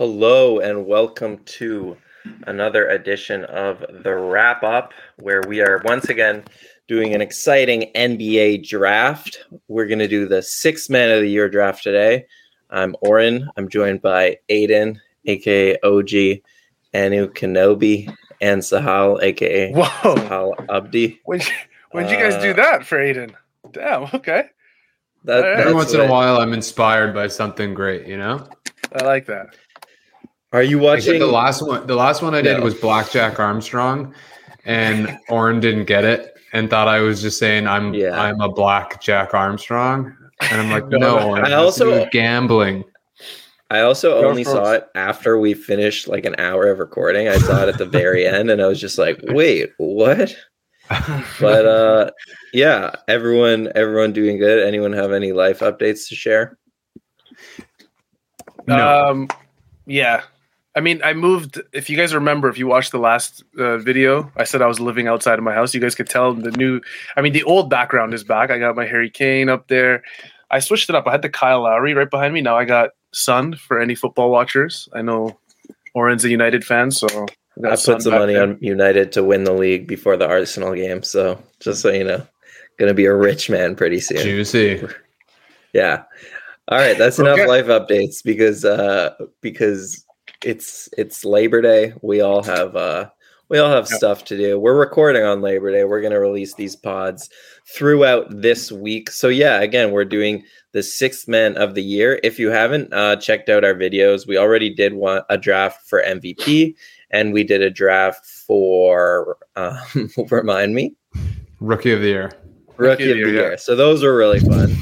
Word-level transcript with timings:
Hello 0.00 0.60
and 0.60 0.86
welcome 0.86 1.36
to 1.44 1.94
another 2.46 2.88
edition 2.88 3.44
of 3.44 3.84
the 4.02 4.14
wrap 4.16 4.62
up 4.62 4.94
where 5.18 5.42
we 5.46 5.60
are 5.60 5.82
once 5.84 6.06
again 6.08 6.42
doing 6.88 7.12
an 7.14 7.20
exciting 7.20 7.90
NBA 7.94 8.66
draft. 8.66 9.44
We're 9.68 9.84
going 9.86 9.98
to 9.98 10.08
do 10.08 10.26
the 10.26 10.40
six 10.40 10.88
man 10.88 11.10
of 11.10 11.20
the 11.20 11.28
year 11.28 11.50
draft 11.50 11.82
today. 11.82 12.24
I'm 12.70 12.96
Oren. 13.02 13.46
I'm 13.58 13.68
joined 13.68 14.00
by 14.00 14.38
Aiden, 14.48 14.96
aka 15.26 15.76
OG, 15.82 16.40
Anu 16.94 17.30
Kenobi, 17.34 18.10
and 18.40 18.62
Sahal, 18.62 19.22
aka 19.22 19.70
Whoa. 19.74 19.84
Sahal 20.14 20.70
Abdi. 20.74 21.20
When 21.26 21.42
when 21.90 22.06
did 22.06 22.12
you 22.12 22.24
guys 22.24 22.40
do 22.42 22.52
Uh, 22.52 22.54
that 22.54 22.86
for 22.86 22.96
Aiden? 22.96 23.34
Damn. 23.70 24.04
Okay, 24.14 24.44
That, 25.24 25.36
All 25.36 25.42
right. 25.42 25.56
that's 25.56 25.60
Every 25.60 25.74
once 25.74 25.92
in 25.92 26.00
a 26.00 26.10
while, 26.10 26.38
I'm 26.38 26.54
inspired 26.54 27.12
by 27.12 27.26
something 27.26 27.74
great. 27.74 28.06
You 28.06 28.16
know, 28.16 28.48
I 28.98 29.04
like 29.04 29.26
that. 29.26 29.54
Are 30.52 30.62
you 30.62 30.78
watching? 30.78 31.18
the 31.18 31.26
last 31.26 31.62
one. 31.62 31.86
The 31.86 31.94
last 31.94 32.22
one 32.22 32.34
I 32.34 32.42
did 32.42 32.58
No. 32.58 32.64
was 32.64 32.74
Blackjack 32.74 33.38
Armstrong, 33.38 34.14
and 34.64 35.16
Oren 35.28 35.60
didn't 35.60 35.84
get 35.84 36.04
it 36.04 36.34
and 36.52 36.68
thought 36.68 36.88
I 36.88 37.00
was 37.00 37.22
just 37.22 37.38
saying 37.38 37.66
I'm 37.68 37.94
Yeah. 37.94 38.20
I'm 38.20 38.40
a 38.40 38.48
Black 38.48 39.00
Jack 39.00 39.32
Armstrong, 39.34 40.16
and 40.40 40.60
I'm 40.60 40.70
like, 40.70 40.88
No, 40.88 40.98
no, 40.98 41.18
no. 41.34 41.34
I 41.36 41.46
it 41.46 41.50
has 41.52 41.74
to 41.76 41.84
do 41.84 41.92
also- 41.92 42.08
gambling. 42.10 42.84
I 43.72 43.82
also 43.82 44.20
Go 44.20 44.28
only 44.28 44.42
saw 44.42 44.72
it 44.72 44.88
after 44.96 45.38
we 45.38 45.54
finished 45.54 46.08
like 46.08 46.24
an 46.24 46.34
hour 46.38 46.66
of 46.66 46.80
recording. 46.80 47.28
I 47.28 47.38
saw 47.38 47.62
it 47.62 47.68
at 47.68 47.78
the 47.78 47.86
very 47.86 48.26
end, 48.26 48.50
and 48.50 48.60
I 48.60 48.66
was 48.66 48.80
just 48.80 48.98
like, 48.98 49.20
"Wait, 49.28 49.70
what?" 49.78 50.34
But 51.40 51.66
uh, 51.66 52.10
yeah, 52.52 52.90
everyone, 53.06 53.70
everyone 53.76 54.12
doing 54.12 54.38
good. 54.38 54.66
Anyone 54.66 54.92
have 54.92 55.12
any 55.12 55.30
life 55.30 55.60
updates 55.60 56.08
to 56.08 56.16
share? 56.16 56.58
No. 58.66 59.06
Um, 59.08 59.28
yeah. 59.86 60.22
I 60.76 60.80
mean, 60.80 61.00
I 61.02 61.14
moved. 61.14 61.60
If 61.72 61.90
you 61.90 61.96
guys 61.96 62.14
remember, 62.14 62.48
if 62.48 62.56
you 62.56 62.66
watched 62.68 62.92
the 62.92 62.98
last 62.98 63.42
uh, 63.58 63.78
video, 63.78 64.30
I 64.36 64.44
said 64.44 64.62
I 64.62 64.66
was 64.66 64.78
living 64.78 65.08
outside 65.08 65.38
of 65.38 65.44
my 65.44 65.52
house. 65.52 65.74
You 65.74 65.80
guys 65.80 65.94
could 65.96 66.08
tell 66.08 66.32
the 66.32 66.52
new. 66.52 66.80
I 67.16 67.22
mean, 67.22 67.32
the 67.32 67.42
old 67.42 67.68
background 67.70 68.14
is 68.14 68.22
back. 68.22 68.50
I 68.50 68.58
got 68.58 68.76
my 68.76 68.86
Harry 68.86 69.10
Kane 69.10 69.48
up 69.48 69.66
there. 69.68 70.02
I 70.50 70.60
switched 70.60 70.88
it 70.88 70.94
up. 70.94 71.06
I 71.08 71.12
had 71.12 71.22
the 71.22 71.28
Kyle 71.28 71.62
Lowry 71.62 71.94
right 71.94 72.08
behind 72.10 72.34
me. 72.34 72.40
Now 72.40 72.56
I 72.56 72.64
got 72.64 72.90
Son 73.12 73.54
for 73.56 73.80
any 73.80 73.94
football 73.96 74.30
watchers. 74.30 74.88
I 74.92 75.02
know 75.02 75.38
Oren's 75.94 76.24
a 76.24 76.28
United 76.30 76.64
fan, 76.64 76.92
so 76.92 77.08
I 77.58 77.60
got 77.62 77.72
I 77.72 77.74
Son 77.74 77.94
put 77.96 78.02
some 78.04 78.14
money 78.14 78.34
there. 78.34 78.42
on 78.44 78.58
United 78.60 79.10
to 79.12 79.24
win 79.24 79.42
the 79.44 79.52
league 79.52 79.88
before 79.88 80.16
the 80.16 80.28
Arsenal 80.28 80.74
game, 80.74 81.02
so 81.02 81.42
just 81.58 81.82
so 81.82 81.90
you 81.90 82.04
know, 82.04 82.24
gonna 82.78 82.94
be 82.94 83.06
a 83.06 83.14
rich 83.14 83.50
man 83.50 83.74
pretty 83.74 83.98
soon. 83.98 84.18
Juicy. 84.18 84.86
Yeah. 85.72 86.04
All 86.68 86.78
right, 86.78 86.96
that's 86.96 87.18
enough 87.18 87.40
Okay. 87.40 87.48
life 87.48 87.66
updates 87.66 88.22
because 88.22 88.64
uh 88.64 89.14
because 89.40 90.04
it's 90.44 90.88
it's 90.96 91.24
Labor 91.24 91.60
Day. 91.62 91.92
We 92.02 92.20
all 92.20 92.42
have 92.42 92.76
uh 92.76 93.10
we 93.48 93.58
all 93.58 93.70
have 93.70 93.88
Yep. 93.90 93.98
stuff 93.98 94.24
to 94.26 94.36
do. 94.36 94.58
We're 94.60 94.78
recording 94.78 95.24
on 95.24 95.40
Labor 95.42 95.72
Day. 95.72 95.82
We're 95.84 96.00
going 96.00 96.12
to 96.12 96.20
release 96.20 96.54
these 96.54 96.76
pods 96.76 97.28
throughout 97.66 98.26
this 98.30 98.70
week. 98.70 99.10
So 99.10 99.26
yeah, 99.28 99.60
again, 99.60 99.90
we're 99.90 100.04
doing 100.04 100.44
the 100.72 100.84
sixth 100.84 101.26
man 101.26 101.56
of 101.56 101.74
the 101.74 101.82
year. 101.82 102.20
If 102.22 102.38
you 102.38 102.50
haven't 102.50 102.92
uh 102.92 103.16
checked 103.16 103.48
out 103.48 103.64
our 103.64 103.74
videos, 103.74 104.26
we 104.26 104.38
already 104.38 104.72
did 104.72 104.94
one 104.94 105.22
a 105.28 105.36
draft 105.36 105.88
for 105.88 106.02
MVP 106.02 106.74
and 107.10 107.32
we 107.32 107.42
did 107.44 107.60
a 107.62 107.70
draft 107.70 108.24
for 108.24 109.36
um 109.56 109.78
remind 110.30 110.74
me 110.74 110.94
Rookie 111.60 111.92
of 111.92 112.00
the 112.00 112.06
year. 112.08 112.32
Rookie 112.76 113.10
of 113.10 113.16
the 113.18 113.30
year. 113.32 113.50
yeah. 113.50 113.56
So 113.56 113.76
those 113.76 114.02
were 114.02 114.16
really 114.16 114.40
fun. 114.40 114.74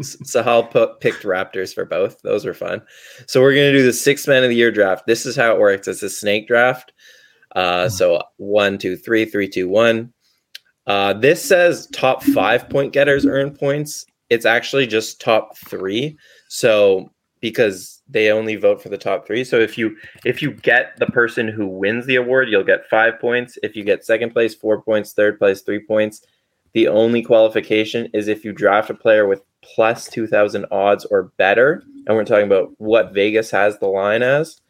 Sahal 0.00 0.70
put, 0.70 1.00
picked 1.00 1.22
Raptors 1.22 1.74
for 1.74 1.84
both. 1.84 2.20
Those 2.22 2.44
were 2.44 2.54
fun. 2.54 2.82
So 3.26 3.40
we're 3.40 3.54
going 3.54 3.72
to 3.72 3.78
do 3.78 3.84
the 3.84 3.92
six 3.92 4.26
man 4.26 4.44
of 4.44 4.50
the 4.50 4.56
year 4.56 4.70
draft. 4.70 5.06
This 5.06 5.26
is 5.26 5.36
how 5.36 5.52
it 5.52 5.60
works. 5.60 5.88
It's 5.88 6.02
a 6.02 6.10
snake 6.10 6.46
draft. 6.46 6.92
Uh, 7.54 7.88
so 7.88 8.22
one, 8.36 8.78
two, 8.78 8.96
three, 8.96 9.24
three, 9.24 9.48
two, 9.48 9.68
one. 9.68 10.12
Uh, 10.86 11.12
this 11.12 11.42
says 11.42 11.88
top 11.88 12.22
five 12.22 12.68
point 12.68 12.92
getters 12.92 13.26
earn 13.26 13.50
points. 13.50 14.04
It's 14.30 14.46
actually 14.46 14.86
just 14.86 15.20
top 15.20 15.56
three. 15.56 16.16
So 16.48 17.10
because 17.40 18.02
they 18.08 18.30
only 18.30 18.56
vote 18.56 18.82
for 18.82 18.88
the 18.88 18.98
top 18.98 19.26
three. 19.26 19.44
So 19.44 19.58
if 19.58 19.76
you 19.76 19.96
if 20.24 20.42
you 20.42 20.52
get 20.52 20.96
the 20.98 21.06
person 21.06 21.48
who 21.48 21.66
wins 21.66 22.06
the 22.06 22.16
award, 22.16 22.48
you'll 22.48 22.64
get 22.64 22.88
five 22.88 23.18
points. 23.20 23.58
If 23.62 23.76
you 23.76 23.84
get 23.84 24.04
second 24.04 24.30
place, 24.30 24.54
four 24.54 24.82
points. 24.82 25.12
Third 25.12 25.38
place, 25.38 25.62
three 25.62 25.84
points. 25.84 26.22
The 26.72 26.88
only 26.88 27.22
qualification 27.22 28.08
is 28.12 28.28
if 28.28 28.44
you 28.44 28.52
draft 28.52 28.90
a 28.90 28.94
player 28.94 29.26
with 29.26 29.42
plus 29.74 30.08
2000 30.08 30.66
odds 30.70 31.04
or 31.06 31.24
better, 31.36 31.82
and 32.06 32.16
we're 32.16 32.24
talking 32.24 32.46
about 32.46 32.72
what 32.78 33.12
Vegas 33.12 33.50
has 33.50 33.78
the 33.78 33.88
line 33.88 34.22
as, 34.22 34.60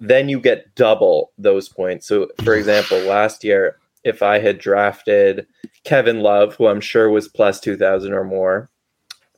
then 0.00 0.28
you 0.28 0.40
get 0.40 0.74
double 0.74 1.32
those 1.38 1.68
points. 1.68 2.06
So, 2.06 2.28
for 2.44 2.54
example, 2.54 2.98
last 3.00 3.44
year, 3.44 3.78
if 4.04 4.22
I 4.22 4.38
had 4.38 4.58
drafted 4.58 5.46
Kevin 5.84 6.20
Love, 6.20 6.54
who 6.54 6.66
I'm 6.66 6.80
sure 6.80 7.10
was 7.10 7.28
plus 7.28 7.60
2000 7.60 8.12
or 8.12 8.24
more, 8.24 8.70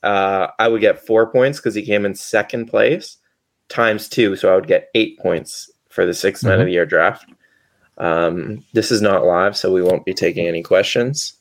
uh, 0.02 0.48
I 0.58 0.68
would 0.68 0.80
get 0.80 1.04
four 1.06 1.30
points 1.30 1.58
because 1.58 1.74
he 1.74 1.82
came 1.82 2.04
in 2.04 2.14
second 2.14 2.66
place 2.66 3.16
times 3.68 4.08
two. 4.08 4.36
So 4.36 4.52
I 4.52 4.54
would 4.54 4.66
get 4.66 4.88
eight 4.94 5.18
points 5.18 5.70
for 5.88 6.06
the 6.06 6.14
6 6.14 6.44
man 6.44 6.60
of 6.60 6.66
the 6.66 6.72
year 6.72 6.86
draft. 6.86 7.30
Um, 7.98 8.64
this 8.72 8.90
is 8.90 9.02
not 9.02 9.24
live, 9.24 9.56
so 9.56 9.72
we 9.72 9.82
won't 9.82 10.06
be 10.06 10.14
taking 10.14 10.46
any 10.46 10.62
questions. 10.62 11.34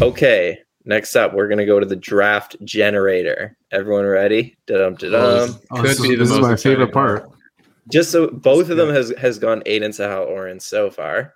Okay, 0.00 0.58
next 0.84 1.16
up, 1.16 1.32
we're 1.34 1.48
gonna 1.48 1.66
go 1.66 1.78
to 1.80 1.86
the 1.86 1.96
draft 1.96 2.56
generator. 2.64 3.56
Everyone 3.70 4.04
ready? 4.06 4.56
Da-dum, 4.66 4.94
da-dum. 4.96 5.58
Oh, 5.70 5.82
this 5.82 5.96
Could 5.98 6.04
is, 6.04 6.08
be 6.08 6.08
the 6.10 6.16
this 6.24 6.30
is 6.30 6.38
most 6.38 6.42
my 6.42 6.56
favorite 6.56 6.88
exciting 6.88 6.92
part. 6.92 7.30
Just 7.90 8.10
so 8.10 8.28
both 8.28 8.70
of 8.70 8.76
them 8.76 8.90
has 8.90 9.12
has 9.18 9.38
gone 9.38 9.60
Aiden 9.66 9.90
Sahal 9.90 10.26
Oren 10.26 10.60
so 10.60 10.90
far. 10.90 11.34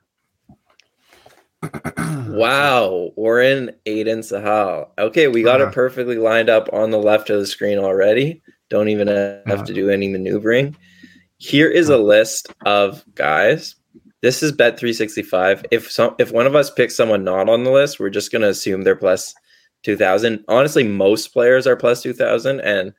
wow, 1.99 3.11
Oren, 3.17 3.73
Aiden 3.87 4.19
Sahal. 4.19 4.89
Okay, 4.99 5.29
we 5.29 5.43
got 5.43 5.61
it 5.61 5.65
Uh-huh. 5.65 5.73
perfectly 5.73 6.17
lined 6.17 6.49
up 6.49 6.69
on 6.73 6.91
the 6.91 6.99
left 6.99 7.31
of 7.31 7.39
the 7.41 7.47
screen 7.47 7.79
already. 7.79 8.43
Don't 8.69 8.89
even 8.89 9.09
have 9.09 9.43
Uh-huh. 9.47 9.65
to 9.65 9.75
do 9.75 9.91
any 9.91 10.09
maneuvering. 10.09 10.77
Here 11.39 11.69
is 11.69 11.89
a 11.89 11.99
list 11.99 12.53
of 12.65 13.05
guys. 13.15 13.75
This 14.23 14.43
is 14.43 14.53
Bet 14.53 14.79
365. 14.79 15.67
If 15.71 15.91
some 15.91 16.15
if 16.19 16.33
one 16.33 16.47
of 16.47 16.55
us 16.55 16.71
picks 16.71 16.97
someone 16.97 17.25
not 17.25 17.49
on 17.49 17.65
the 17.65 17.71
list, 17.71 18.01
we're 18.01 18.11
just 18.11 18.33
gonna 18.33 18.49
assume 18.49 18.83
they're 18.83 18.97
plus 18.97 19.35
2000. 19.83 20.45
Honestly, 20.49 20.85
most 20.85 21.29
players 21.29 21.67
are 21.67 21.77
plus 21.77 22.03
2000 22.03 22.61
and 22.61 22.93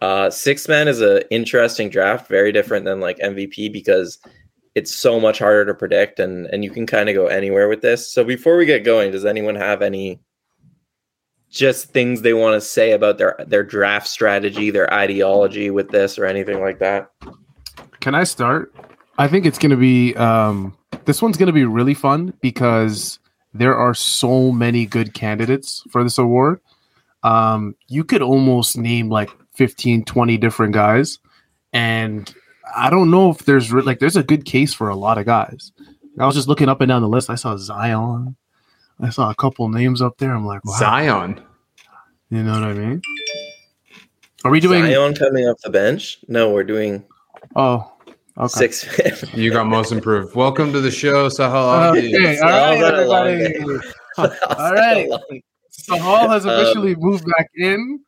uh, 0.00 0.30
six 0.30 0.66
man 0.68 0.88
is 0.88 1.00
a 1.00 1.30
interesting 1.32 1.88
draft, 1.88 2.28
very 2.28 2.50
different 2.50 2.84
than 2.84 3.00
like 3.00 3.18
MVP 3.18 3.72
because 3.72 4.18
it's 4.74 4.92
so 4.92 5.20
much 5.20 5.38
harder 5.38 5.64
to 5.66 5.74
predict, 5.74 6.18
and 6.18 6.46
and 6.46 6.64
you 6.64 6.70
can 6.70 6.86
kind 6.86 7.08
of 7.08 7.14
go 7.14 7.26
anywhere 7.26 7.68
with 7.68 7.82
this. 7.82 8.10
So 8.10 8.24
before 8.24 8.56
we 8.56 8.66
get 8.66 8.84
going, 8.84 9.12
does 9.12 9.24
anyone 9.24 9.54
have 9.54 9.80
any 9.80 10.20
just 11.50 11.92
things 11.92 12.22
they 12.22 12.34
want 12.34 12.54
to 12.54 12.60
say 12.60 12.92
about 12.92 13.18
their 13.18 13.36
their 13.46 13.62
draft 13.62 14.08
strategy, 14.08 14.70
their 14.70 14.92
ideology 14.92 15.70
with 15.70 15.90
this, 15.90 16.18
or 16.18 16.24
anything 16.24 16.60
like 16.60 16.80
that? 16.80 17.10
Can 18.00 18.16
I 18.16 18.24
start? 18.24 18.74
I 19.18 19.28
think 19.28 19.46
it's 19.46 19.58
going 19.58 19.70
to 19.70 19.76
be 19.76 20.14
um, 20.16 20.76
this 21.04 21.20
one's 21.20 21.36
going 21.36 21.48
to 21.48 21.52
be 21.52 21.64
really 21.64 21.94
fun 21.94 22.32
because 22.40 23.18
there 23.54 23.76
are 23.76 23.94
so 23.94 24.50
many 24.50 24.86
good 24.86 25.14
candidates 25.14 25.82
for 25.90 26.02
this 26.02 26.18
award. 26.18 26.60
Um, 27.22 27.76
you 27.88 28.04
could 28.04 28.22
almost 28.22 28.76
name 28.76 29.08
like 29.08 29.30
15, 29.54 30.04
20 30.04 30.38
different 30.38 30.72
guys. 30.72 31.18
And 31.72 32.32
I 32.74 32.90
don't 32.90 33.10
know 33.10 33.30
if 33.30 33.38
there's 33.44 33.72
re- 33.72 33.82
like 33.82 33.98
there's 33.98 34.16
a 34.16 34.22
good 34.22 34.44
case 34.44 34.72
for 34.72 34.88
a 34.88 34.96
lot 34.96 35.18
of 35.18 35.26
guys. 35.26 35.72
I 36.18 36.26
was 36.26 36.34
just 36.34 36.48
looking 36.48 36.68
up 36.68 36.80
and 36.80 36.88
down 36.88 37.02
the 37.02 37.08
list. 37.08 37.30
I 37.30 37.36
saw 37.36 37.56
Zion. 37.56 38.36
I 39.00 39.10
saw 39.10 39.30
a 39.30 39.34
couple 39.34 39.68
names 39.68 40.02
up 40.02 40.18
there. 40.18 40.34
I'm 40.34 40.46
like, 40.46 40.64
wow. 40.64 40.76
Zion. 40.78 41.40
You 42.30 42.42
know 42.42 42.52
what 42.52 42.62
I 42.64 42.74
mean? 42.74 43.02
Are 44.44 44.50
we 44.50 44.60
doing? 44.60 44.84
Zion 44.84 45.14
coming 45.14 45.44
off 45.44 45.60
the 45.62 45.70
bench? 45.70 46.18
No, 46.28 46.50
we're 46.50 46.64
doing. 46.64 47.04
Oh, 47.56 47.91
Okay. 48.38 48.70
Six. 48.70 49.24
You 49.34 49.50
got 49.50 49.66
most 49.66 49.92
improved. 49.92 50.34
Welcome 50.34 50.72
to 50.72 50.80
the 50.80 50.90
show, 50.90 51.28
Sahal. 51.28 51.94
Okay, 51.96 52.38
all 52.38 52.48
I'll 52.48 52.80
right, 52.80 52.80
run 52.80 53.04
along 53.04 53.28
everybody. 53.28 53.88
All 54.18 54.72
right. 54.72 55.06
along. 55.06 55.40
So 55.70 55.98
Hall 55.98 56.28
has 56.28 56.46
Um, 56.46 56.52
officially 56.52 56.94
moved 56.96 57.24
back 57.36 57.48
in. 57.56 58.00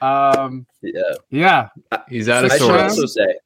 Um, 0.00 0.66
Yeah. 0.82 1.02
yeah, 1.30 1.68
He's 2.08 2.28
out 2.28 2.44
of 2.44 2.52
I 2.52 2.58
should 2.58 2.70
also 2.70 3.06
say, 3.06 3.36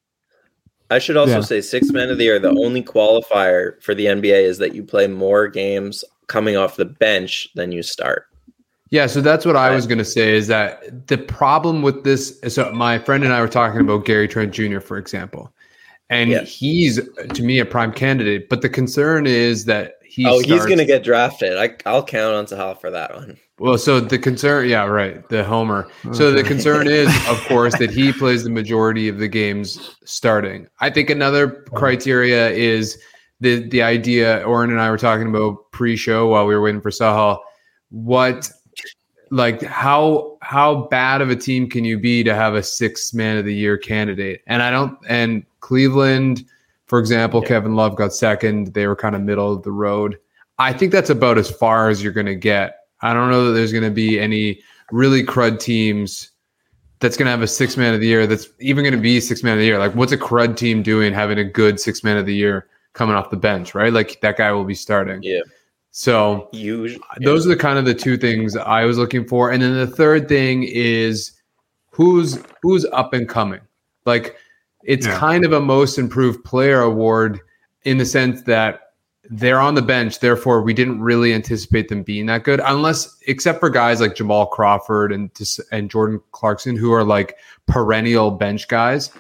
I 0.90 0.98
should 0.98 1.16
also 1.16 1.34
Yeah. 1.34 1.40
say, 1.40 1.60
six 1.60 1.90
men 1.90 2.10
of 2.10 2.18
the 2.18 2.24
year. 2.24 2.38
The 2.38 2.50
only 2.50 2.82
qualifier 2.82 3.82
for 3.82 3.94
the 3.94 4.06
NBA 4.06 4.42
is 4.42 4.58
that 4.58 4.74
you 4.74 4.82
play 4.82 5.06
more 5.06 5.48
games 5.48 6.02
coming 6.28 6.56
off 6.56 6.76
the 6.76 6.84
bench 6.84 7.48
than 7.54 7.72
you 7.72 7.82
start. 7.82 8.26
Yeah, 8.90 9.06
so 9.06 9.22
that's 9.22 9.46
what 9.46 9.56
I 9.56 9.74
was 9.74 9.86
going 9.86 9.98
to 9.98 10.04
say 10.04 10.34
is 10.36 10.48
that 10.48 11.08
the 11.08 11.16
problem 11.16 11.80
with 11.80 12.04
this. 12.04 12.38
So 12.48 12.70
my 12.72 12.98
friend 12.98 13.24
and 13.24 13.32
I 13.32 13.40
were 13.40 13.48
talking 13.48 13.80
about 13.80 14.04
Gary 14.04 14.28
Trent 14.28 14.52
Jr., 14.52 14.80
for 14.80 14.98
example, 14.98 15.50
and 16.12 16.30
Yeah. 16.30 16.42
he's 16.42 17.00
to 17.34 17.42
me 17.42 17.58
a 17.58 17.64
prime 17.64 17.92
candidate. 17.92 18.48
But 18.48 18.60
the 18.60 18.68
concern 18.68 19.26
is 19.26 19.64
that 19.64 19.94
he 20.04 20.26
oh, 20.26 20.40
he's 20.40 20.66
going 20.66 20.78
to 20.78 20.84
get 20.84 21.02
drafted. 21.02 21.56
I, 21.56 21.74
I'll 21.86 22.04
count 22.04 22.34
on 22.34 22.44
Sahal 22.46 22.78
for 22.78 22.90
that 22.90 23.14
one. 23.14 23.38
Well, 23.58 23.78
so 23.78 23.98
the 23.98 24.18
concern, 24.18 24.68
yeah, 24.68 24.84
right, 24.84 25.26
the 25.30 25.42
homer. 25.42 25.88
So 26.12 26.32
the 26.32 26.42
concern 26.42 26.86
is, 26.86 27.08
of 27.28 27.40
course, 27.46 27.78
that 27.78 27.90
he 27.90 28.12
plays 28.12 28.44
the 28.44 28.50
majority 28.50 29.08
of 29.08 29.18
the 29.18 29.28
games 29.28 29.96
starting. 30.04 30.68
I 30.80 30.90
think 30.90 31.08
another 31.08 31.64
criteria 31.74 32.50
is 32.50 32.98
the 33.40 33.66
the 33.70 33.82
idea. 33.82 34.42
Oren 34.42 34.70
and 34.70 34.80
I 34.80 34.90
were 34.90 34.98
talking 34.98 35.28
about 35.28 35.70
pre-show 35.72 36.28
while 36.28 36.46
we 36.46 36.54
were 36.54 36.60
waiting 36.60 36.82
for 36.82 36.90
Sahal. 36.90 37.38
What, 37.88 38.50
like, 39.30 39.62
how 39.62 40.36
how 40.42 40.88
bad 40.88 41.22
of 41.22 41.30
a 41.30 41.36
team 41.36 41.70
can 41.70 41.86
you 41.86 41.98
be 41.98 42.22
to 42.24 42.34
have 42.34 42.54
a 42.54 42.62
six 42.62 43.14
man 43.14 43.38
of 43.38 43.46
the 43.46 43.54
year 43.54 43.78
candidate? 43.78 44.42
And 44.46 44.62
I 44.62 44.70
don't. 44.70 44.98
And 45.08 45.46
Cleveland, 45.62 46.44
for 46.84 46.98
example, 46.98 47.40
Yeah. 47.40 47.48
Kevin 47.48 47.74
Love 47.74 47.96
got 47.96 48.12
second. 48.12 48.74
They 48.74 48.86
were 48.86 48.94
kind 48.94 49.16
of 49.16 49.22
middle 49.22 49.50
of 49.50 49.62
the 49.62 49.72
road. 49.72 50.18
I 50.58 50.74
think 50.74 50.92
that's 50.92 51.08
about 51.08 51.38
as 51.38 51.50
far 51.50 51.88
as 51.88 52.02
you're 52.02 52.12
going 52.12 52.26
to 52.26 52.34
get. 52.34 52.80
I 53.00 53.14
don't 53.14 53.30
know 53.30 53.46
that 53.46 53.52
there's 53.52 53.72
going 53.72 53.84
to 53.84 53.90
be 53.90 54.20
any 54.20 54.60
really 54.90 55.24
crud 55.24 55.58
teams 55.58 56.30
that's 57.00 57.16
going 57.16 57.26
to 57.26 57.30
have 57.30 57.42
a 57.42 57.48
six 57.48 57.76
man 57.76 57.94
of 57.94 58.00
the 58.00 58.06
year 58.06 58.26
that's 58.26 58.48
even 58.60 58.84
going 58.84 58.94
to 58.94 59.00
be 59.00 59.18
six 59.18 59.42
man 59.42 59.54
of 59.54 59.58
the 59.58 59.64
year. 59.64 59.78
Like, 59.78 59.94
what's 59.94 60.12
a 60.12 60.18
crud 60.18 60.56
team 60.56 60.82
doing 60.82 61.12
having 61.12 61.38
a 61.38 61.44
good 61.44 61.80
six 61.80 62.04
man 62.04 62.16
of 62.16 62.26
the 62.26 62.34
year 62.34 62.68
coming 62.92 63.16
off 63.16 63.30
the 63.30 63.36
bench, 63.36 63.74
right? 63.74 63.92
Like, 63.92 64.20
that 64.20 64.36
guy 64.36 64.52
will 64.52 64.64
be 64.64 64.74
starting. 64.74 65.22
Yeah. 65.22 65.40
So, 65.90 66.48
Usually, 66.52 67.02
those 67.20 67.44
are 67.46 67.50
the 67.50 67.56
kind 67.56 67.78
of 67.78 67.84
the 67.84 67.94
two 67.94 68.16
things 68.16 68.56
I 68.56 68.84
was 68.84 68.98
looking 68.98 69.26
for. 69.26 69.50
And 69.50 69.62
then 69.62 69.74
the 69.74 69.86
third 69.86 70.28
thing 70.28 70.62
is 70.64 71.32
who's 71.90 72.38
who's 72.62 72.84
up 72.86 73.12
and 73.14 73.28
coming. 73.28 73.60
Like 74.06 74.36
it's 74.84 75.06
Yeah. 75.06 75.18
kind 75.18 75.44
of 75.44 75.52
a 75.52 75.60
most 75.60 75.98
improved 75.98 76.44
player 76.44 76.80
award 76.80 77.40
in 77.84 77.98
the 77.98 78.06
sense 78.06 78.42
that 78.42 78.80
they're 79.30 79.60
on 79.60 79.74
the 79.74 79.82
bench, 79.82 80.18
therefore 80.20 80.60
we 80.62 80.74
didn't 80.74 81.00
really 81.00 81.32
anticipate 81.32 81.88
them 81.88 82.02
being 82.02 82.26
that 82.26 82.42
good, 82.44 82.60
unless 82.66 83.16
except 83.26 83.60
for 83.60 83.70
guys 83.70 84.00
like 84.00 84.14
Jamal 84.14 84.46
Crawford 84.46 85.12
and 85.12 85.30
and 85.70 85.88
Jordan 85.90 86.20
Clarkson 86.32 86.76
who 86.76 86.92
are 86.92 87.04
like 87.04 87.36
perennial 87.66 88.30
bench 88.32 88.68
guys. 88.68 89.10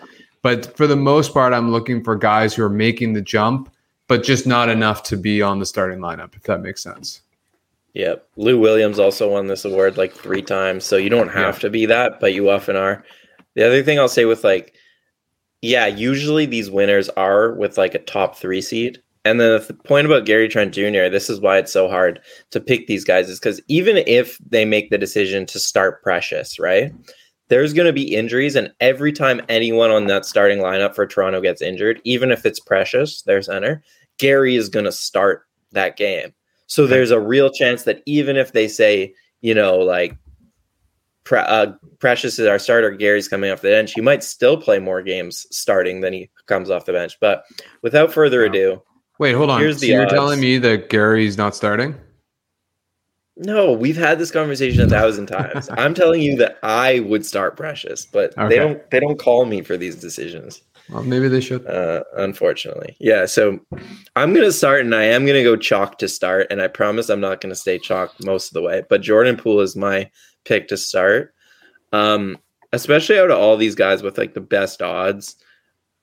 But 0.42 0.76
for 0.76 0.88
the 0.88 0.96
most 0.96 1.32
part, 1.32 1.52
I'm 1.52 1.70
looking 1.70 2.02
for 2.02 2.16
guys 2.16 2.52
who 2.52 2.64
are 2.64 2.68
making 2.68 3.12
the 3.12 3.20
jump, 3.22 3.72
but 4.08 4.24
just 4.24 4.44
not 4.46 4.68
enough 4.68 5.04
to 5.04 5.16
be 5.16 5.40
on 5.40 5.60
the 5.60 5.66
starting 5.66 6.00
lineup, 6.00 6.34
if 6.34 6.42
that 6.44 6.60
makes 6.62 6.82
sense. 6.82 7.20
Yeah, 7.94 8.16
Lou 8.36 8.58
Williams 8.58 8.98
also 8.98 9.30
won 9.30 9.46
this 9.46 9.64
award 9.64 9.96
like 9.96 10.12
three 10.12 10.42
times, 10.42 10.82
so 10.84 10.96
you 10.96 11.10
don't 11.10 11.28
have 11.28 11.54
Yeah. 11.56 11.60
to 11.60 11.70
be 11.70 11.86
that, 11.86 12.18
but 12.20 12.34
you 12.34 12.50
often 12.50 12.74
are. 12.74 13.04
The 13.54 13.64
other 13.66 13.82
thing 13.84 13.98
I'll 14.00 14.08
say 14.08 14.24
with 14.24 14.42
like, 14.42 14.74
yeah, 15.62 15.86
usually 15.86 16.44
these 16.44 16.70
winners 16.70 17.08
are 17.10 17.52
with 17.52 17.78
like 17.78 17.94
a 17.94 18.00
top 18.00 18.36
three 18.36 18.60
seed. 18.60 19.00
And 19.24 19.40
then 19.40 19.62
the 19.66 19.74
point 19.74 20.06
about 20.06 20.26
Gary 20.26 20.48
Trent 20.48 20.74
Jr., 20.74 21.08
this 21.08 21.30
is 21.30 21.40
why 21.40 21.58
it's 21.58 21.72
so 21.72 21.88
hard 21.88 22.20
to 22.50 22.60
pick 22.60 22.88
these 22.88 23.04
guys, 23.04 23.28
is 23.28 23.38
because 23.38 23.60
even 23.68 23.98
if 23.98 24.36
they 24.38 24.64
make 24.64 24.90
the 24.90 24.98
decision 24.98 25.46
to 25.46 25.60
start 25.60 26.02
Precious, 26.02 26.58
right? 26.58 26.92
There's 27.48 27.72
going 27.72 27.86
to 27.86 27.92
be 27.92 28.14
injuries, 28.14 28.56
and 28.56 28.72
every 28.80 29.12
time 29.12 29.42
anyone 29.48 29.90
on 29.90 30.06
that 30.06 30.24
starting 30.24 30.58
lineup 30.58 30.94
for 30.94 31.06
Toronto 31.06 31.40
gets 31.40 31.62
injured, 31.62 32.00
even 32.04 32.32
if 32.32 32.44
it's 32.44 32.58
Precious, 32.58 33.22
their 33.22 33.42
center, 33.42 33.84
Gary 34.18 34.56
is 34.56 34.68
going 34.68 34.86
to 34.86 34.92
start 34.92 35.42
that 35.70 35.96
game. 35.96 36.32
So 36.66 36.86
there's 36.86 37.10
a 37.10 37.20
real 37.20 37.50
chance 37.50 37.84
that 37.84 38.02
even 38.06 38.36
if 38.36 38.52
they 38.52 38.66
say, 38.66 39.14
you 39.42 39.54
know, 39.54 39.78
like 39.78 40.16
Pre- 41.24 41.38
uh, 41.38 41.72
Precious 42.00 42.38
is 42.38 42.46
our 42.48 42.58
starter, 42.58 42.90
Gary's 42.90 43.28
coming 43.28 43.50
off 43.50 43.60
the 43.62 43.68
bench, 43.70 43.92
he 43.94 44.00
might 44.00 44.24
still 44.24 44.56
play 44.56 44.78
more 44.78 45.02
games 45.02 45.46
starting 45.50 46.00
than 46.00 46.12
he 46.12 46.30
comes 46.46 46.68
off 46.70 46.84
the 46.84 46.92
bench. 46.92 47.16
But 47.20 47.44
without 47.82 48.12
further 48.12 48.44
ado, 48.44 48.82
Wait, 49.18 49.32
hold 49.34 49.50
on. 49.50 49.60
Here's 49.60 49.76
so 49.76 49.80
the 49.82 49.86
you're 49.92 50.02
odds. 50.02 50.12
telling 50.12 50.40
me 50.40 50.58
that 50.58 50.88
Gary's 50.88 51.36
not 51.38 51.54
starting? 51.54 51.94
no, 53.36 53.72
we've 53.72 53.96
had 53.96 54.18
this 54.18 54.30
conversation 54.30 54.82
a 54.82 54.88
thousand 54.88 55.26
times. 55.26 55.68
I'm 55.78 55.94
telling 55.94 56.20
you 56.20 56.36
that 56.36 56.58
I 56.62 57.00
would 57.00 57.24
start 57.24 57.56
Precious, 57.56 58.04
but 58.04 58.36
Okay. 58.36 58.48
they 58.48 58.56
don't 58.56 58.90
they 58.90 59.00
don't 59.00 59.18
call 59.18 59.46
me 59.46 59.62
for 59.62 59.76
these 59.76 59.96
decisions. 59.96 60.60
Well, 60.90 61.02
maybe 61.04 61.28
they 61.28 61.40
should. 61.40 61.64
uh, 61.66 62.02
unfortunately. 62.16 62.96
Yeah, 63.00 63.24
so 63.26 63.58
I'm 64.16 64.34
gonna 64.34 64.52
start, 64.52 64.80
and 64.82 64.94
I 64.94 65.04
am 65.04 65.24
gonna 65.24 65.42
go 65.44 65.56
chalk 65.56 65.98
to 65.98 66.08
start, 66.08 66.48
and 66.50 66.60
I 66.60 66.68
promise 66.68 67.08
I'm 67.08 67.20
not 67.20 67.40
gonna 67.40 67.54
stay 67.54 67.78
chalk 67.78 68.12
most 68.22 68.48
of 68.50 68.54
the 68.54 68.62
way. 68.62 68.82
But 68.88 69.00
Jordan 69.00 69.36
Poole 69.36 69.60
is 69.60 69.76
my 69.76 70.10
pick 70.44 70.68
to 70.68 70.76
start, 70.76 71.34
um, 71.92 72.38
especially 72.72 73.18
out 73.18 73.30
of 73.30 73.38
all 73.38 73.56
these 73.56 73.74
guys 73.74 74.02
with 74.02 74.18
like 74.18 74.34
the 74.34 74.40
best 74.40 74.82
odds. 74.82 75.36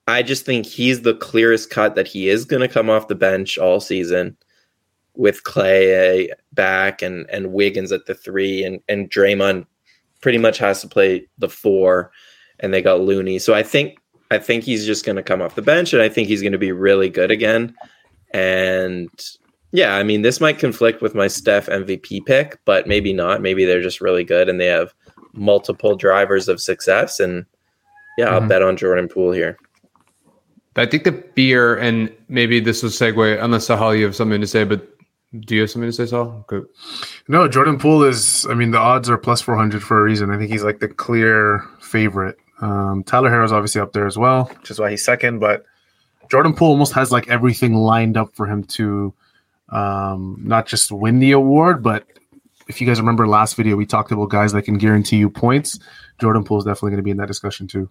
I 0.06 0.22
just 0.22 0.44
think 0.44 0.66
he's 0.66 1.02
the 1.02 1.14
clearest 1.14 1.70
cut 1.70 1.94
that 1.94 2.08
he 2.08 2.28
is 2.28 2.44
gonna 2.44 2.68
come 2.68 2.90
off 2.90 3.08
the 3.08 3.14
bench 3.14 3.58
all 3.58 3.80
season 3.80 4.36
with 5.14 5.44
Klay 5.44 6.30
back 6.52 7.02
and 7.02 7.28
and 7.30 7.52
Wiggins 7.52 7.92
at 7.92 8.06
the 8.06 8.14
three, 8.14 8.64
and 8.64 8.80
and 8.88 9.10
Draymond 9.10 9.66
pretty 10.20 10.38
much 10.38 10.58
has 10.58 10.80
to 10.82 10.88
play 10.88 11.26
the 11.38 11.48
four, 11.48 12.10
and 12.58 12.72
they 12.72 12.82
got 12.82 13.00
Looney. 13.00 13.38
So 13.38 13.54
I 13.54 13.62
think 13.62 13.98
I 14.30 14.38
think 14.38 14.64
he's 14.64 14.86
just 14.86 15.04
going 15.04 15.16
to 15.16 15.22
come 15.22 15.42
off 15.42 15.56
the 15.56 15.62
bench, 15.62 15.92
and 15.92 16.02
I 16.02 16.08
think 16.08 16.28
he's 16.28 16.42
going 16.42 16.52
to 16.52 16.58
be 16.58 16.72
really 16.72 17.08
good 17.08 17.30
again. 17.30 17.74
And 18.32 19.08
yeah, 19.72 19.94
I 19.96 20.02
mean, 20.02 20.22
this 20.22 20.40
might 20.40 20.58
conflict 20.58 21.00
with 21.02 21.14
my 21.14 21.26
Steph 21.28 21.66
MVP 21.66 22.24
pick, 22.26 22.58
but 22.64 22.86
maybe 22.86 23.12
not. 23.12 23.40
Maybe 23.42 23.64
they're 23.64 23.82
just 23.82 24.00
really 24.00 24.24
good, 24.24 24.48
and 24.48 24.60
they 24.60 24.66
have 24.66 24.92
multiple 25.32 25.94
drivers 25.96 26.48
of 26.48 26.60
success. 26.60 27.20
And 27.20 27.44
yeah, 28.18 28.30
I'll 28.30 28.40
Mhm. 28.40 28.48
bet 28.48 28.62
on 28.62 28.76
Jordan 28.76 29.08
Poole 29.08 29.32
here. 29.32 29.56
I 30.76 30.86
think 30.86 31.04
the 31.04 31.12
fear, 31.34 31.76
and 31.76 32.10
maybe 32.28 32.58
this 32.60 32.82
will 32.82 32.90
segue, 32.90 33.42
unless 33.42 33.68
Sahal, 33.68 33.96
you 33.98 34.04
have 34.04 34.16
something 34.16 34.40
to 34.40 34.46
say, 34.46 34.64
but 34.64 34.86
do 35.40 35.54
you 35.54 35.60
have 35.62 35.70
something 35.70 35.90
to 35.90 35.92
say, 35.92 36.04
Sahal? 36.04 36.40
Okay. 36.50 36.66
No, 37.28 37.46
Jordan 37.48 37.78
Poole 37.78 38.02
is. 38.04 38.46
I 38.48 38.54
mean, 38.54 38.70
the 38.70 38.78
odds 38.78 39.08
are 39.10 39.18
plus 39.18 39.40
four 39.40 39.56
hundred 39.56 39.82
for 39.82 39.98
a 40.00 40.02
reason. 40.02 40.30
I 40.30 40.38
think 40.38 40.50
he's 40.50 40.64
like 40.64 40.80
the 40.80 40.88
clear 40.88 41.62
favorite. 41.80 42.36
Um, 42.60 43.02
Tyler 43.04 43.30
Herro's 43.30 43.52
obviously 43.52 43.80
up 43.80 43.92
there 43.92 44.06
as 44.06 44.18
well, 44.18 44.44
which 44.60 44.70
is 44.70 44.78
why 44.80 44.90
he's 44.90 45.04
second. 45.04 45.38
But 45.38 45.64
Jordan 46.30 46.54
Poole 46.54 46.70
almost 46.70 46.92
has 46.94 47.10
like 47.12 47.28
everything 47.28 47.74
lined 47.74 48.16
up 48.16 48.34
for 48.34 48.46
him 48.46 48.64
to 48.64 49.12
um, 49.70 50.40
not 50.42 50.66
just 50.66 50.92
win 50.92 51.18
the 51.18 51.32
award, 51.32 51.82
but 51.82 52.06
if 52.68 52.80
you 52.80 52.86
guys 52.86 53.00
remember 53.00 53.26
last 53.26 53.56
video, 53.56 53.76
we 53.76 53.86
talked 53.86 54.12
about 54.12 54.30
guys 54.30 54.52
that 54.52 54.62
can 54.62 54.78
guarantee 54.78 55.16
you 55.16 55.28
points. 55.28 55.78
Jordan 56.20 56.44
Poole 56.44 56.58
is 56.58 56.64
definitely 56.64 56.90
going 56.90 56.98
to 56.98 57.02
be 57.02 57.10
in 57.10 57.16
that 57.16 57.28
discussion 57.28 57.66
too. 57.66 57.90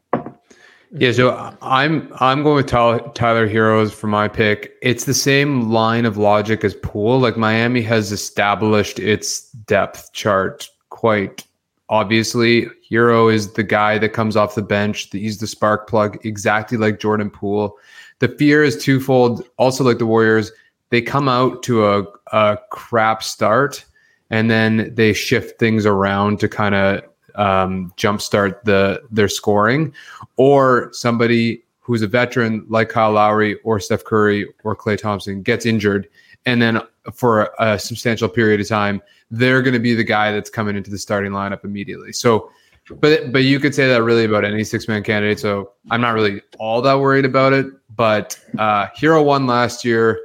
Yeah, 0.91 1.11
so 1.11 1.55
I'm 1.61 2.11
I'm 2.19 2.41
going 2.41 2.55
with 2.55 2.67
Tyler, 2.67 3.47
Herro's 3.47 3.93
for 3.93 4.07
my 4.07 4.27
pick. 4.27 4.73
It's 4.81 5.05
the 5.05 5.13
same 5.13 5.69
line 5.69 6.05
of 6.05 6.17
logic 6.17 6.63
as 6.63 6.73
Poole. 6.73 7.19
Like 7.19 7.37
Miami 7.37 7.81
has 7.83 8.11
established 8.11 8.97
its 8.97 9.51
depth 9.51 10.11
chart 10.13 10.67
quite 10.89 11.45
obviously. 11.89 12.67
Herro 12.89 13.31
is 13.33 13.53
the 13.53 13.63
guy 13.63 13.97
that 13.97 14.09
comes 14.09 14.35
off 14.35 14.55
the 14.55 14.61
bench. 14.61 15.09
He's 15.11 15.39
the 15.39 15.47
spark 15.47 15.87
plug, 15.87 16.23
exactly 16.25 16.77
like 16.77 16.99
Jordan 16.99 17.29
Poole. 17.29 17.77
The 18.19 18.29
fear 18.29 18.63
is 18.63 18.81
twofold. 18.81 19.47
Also, 19.57 19.83
like 19.83 19.97
the 19.97 20.05
Warriors, 20.05 20.51
they 20.89 21.01
come 21.01 21.27
out 21.27 21.63
to 21.63 21.85
a, 21.85 22.03
a 22.31 22.57
crap 22.71 23.23
start 23.23 23.85
and 24.29 24.49
then 24.49 24.93
they 24.93 25.13
shift 25.13 25.59
things 25.59 25.85
around 25.85 26.39
to 26.39 26.47
kind 26.47 26.75
of 26.75 27.03
um, 27.35 27.93
jumpstart 27.97 28.63
the 28.63 29.01
their 29.11 29.27
scoring, 29.27 29.93
or 30.35 30.89
somebody 30.93 31.63
who's 31.79 32.01
a 32.01 32.07
veteran 32.07 32.65
like 32.69 32.89
Kyle 32.89 33.11
Lowry 33.11 33.59
or 33.63 33.79
Steph 33.79 34.03
Curry 34.03 34.47
or 34.63 34.75
Klay 34.75 34.97
Thompson 34.97 35.41
gets 35.41 35.65
injured, 35.65 36.07
and 36.45 36.61
then 36.61 36.81
for 37.13 37.51
a 37.59 37.79
substantial 37.79 38.29
period 38.29 38.61
of 38.61 38.67
time, 38.67 39.01
they're 39.31 39.61
going 39.61 39.73
to 39.73 39.79
be 39.79 39.95
the 39.95 40.03
guy 40.03 40.31
that's 40.31 40.49
coming 40.49 40.75
into 40.75 40.91
the 40.91 40.97
starting 40.97 41.31
lineup 41.31 41.63
immediately. 41.63 42.11
So, 42.11 42.51
but 42.99 43.31
but 43.31 43.43
you 43.43 43.59
could 43.59 43.73
say 43.73 43.87
that 43.87 44.03
really 44.03 44.25
about 44.25 44.45
any 44.45 44.63
six 44.63 44.87
man 44.87 45.03
candidate. 45.03 45.39
So 45.39 45.71
I'm 45.89 46.01
not 46.01 46.13
really 46.13 46.41
all 46.59 46.81
that 46.81 46.99
worried 46.99 47.25
about 47.25 47.53
it. 47.53 47.67
But 47.95 48.39
uh, 48.57 48.87
Herro 48.97 49.23
won 49.23 49.47
last 49.47 49.83
year. 49.83 50.19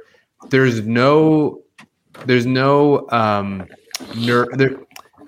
There's 0.49 0.85
no 0.85 1.61
there's 2.25 2.45
no 2.45 3.09
um, 3.09 3.67
ner- 4.15 4.47
there, 4.55 4.77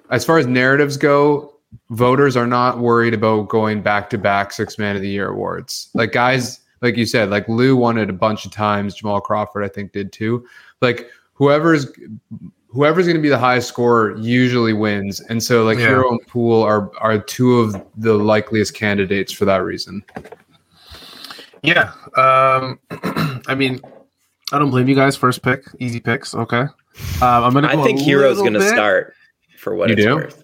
as 0.09 0.25
far 0.25 0.37
as 0.37 0.47
narratives 0.47 0.97
go. 0.97 1.53
Voters 1.89 2.37
are 2.37 2.47
not 2.47 2.79
worried 2.79 3.13
about 3.13 3.49
going 3.49 3.81
back 3.81 4.09
to 4.09 4.17
back 4.17 4.51
six 4.53 4.77
man 4.77 4.95
of 4.95 5.01
the 5.01 5.09
year 5.09 5.29
awards. 5.29 5.89
Like 5.93 6.11
guys 6.11 6.61
like 6.81 6.97
you 6.97 7.05
said, 7.05 7.29
like 7.29 7.47
Lou 7.47 7.75
won 7.75 7.97
it 7.97 8.09
a 8.09 8.13
bunch 8.13 8.45
of 8.45 8.51
times. 8.51 8.95
Jamal 8.95 9.21
Crawford, 9.21 9.63
I 9.63 9.67
think, 9.67 9.91
did 9.91 10.11
too. 10.11 10.45
Like 10.81 11.09
whoever's 11.33 11.91
whoever's 12.69 13.05
going 13.05 13.15
to 13.15 13.21
be 13.21 13.29
the 13.29 13.37
highest 13.37 13.67
scorer 13.67 14.15
usually 14.17 14.73
wins, 14.73 15.19
and 15.21 15.41
so 15.41 15.63
like 15.63 15.79
Yeah. 15.79 15.87
Herro 15.87 16.11
and 16.11 16.27
Poole 16.27 16.61
are 16.63 16.91
are 16.99 17.19
two 17.19 17.59
of 17.59 17.81
the 17.97 18.13
likeliest 18.13 18.73
candidates 18.73 19.31
for 19.31 19.45
that 19.45 19.63
reason. 19.63 20.03
Yeah. 21.63 21.91
Um, 22.15 22.79
I 23.47 23.55
mean, 23.55 23.81
I 24.51 24.59
don't 24.59 24.69
blame 24.69 24.87
you 24.87 24.95
guys. 24.95 25.15
First 25.15 25.41
pick, 25.43 25.63
easy 25.79 25.99
picks. 25.99 26.33
Okay. 26.33 26.61
Um, 26.61 26.71
I'm 27.21 27.53
gonna. 27.53 27.67
I 27.67 27.81
think 27.83 28.01
Herro's 28.01 28.37
going 28.37 28.53
to 28.53 28.59
bit- 28.59 28.69
start 28.73 29.13
for 29.57 29.75
what 29.75 29.89
You 29.89 29.93
it's 29.93 30.03
do? 30.03 30.15
worth. 30.15 30.43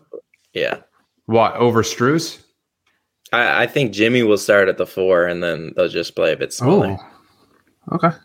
Yeah. 0.54 0.78
What 1.26 1.56
over 1.56 1.84
Strus? 1.84 2.44
I, 3.32 3.64
I 3.64 3.68
think 3.68 3.92
Jimmy 3.94 4.24
will 4.24 4.38
start 4.38 4.68
at 4.68 4.78
the 4.78 4.86
four 4.86 5.26
and 5.26 5.42
then 5.42 5.72
they'll 5.76 5.88
just 5.88 6.16
play 6.16 6.34
a 6.34 6.38
bit 6.38 6.54
smaller. 6.54 6.98
Oh. 7.92 7.96
Okay. 7.96 8.16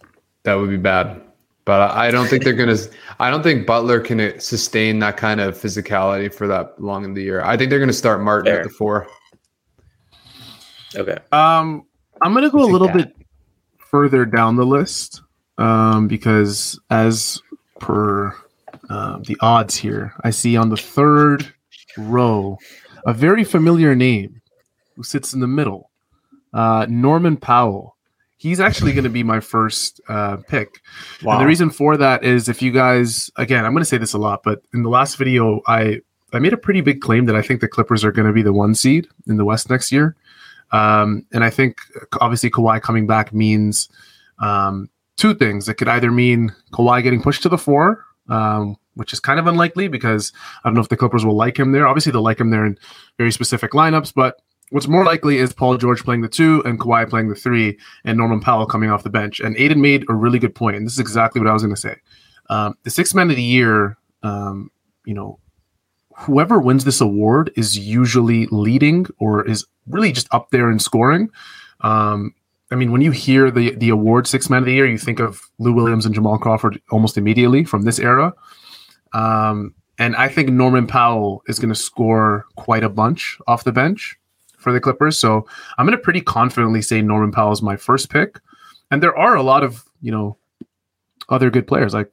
That 0.42 0.54
would 0.54 0.70
be 0.70 0.76
bad. 0.76 1.22
But 1.64 1.80
I 1.92 2.08
I 2.08 2.10
don't 2.10 2.26
think 2.28 2.44
they're 2.44 2.52
gonna. 2.54 2.76
I 3.20 3.30
don't 3.30 3.42
think 3.42 3.66
Butler 3.66 4.00
can 4.00 4.20
uh, 4.20 4.38
sustain 4.38 4.98
that 5.00 5.16
kind 5.16 5.40
of 5.40 5.54
physicality 5.56 6.32
for 6.32 6.46
that 6.48 6.80
long 6.82 7.04
in 7.04 7.14
the 7.14 7.22
year. 7.22 7.42
I 7.42 7.56
think 7.56 7.70
they're 7.70 7.78
gonna 7.80 7.92
start 7.92 8.20
Martin 8.22 8.46
Fair. 8.52 8.60
at 8.60 8.64
the 8.64 8.70
four. 8.70 9.06
Okay. 10.96 11.18
Um, 11.32 11.84
I'm 12.22 12.34
gonna 12.34 12.50
go 12.50 12.64
a 12.64 12.70
little 12.70 12.88
that. 12.88 12.96
bit 12.96 13.16
further 13.90 14.24
down 14.24 14.56
the 14.56 14.64
list, 14.66 15.22
um, 15.58 16.08
because 16.08 16.78
as 16.90 17.42
per 17.78 18.34
um, 18.88 19.22
the 19.24 19.36
odds 19.40 19.76
here, 19.76 20.14
I 20.22 20.30
see 20.30 20.56
on 20.56 20.70
the 20.70 20.76
third 20.76 21.52
row 21.96 22.58
a 23.04 23.12
very 23.12 23.44
familiar 23.44 23.94
name 23.94 24.40
who 24.96 25.02
sits 25.02 25.34
in 25.34 25.40
the 25.40 25.46
middle, 25.46 25.90
uh, 26.54 26.86
Norman 26.88 27.36
Powell. 27.36 27.96
He's 28.36 28.60
actually 28.60 28.92
going 28.92 29.04
to 29.04 29.10
be 29.10 29.24
my 29.24 29.40
first 29.40 30.00
uh, 30.08 30.36
pick. 30.36 30.80
And 31.32 31.40
the 31.40 31.46
reason 31.46 31.70
for 31.70 31.96
that 31.96 32.22
is 32.22 32.48
if 32.48 32.62
you 32.62 32.70
guys, 32.70 33.30
again, 33.36 33.64
I'm 33.64 33.72
going 33.72 33.82
to 33.82 33.88
say 33.88 33.98
this 33.98 34.12
a 34.12 34.18
lot, 34.18 34.44
but 34.44 34.62
in 34.72 34.84
the 34.84 34.88
last 34.88 35.16
video, 35.16 35.60
I 35.66 36.00
I 36.32 36.38
made 36.38 36.52
a 36.52 36.58
pretty 36.58 36.82
big 36.82 37.00
claim 37.00 37.24
that 37.24 37.34
I 37.34 37.42
think 37.42 37.60
the 37.60 37.68
Clippers 37.68 38.04
are 38.04 38.12
going 38.12 38.28
to 38.28 38.32
be 38.32 38.42
the 38.42 38.52
one 38.52 38.74
seed 38.74 39.08
in 39.26 39.38
the 39.38 39.44
West 39.44 39.70
next 39.70 39.90
year. 39.90 40.14
Um, 40.70 41.24
and 41.32 41.42
I 41.42 41.50
think 41.50 41.78
obviously 42.20 42.50
Kawhi 42.50 42.82
coming 42.82 43.06
back 43.06 43.32
means 43.32 43.88
um, 44.38 44.90
two 45.18 45.34
things. 45.34 45.68
It 45.68 45.74
could 45.74 45.88
either 45.88 46.10
mean 46.10 46.54
Kawhi 46.72 47.02
getting 47.02 47.20
pushed 47.20 47.42
to 47.42 47.48
the 47.48 47.58
four, 47.58 48.04
um, 48.28 48.76
which 48.94 49.12
is 49.12 49.20
kind 49.20 49.38
of 49.38 49.46
unlikely 49.46 49.88
because 49.88 50.32
I 50.64 50.68
don't 50.68 50.74
know 50.74 50.80
if 50.80 50.88
the 50.88 50.96
Clippers 50.96 51.26
will 51.26 51.36
like 51.36 51.58
him 51.58 51.72
there. 51.72 51.86
Obviously, 51.86 52.12
they'll 52.12 52.22
like 52.22 52.40
him 52.40 52.50
there 52.50 52.64
in 52.64 52.78
very 53.18 53.32
specific 53.32 53.72
lineups, 53.72 54.14
but 54.14 54.40
what's 54.70 54.88
more 54.88 55.04
likely 55.04 55.38
is 55.38 55.52
Paul 55.52 55.76
George 55.76 56.02
playing 56.04 56.22
the 56.22 56.28
two 56.28 56.62
and 56.64 56.80
Kawhi 56.80 57.08
playing 57.08 57.28
the 57.28 57.34
three 57.34 57.78
and 58.04 58.16
Norman 58.16 58.40
Powell 58.40 58.66
coming 58.66 58.90
off 58.90 59.02
the 59.02 59.10
bench. 59.10 59.40
And 59.40 59.56
Aiden 59.56 59.78
made 59.78 60.04
a 60.08 60.14
really 60.14 60.38
good 60.38 60.54
point, 60.54 60.76
and 60.76 60.86
this 60.86 60.94
is 60.94 61.00
exactly 61.00 61.40
what 61.40 61.48
I 61.48 61.52
was 61.52 61.62
going 61.62 61.74
to 61.74 61.80
say. 61.80 61.96
Um, 62.50 62.76
the 62.84 62.90
six 62.90 63.14
man 63.14 63.30
of 63.30 63.36
the 63.36 63.42
year, 63.42 63.98
um, 64.22 64.70
you 65.04 65.14
know, 65.14 65.38
whoever 66.16 66.58
wins 66.58 66.84
this 66.84 67.00
award 67.00 67.52
is 67.56 67.78
usually 67.78 68.46
leading 68.46 69.06
or 69.18 69.46
is 69.46 69.66
really 69.86 70.12
just 70.12 70.28
up 70.32 70.50
there 70.50 70.70
in 70.70 70.78
scoring. 70.78 71.30
Um, 71.80 72.34
I 72.70 72.74
mean, 72.74 72.92
when 72.92 73.00
you 73.00 73.10
hear 73.10 73.50
the 73.50 73.74
the 73.76 73.88
award 73.88 74.26
six 74.26 74.50
man 74.50 74.60
of 74.60 74.66
the 74.66 74.72
year, 74.72 74.86
you 74.86 74.98
think 74.98 75.20
of 75.20 75.40
Lou 75.58 75.72
Williams 75.72 76.04
and 76.04 76.14
Jamal 76.14 76.38
Crawford 76.38 76.80
almost 76.90 77.16
immediately 77.16 77.64
from 77.64 77.82
this 77.82 77.98
era. 77.98 78.34
Um, 79.12 79.74
and 79.98 80.14
I 80.16 80.28
think 80.28 80.50
Norman 80.50 80.86
Powell 80.86 81.42
is 81.48 81.58
going 81.58 81.70
to 81.70 81.74
score 81.74 82.46
quite 82.56 82.84
a 82.84 82.88
bunch 82.88 83.38
off 83.46 83.64
the 83.64 83.72
bench 83.72 84.16
for 84.58 84.72
the 84.72 84.80
Clippers. 84.80 85.18
So 85.18 85.46
I'm 85.76 85.86
going 85.86 85.96
to 85.96 86.02
pretty 86.02 86.20
confidently 86.20 86.82
say 86.82 87.00
Norman 87.02 87.32
Powell 87.32 87.52
is 87.52 87.62
my 87.62 87.76
first 87.76 88.10
pick. 88.10 88.38
And 88.90 89.02
there 89.02 89.16
are 89.16 89.34
a 89.34 89.42
lot 89.42 89.62
of 89.64 89.84
you 90.02 90.12
know 90.12 90.36
other 91.28 91.50
good 91.50 91.66
players 91.66 91.94
like 91.94 92.12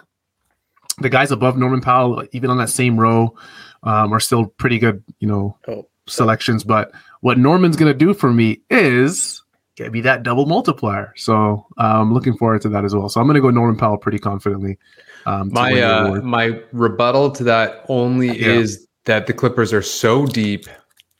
the 0.99 1.09
guys 1.09 1.31
above 1.31 1.57
Norman 1.57 1.81
Powell, 1.81 2.23
even 2.31 2.49
on 2.49 2.57
that 2.57 2.69
same 2.69 2.97
row, 2.97 3.35
um, 3.83 4.13
are 4.13 4.19
still 4.21 4.45
pretty 4.45 4.79
good. 4.79 5.03
You 5.19 5.27
know, 5.27 5.57
Oh, 5.67 5.87
selections. 6.07 6.63
But 6.63 6.91
what 7.21 7.37
Norman's 7.37 7.75
going 7.75 7.91
to 7.91 7.97
do 7.97 8.13
for 8.13 8.31
me 8.31 8.61
is 8.69 9.41
get 9.75 9.91
me 9.91 10.01
that 10.01 10.23
double 10.23 10.45
multiplier. 10.45 11.13
So 11.15 11.65
I'm 11.77 12.13
looking 12.13 12.35
forward 12.37 12.61
to 12.61 12.69
that 12.69 12.85
as 12.85 12.95
well. 12.95 13.09
So 13.09 13.19
I'm 13.19 13.27
going 13.27 13.35
to 13.35 13.41
go 13.41 13.49
Norman 13.49 13.77
Powell 13.77 13.97
pretty 13.97 14.19
confidently. 14.19 14.77
Um, 15.25 15.49
My 15.51 15.81
uh, 15.81 16.21
my 16.21 16.59
rebuttal 16.71 17.31
to 17.31 17.43
that 17.45 17.85
only 17.89 18.27
Yeah. 18.27 18.53
is 18.53 18.87
that 19.05 19.27
the 19.27 19.33
Clippers 19.33 19.73
are 19.73 19.81
so 19.81 20.25
deep 20.25 20.65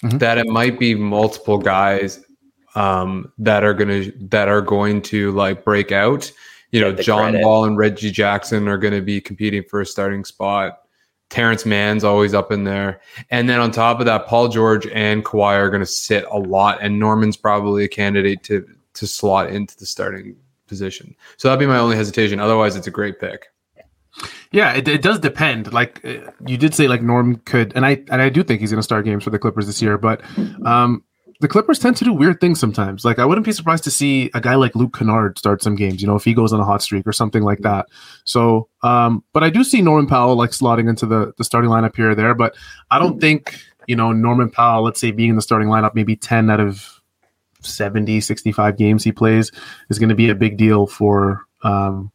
Mhm. 0.03 0.19
that 0.19 0.37
it 0.37 0.47
might 0.47 0.77
be 0.79 0.93
multiple 0.95 1.57
guys 1.57 2.23
um, 2.75 3.31
that 3.37 3.63
are 3.63 3.73
gonna 3.73 4.11
that 4.29 4.47
are 4.49 4.61
going 4.61 5.01
to 5.03 5.31
like 5.31 5.63
break 5.63 5.91
out. 5.91 6.31
You 6.71 6.81
know, 6.81 6.91
John 6.91 7.31
credit. 7.31 7.45
Wall 7.45 7.63
and 7.65 7.77
Reggie 7.77 8.11
Jackson 8.11 8.67
are 8.67 8.77
going 8.77 8.93
to 8.93 9.01
be 9.01 9.21
competing 9.21 9.63
for 9.63 9.79
a 9.79 9.85
starting 9.85 10.25
spot. 10.25 10.79
Terance 11.29 11.65
Mann's 11.65 12.03
always 12.03 12.33
up 12.33 12.51
in 12.51 12.63
there, 12.63 13.01
and 13.29 13.49
then 13.49 13.59
on 13.59 13.71
top 13.71 13.99
of 13.99 14.05
that, 14.05 14.27
Paul 14.27 14.47
George 14.47 14.87
and 14.87 15.25
Kawhi 15.25 15.57
are 15.57 15.69
going 15.69 15.81
to 15.81 15.85
sit 15.85 16.23
a 16.29 16.37
lot, 16.37 16.79
and 16.81 16.99
Norman's 16.99 17.37
probably 17.37 17.83
a 17.83 17.87
candidate 17.87 18.43
to 18.43 18.65
to 18.93 19.07
slot 19.07 19.49
into 19.49 19.75
the 19.77 19.85
starting 19.85 20.35
position. 20.67 21.15
So 21.37 21.47
that'd 21.47 21.59
be 21.59 21.65
my 21.65 21.77
only 21.77 21.95
hesitation. 21.95 22.39
Otherwise, 22.39 22.75
it's 22.75 22.87
a 22.87 22.91
great 22.91 23.19
pick. 23.19 23.47
Yeah, 24.51 24.73
it, 24.73 24.87
it 24.87 25.01
does 25.01 25.19
depend. 25.19 25.73
Like 25.73 26.03
uh, 26.05 26.31
you 26.45 26.57
did 26.57 26.73
say, 26.73 26.87
like 26.87 27.01
Norm 27.01 27.37
could, 27.45 27.73
and 27.75 27.85
I 27.85 28.03
and 28.09 28.21
I 28.21 28.29
do 28.29 28.43
think 28.43 28.61
he's 28.61 28.71
going 28.71 28.79
to 28.79 28.83
start 28.83 29.05
games 29.05 29.23
for 29.23 29.29
the 29.29 29.39
Clippers 29.39 29.67
this 29.67 29.81
year. 29.81 29.97
But 29.97 30.21
um, 30.65 31.03
the 31.41 31.47
Clippers 31.47 31.79
tend 31.79 31.97
to 31.97 32.05
do 32.05 32.13
weird 32.13 32.39
things 32.39 32.59
sometimes. 32.59 33.03
Like 33.03 33.19
I 33.19 33.25
wouldn't 33.25 33.45
be 33.45 33.51
surprised 33.51 33.83
to 33.85 33.91
see 33.91 34.29
a 34.33 34.41
guy 34.41 34.55
like 34.55 34.75
Luke 34.75 34.97
Kennard 34.97 35.37
start 35.37 35.61
some 35.61 35.75
games. 35.75 36.01
You 36.01 36.07
know, 36.07 36.15
if 36.15 36.23
he 36.23 36.33
goes 36.33 36.53
on 36.53 36.59
a 36.59 36.65
hot 36.65 36.81
streak 36.81 37.05
or 37.05 37.11
something 37.11 37.43
like 37.43 37.59
that. 37.59 37.87
So, 38.23 38.69
um, 38.83 39.23
but 39.33 39.43
I 39.43 39.49
do 39.49 39.63
see 39.63 39.81
Norman 39.81 40.07
Powell 40.07 40.35
like 40.35 40.51
slotting 40.51 40.89
into 40.89 41.05
the 41.05 41.33
the 41.37 41.43
starting 41.43 41.69
lineup 41.69 41.95
here 41.95 42.11
or 42.11 42.15
there. 42.15 42.33
But 42.33 42.55
I 42.89 42.99
don't 42.99 43.19
think 43.19 43.59
you 43.87 43.95
know 43.95 44.13
Norman 44.13 44.49
Powell. 44.49 44.83
Let's 44.83 44.99
say 44.99 45.11
being 45.11 45.31
in 45.31 45.35
the 45.35 45.41
starting 45.41 45.67
lineup, 45.67 45.93
maybe 45.93 46.15
ten 46.15 46.49
out 46.49 46.59
of 46.59 47.01
70, 47.61 48.21
65 48.21 48.77
games 48.77 49.03
he 49.03 49.11
plays 49.11 49.51
is 49.89 49.97
going 49.97 50.09
to 50.09 50.15
be 50.15 50.29
a 50.29 50.35
big 50.35 50.57
deal 50.57 50.87
for. 50.87 51.45
Um, 51.63 52.11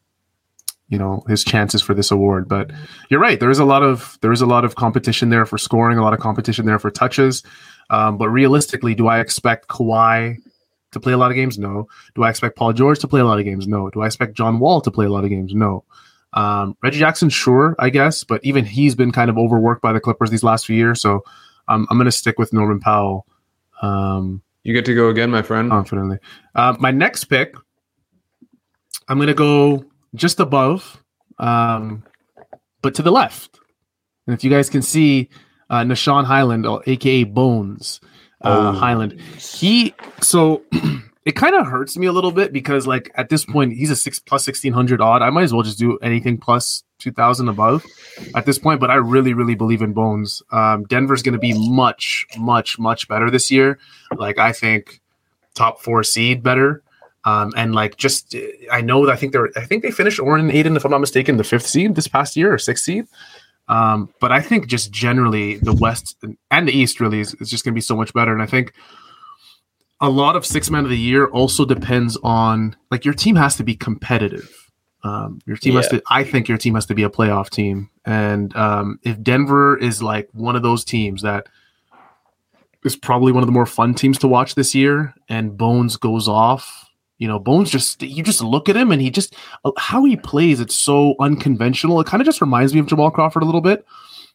you 0.91 0.99
know 0.99 1.23
his 1.29 1.45
chances 1.45 1.81
for 1.81 1.95
this 1.95 2.11
award 2.11 2.49
but 2.49 2.71
you're 3.09 3.21
right 3.21 3.39
there 3.39 3.49
is 3.49 3.61
a 3.61 3.65
lot 3.65 3.83
of 3.83 4.19
there 4.23 4.33
is 4.33 4.41
a 4.41 4.47
lot 4.47 4.65
of 4.65 4.75
competition 4.75 5.31
there 5.31 5.47
for 5.47 5.57
scoring 5.57 5.99
a 5.99 6.03
lot 6.03 6.13
of 6.13 6.19
competition 6.19 6.67
there 6.67 6.81
for 6.81 6.91
touches 6.91 7.45
um, 7.91 8.17
but 8.17 8.29
realistically 8.31 8.95
do 8.95 9.07
i 9.09 9.21
expect 9.21 9.69
Kawhi 9.69 10.37
to 10.93 11.01
play 11.01 11.13
a 11.13 11.17
lot 11.19 11.31
of 11.31 11.37
games 11.37 11.59
no 11.59 11.87
do 12.15 12.23
i 12.23 12.31
expect 12.31 12.57
paul 12.57 12.73
george 12.73 12.99
to 13.01 13.09
play 13.09 13.21
a 13.21 13.25
lot 13.25 13.39
of 13.39 13.45
games 13.45 13.67
no 13.69 13.91
do 13.91 14.01
i 14.01 14.07
expect 14.07 14.35
john 14.35 14.59
wall 14.59 14.81
to 14.81 14.91
play 14.91 15.07
a 15.07 15.11
lot 15.11 15.25
of 15.25 15.31
games 15.31 15.55
no 15.55 15.85
um, 16.33 16.77
reggie 16.83 16.99
jackson 16.99 17.29
sure 17.29 17.77
i 17.79 17.91
guess 17.91 18.25
but 18.25 18.41
even 18.45 18.65
he's 18.65 18.95
been 18.95 19.13
kind 19.13 19.29
of 19.31 19.37
overworked 19.37 19.83
by 19.83 19.93
the 19.93 20.01
clippers 20.01 20.31
these 20.31 20.43
last 20.43 20.65
few 20.67 20.77
years 20.77 21.01
so 21.01 21.23
um, 21.69 21.87
i'm 21.91 21.97
going 21.99 22.07
to 22.07 22.13
stick 22.13 22.39
with 22.39 22.53
norman 22.53 22.81
powell 22.81 23.27
um, 23.83 24.43
You 24.63 24.75
get 24.75 24.85
to 24.87 24.95
go 24.95 25.09
again, 25.09 25.31
my 25.31 25.41
friend. 25.43 25.71
confidently. 25.71 26.19
Uh, 26.55 26.77
my 26.79 26.91
next 26.91 27.25
pick, 27.25 27.55
I'm 29.09 29.17
going 29.17 29.29
to 29.29 29.35
go 29.35 29.85
just 30.15 30.39
above, 30.39 31.03
um, 31.39 32.05
but 32.83 32.95
to 32.97 33.03
the 33.03 33.11
left. 33.11 33.59
And 34.27 34.35
if 34.35 34.45
you 34.45 34.51
guys 34.51 34.69
can 34.69 34.83
see, 34.83 35.31
uh, 35.71 35.83
Nah'Shon 35.83 36.25
Hyland, 36.25 36.67
aka 36.87 37.25
Bones 37.25 38.01
uh, 38.43 38.73
Oh. 38.75 38.79
Hyland, 38.79 39.21
he 39.39 39.95
so 40.21 40.63
it 41.25 41.33
kind 41.37 41.55
of 41.55 41.67
hurts 41.67 41.97
me 41.97 42.07
a 42.07 42.13
little 42.13 42.33
bit 42.33 42.53
because 42.53 42.87
like 42.87 43.11
at 43.15 43.29
this 43.29 43.45
point 43.45 43.73
he's 43.73 43.91
a 43.91 43.97
six 43.97 44.19
plus 44.19 44.45
sixteen 44.45 44.73
hundred 44.73 45.01
odd. 45.01 45.23
I 45.23 45.31
might 45.31 45.45
as 45.45 45.53
well 45.53 45.63
just 45.63 45.79
do 45.79 45.97
anything 45.99 46.39
plus 46.39 46.85
two 46.99 47.13
thousand 47.13 47.49
above 47.49 47.85
at 48.35 48.47
this 48.47 48.59
point. 48.59 48.81
But 48.81 48.91
I 48.91 48.97
really, 48.97 49.33
really 49.35 49.55
believe 49.55 49.83
in 49.83 49.93
Bones. 49.93 50.43
Um, 50.51 50.85
Denver's 50.85 51.23
going 51.23 51.35
to 51.35 51.39
be 51.39 51.55
much, 51.55 52.27
much, 52.39 52.79
much 52.79 53.09
better 53.09 53.31
this 53.31 53.51
year. 53.51 53.79
Like 54.17 54.39
I 54.39 54.53
think 54.53 55.01
top 55.55 55.81
four 55.81 56.03
seed 56.03 56.43
better. 56.43 56.83
Um, 57.27 57.53
and 57.55 57.75
like 57.75 57.99
just 57.99 58.35
I 58.73 58.81
know 58.81 59.05
that 59.05 59.13
I 59.13 59.17
think 59.17 59.33
they're 59.33 59.51
I 59.55 59.67
think 59.67 59.83
they 59.83 59.91
finished 59.91 60.19
and 60.19 60.51
Aiden, 60.51 60.77
if 60.77 60.85
I'm 60.87 60.91
not 60.91 61.01
mistaken, 61.01 61.37
the 61.37 61.45
fifth 61.45 61.67
seed 61.67 61.95
this 61.95 62.09
past 62.09 62.35
year 62.37 62.53
or 62.55 62.59
sixth 62.59 62.85
seed. 62.85 63.05
Um, 63.71 64.13
but 64.21 64.33
I 64.33 64.41
think 64.41 64.67
just 64.67 64.91
generally 64.91 65.59
the 65.59 65.73
West 65.73 66.17
and 66.51 66.69
the 66.69 66.73
East 66.73 67.01
really 67.01 67.21
is, 67.21 67.35
is 67.35 67.49
just 67.49 67.65
gonna 67.65 67.75
be 67.75 67.81
so 67.81 67.97
much 67.97 68.13
better. 68.13 68.33
And 68.33 68.43
I 68.43 68.47
think 68.47 68.73
a 70.01 70.11
lot 70.11 70.35
of 70.35 70.45
six 70.45 70.71
man 70.71 70.85
of 70.85 70.91
the 70.91 70.99
year 70.99 71.27
also 71.27 71.65
depends 71.65 72.19
on 72.23 72.77
like 72.91 73.05
your 73.05 73.15
team 73.15 73.37
has 73.37 73.57
to 73.57 73.65
be 73.65 73.77
competitive. 73.77 74.51
Um, 75.03 75.41
your 75.47 75.57
team 75.57 75.77
has 75.77 75.89
to 75.89 76.03
I 76.11 76.25
think 76.25 76.49
your 76.49 76.59
team 76.59 76.75
has 76.75 76.87
to 76.87 76.95
be 76.95 77.05
a 77.05 77.11
playoff 77.11 77.49
team. 77.49 77.91
And 78.05 78.55
um, 78.57 78.99
if 79.03 79.23
Denver 79.23 79.79
is 79.79 80.03
like 80.03 80.29
one 80.33 80.57
of 80.57 80.63
those 80.63 80.85
teams 80.85 81.23
that 81.23 81.47
is 82.85 82.97
probably 82.97 83.33
one 83.33 83.43
of 83.43 83.47
the 83.47 83.53
more 83.53 83.67
fun 83.67 83.95
teams 83.95 84.19
to 84.19 84.29
watch 84.29 84.55
this 84.55 84.75
year, 84.75 85.15
and 85.29 85.57
Bones 85.57 85.97
goes 85.97 86.29
off. 86.29 86.90
You 87.21 87.29
know, 87.29 87.39
Bones 87.39 87.71
just 87.71 88.03
you 88.03 88.23
just 88.23 88.43
look 88.43 88.69
at 88.71 88.77
him 88.77 88.91
and 88.91 89.01
he 89.01 89.11
just 89.11 89.37
how 89.77 90.05
he 90.05 90.17
plays. 90.17 90.59
It's 90.59 90.75
so 90.75 91.15
unconventional. 91.21 92.01
It 92.01 92.07
kind 92.07 92.21
of 92.21 92.25
just 92.25 92.41
reminds 92.41 92.73
me 92.75 92.81
of 92.81 92.87
Jamal 92.87 93.11
Crawford 93.11 93.43
a 93.43 93.47
little 93.47 93.61
bit. 93.61 93.87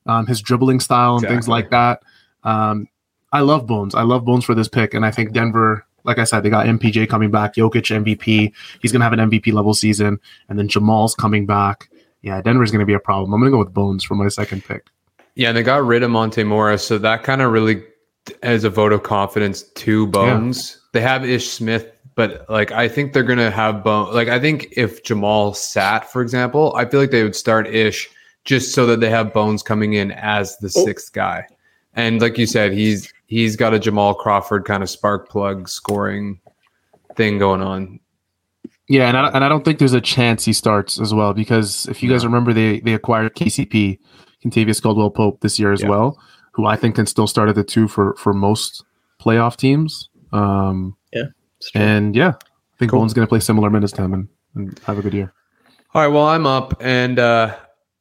Um, 0.05 0.27
his 0.27 0.39
dribbling 0.39 0.79
style 0.79 1.17
and 1.17 1.27
things 1.27 1.47
like 1.47 1.71
that. 1.71 2.03
Um, 2.43 2.87
I 3.33 3.41
love 3.41 3.65
Bones. 3.65 3.95
I 3.95 4.03
love 4.03 4.23
Bones 4.23 4.45
for 4.45 4.53
this 4.53 4.67
pick, 4.67 4.93
and 4.93 5.03
I 5.03 5.09
think 5.09 5.33
Denver 5.33 5.83
like 6.03 6.19
I 6.19 6.23
said, 6.23 6.43
they 6.43 6.51
got 6.51 6.67
MPJ 6.67 7.09
coming 7.09 7.31
back, 7.31 7.55
Jokic 7.55 7.89
MVP. 8.03 8.53
He's 8.81 8.91
gonna 8.91 9.03
have 9.03 9.13
an 9.13 9.31
MVP 9.31 9.51
level 9.51 9.73
season, 9.73 10.19
and 10.47 10.59
then 10.59 10.67
Jamal's 10.67 11.15
coming 11.15 11.47
back. 11.47 11.89
Yeah, 12.21 12.39
Denver's 12.41 12.71
gonna 12.71 12.85
be 12.85 12.93
a 12.93 12.99
problem. 12.99 13.33
I'm 13.33 13.39
gonna 13.39 13.51
go 13.51 13.57
with 13.57 13.73
Bones 13.73 14.03
for 14.03 14.13
my 14.13 14.27
second 14.27 14.63
pick. 14.63 14.85
Yeah, 15.33 15.49
and 15.49 15.57
they 15.57 15.63
got 15.63 15.83
rid 15.83 16.03
of 16.03 16.11
Monte 16.11 16.43
Morris, 16.43 16.85
so 16.85 16.99
that 16.99 17.23
kind 17.23 17.41
of 17.41 17.51
really 17.51 17.83
as 18.43 18.63
a 18.63 18.69
vote 18.69 18.93
of 18.93 19.01
confidence 19.01 19.63
to 19.63 20.07
Bones. 20.07 20.75
Yeah. 20.75 20.89
They 20.93 21.01
have 21.01 21.25
Ish 21.25 21.49
Smith, 21.49 21.91
but 22.15 22.50
like 22.50 22.72
I 22.72 22.88
think 22.88 23.13
they're 23.13 23.24
gonna 23.24 23.51
have 23.51 23.84
Bones. 23.84 24.15
Like 24.15 24.29
I 24.29 24.39
think 24.39 24.69
if 24.72 25.03
Jamal 25.03 25.53
sat, 25.53 26.12
for 26.12 26.22
example, 26.22 26.74
I 26.75 26.86
feel 26.86 27.00
like 27.00 27.12
they 27.12 27.24
would 27.24 27.36
start 27.36 27.67
Ish 27.67 28.10
just 28.45 28.74
so 28.74 28.86
that 28.86 29.00
they 29.00 29.10
have 29.10 29.34
Bones 29.34 29.62
coming 29.62 29.93
in 29.93 30.12
as 30.12 30.57
the 30.57 30.72
oh. 30.75 30.86
sixth 30.86 31.13
guy. 31.13 31.45
And 31.93 32.22
like 32.22 32.38
you 32.38 32.45
said, 32.45 32.74
he's 32.74 33.13
he's 33.27 33.55
got 33.55 33.74
a 33.74 33.79
Jamal 33.79 34.13
Crawford 34.13 34.65
kind 34.65 34.81
of 34.81 34.89
spark 34.89 35.29
plug 35.29 35.67
scoring 35.67 36.39
thing 37.15 37.38
going 37.38 37.62
on. 37.62 38.00
Yeah, 38.88 39.07
and 39.07 39.17
I, 39.17 39.29
and 39.29 39.43
I 39.43 39.50
don't 39.50 39.65
think 39.65 39.79
there's 39.79 39.93
a 39.93 40.01
chance 40.01 40.45
he 40.45 40.53
starts 40.53 41.00
as 41.00 41.13
well 41.13 41.34
because 41.34 41.88
if 41.88 42.03
you 42.03 42.10
guys 42.10 42.24
remember, 42.24 42.53
they 42.53 42.79
they 42.81 42.93
acquired 42.93 43.36
KCP, 43.36 43.98
Kentavious 44.43 44.81
Caldwell 44.81 45.10
Pope 45.10 45.41
this 45.41 45.60
year 45.60 45.72
as 45.74 45.81
yeah. 45.81 45.89
well, 45.89 46.19
who 46.51 46.65
I 46.65 46.75
think 46.75 46.95
can 46.95 47.07
still 47.07 47.27
start 47.27 47.50
at 47.50 47.55
the 47.55 47.63
two 47.63 47.88
for 47.88 48.15
for 48.15 48.34
most 48.34 48.84
playoff 49.19 49.57
teams. 49.57 50.10
Um, 50.31 50.95
yeah, 51.12 51.24
and 51.74 52.15
yeah, 52.15 52.29
I 52.29 52.77
think 52.77 52.91
cool. 52.91 53.00
Bones 53.00 53.13
going 53.13 53.25
to 53.25 53.29
play 53.29 53.39
similar 53.39 53.69
minutes 53.69 53.93
to 53.93 54.03
him 54.03 54.13
and, 54.13 54.27
and 54.55 54.79
have 54.86 54.98
a 54.98 55.01
good 55.01 55.13
year. 55.13 55.34
All 55.93 56.01
right, 56.01 56.07
well, 56.07 56.25
I'm 56.25 56.45
up, 56.45 56.75
and 56.81 57.19
uh, 57.19 57.55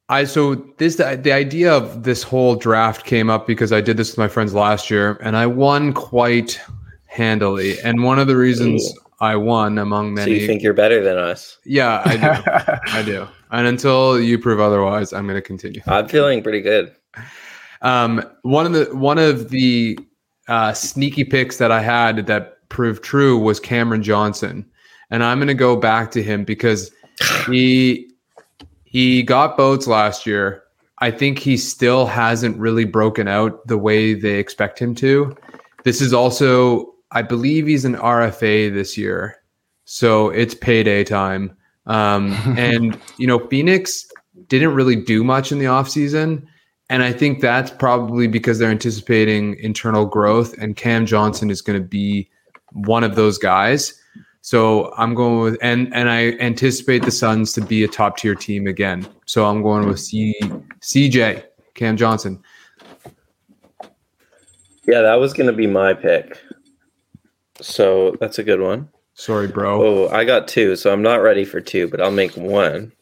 I 0.09 0.25
so 0.25 0.55
this 0.77 0.97
the, 0.97 1.19
the 1.21 1.33
idea 1.33 1.73
of 1.73 2.03
this 2.03 2.23
whole 2.23 2.57
draft 2.57 3.07
came 3.07 3.31
up 3.31 3.47
because 3.47 3.73
I 3.73 3.81
did 3.81 3.97
this 3.97 4.11
with 4.11 4.19
my 4.19 4.29
friends 4.29 4.53
last 4.53 4.91
year 4.91 5.19
and 5.23 5.37
I 5.37 5.47
won 5.47 5.95
quite 5.95 6.61
handily. 7.07 7.81
And 7.81 8.03
one 8.03 8.19
of 8.19 8.27
the 8.27 8.37
reasons 8.37 8.87
Ooh. 8.87 9.01
I 9.21 9.37
won 9.37 9.79
among 9.79 10.13
many. 10.15 10.35
So 10.35 10.41
you 10.41 10.47
think 10.47 10.63
you're 10.63 10.75
better 10.75 11.03
than 11.03 11.17
us? 11.17 11.59
Yeah, 11.65 12.03
I 12.05 12.17
do. 12.17 12.73
I 12.99 13.03
do. 13.03 13.27
And 13.51 13.67
until 13.67 14.21
you 14.21 14.39
prove 14.39 14.61
otherwise, 14.61 15.13
I'm 15.13 15.27
going 15.27 15.37
to 15.37 15.43
continue. 15.43 15.81
I'm 15.87 16.09
feeling 16.09 16.43
pretty 16.43 16.61
good. 16.61 16.95
Um, 17.81 18.23
one 18.43 18.67
of 18.67 18.73
the 18.73 18.95
one 18.95 19.19
of 19.19 19.49
the 19.51 19.99
uh, 20.49 20.73
sneaky 20.75 21.25
picks 21.25 21.57
that 21.59 21.71
I 21.71 21.81
had 21.81 22.27
that 22.27 22.64
proved 22.75 23.03
true 23.03 23.39
was 23.39 23.59
Cameron 23.61 24.03
Johnson, 24.03 24.67
and 25.11 25.25
I'm 25.25 25.39
going 25.39 25.49
to 25.49 25.55
go 25.55 25.77
back 25.77 26.11
to 26.11 26.23
him 26.23 26.45
because 26.45 26.91
he 27.47 28.11
he 28.85 29.23
got 29.23 29.57
boats 29.57 29.87
last 29.87 30.27
year. 30.27 30.63
I 30.99 31.11
think 31.11 31.39
he 31.39 31.57
still 31.57 32.07
hasn't 32.07 32.59
really 32.59 32.85
broken 32.85 33.29
out 33.29 33.67
the 33.67 33.79
way 33.79 34.15
they 34.15 34.39
expect 34.39 34.79
him 34.79 34.95
to. 34.97 35.37
This 35.85 36.01
is 36.01 36.13
also, 36.13 36.95
I 37.11 37.23
believe 37.23 37.67
he's 37.67 37.85
an 37.85 37.97
RFA 37.97 38.73
this 38.73 38.97
year. 38.97 39.37
So 39.85 40.31
it's 40.31 40.55
payday 40.55 41.03
time. 41.03 41.57
Um, 41.87 42.33
and, 42.57 42.99
you 43.19 43.27
know, 43.27 43.41
Phoenix 43.49 44.07
didn't 44.49 44.75
really 44.75 44.97
do 44.97 45.25
much 45.25 45.51
in 45.51 45.59
the 45.59 45.65
offseason. 45.65 46.47
And 46.89 47.03
I 47.03 47.13
think 47.13 47.41
that's 47.41 47.73
probably 47.73 48.29
because 48.29 48.59
they're 48.59 48.71
anticipating 48.71 49.57
internal 49.57 50.07
growth, 50.07 50.57
and 50.59 50.77
Cam 50.77 51.07
Johnson 51.07 51.51
is 51.51 51.61
going 51.61 51.81
to 51.81 51.87
be 51.87 52.31
one 52.75 53.03
of 53.03 53.17
those 53.17 53.39
guys. 53.39 54.01
So 54.43 54.93
I'm 54.99 55.15
going 55.15 55.41
with 55.41 55.59
and 55.63 55.93
and 55.95 56.11
I 56.11 56.33
anticipate 56.33 57.03
the 57.03 57.11
Suns 57.11 57.55
to 57.55 57.63
be 57.63 57.83
a 57.83 57.89
top 57.89 58.19
tier 58.19 58.35
team 58.35 58.67
again. 58.67 59.09
So 59.25 59.47
I'm 59.47 59.63
going 59.63 59.89
with 59.89 60.01
C, 60.01 60.35
CJ 60.83 61.43
Cam 61.75 61.97
Johnson. 61.97 62.43
Yeah, 64.87 65.01
that 65.01 65.15
was 65.15 65.33
going 65.33 65.47
to 65.47 65.53
be 65.55 65.67
my 65.67 65.95
pick. 65.95 66.39
So 67.61 68.17
that's 68.21 68.39
a 68.39 68.43
good 68.43 68.61
one. 68.61 68.91
Sorry, 69.15 69.47
bro. 69.47 69.83
Oh, 69.83 70.09
I 70.09 70.25
got 70.25 70.47
two, 70.49 70.77
so 70.77 70.93
I'm 70.93 71.01
not 71.01 71.23
ready 71.23 71.45
for 71.45 71.61
two, 71.61 71.89
but 71.89 72.01
I'll 72.01 72.11
make 72.11 72.37
one. 72.37 72.93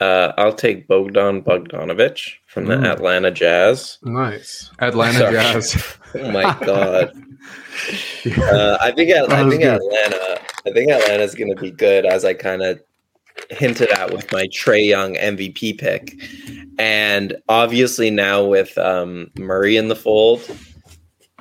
Uh, 0.00 0.32
I'll 0.36 0.52
take 0.52 0.88
Bogdan 0.88 1.42
Bogdanovic 1.42 2.34
from 2.46 2.66
the 2.66 2.76
mm. 2.76 2.90
Atlanta 2.90 3.30
Jazz. 3.30 3.98
Nice, 4.02 4.70
Atlanta 4.80 5.18
Sorry. 5.18 5.32
Jazz. 5.32 5.96
oh 6.14 6.30
my 6.32 6.58
god. 6.64 7.12
Uh, 8.26 8.76
I 8.80 8.90
think 8.90 9.12
I 9.12 9.48
think 9.48 9.62
Atlanta. 9.62 10.40
I 10.66 10.72
think 10.72 10.90
Atlanta's 10.90 11.34
going 11.34 11.54
to 11.54 11.60
be 11.60 11.70
good, 11.70 12.04
as 12.04 12.24
I 12.24 12.34
kind 12.34 12.62
of 12.62 12.80
hinted 13.50 13.90
at 13.90 14.12
with 14.12 14.30
my 14.32 14.46
Trae 14.48 14.86
Young 14.86 15.14
MVP 15.14 15.78
pick, 15.78 16.16
and 16.78 17.36
obviously 17.48 18.10
now 18.10 18.44
with 18.44 18.76
um, 18.78 19.30
Murray 19.38 19.76
in 19.76 19.88
the 19.88 19.96
fold, 19.96 20.42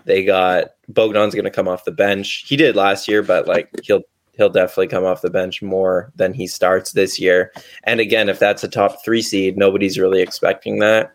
they 0.06 0.24
got 0.24 0.72
Bogdan's 0.91 1.34
going 1.34 1.46
to 1.46 1.52
come 1.52 1.68
off 1.68 1.86
the 1.86 1.91
bench. 1.91 2.46
He 2.48 2.56
did 2.56 2.76
last 2.76 3.08
year, 3.08 3.24
but 3.24 3.48
like 3.48 3.70
he'll 3.84 4.02
he'll 4.34 4.50
definitely 4.50 4.88
come 4.88 5.06
off 5.06 5.22
the 5.22 5.30
bench 5.30 5.62
more 5.62 6.12
than 6.15 6.34
he 6.34 6.48
starts 6.48 6.91
this 6.91 7.20
year. 7.20 7.52
And 7.84 8.00
again, 8.00 8.30
if 8.30 8.39
that's 8.39 8.63
a 8.63 8.68
top 8.68 9.04
three 9.04 9.22
seed, 9.22 9.58
nobody's 9.58 9.98
really 9.98 10.22
expecting 10.22 10.80
that. 10.80 11.13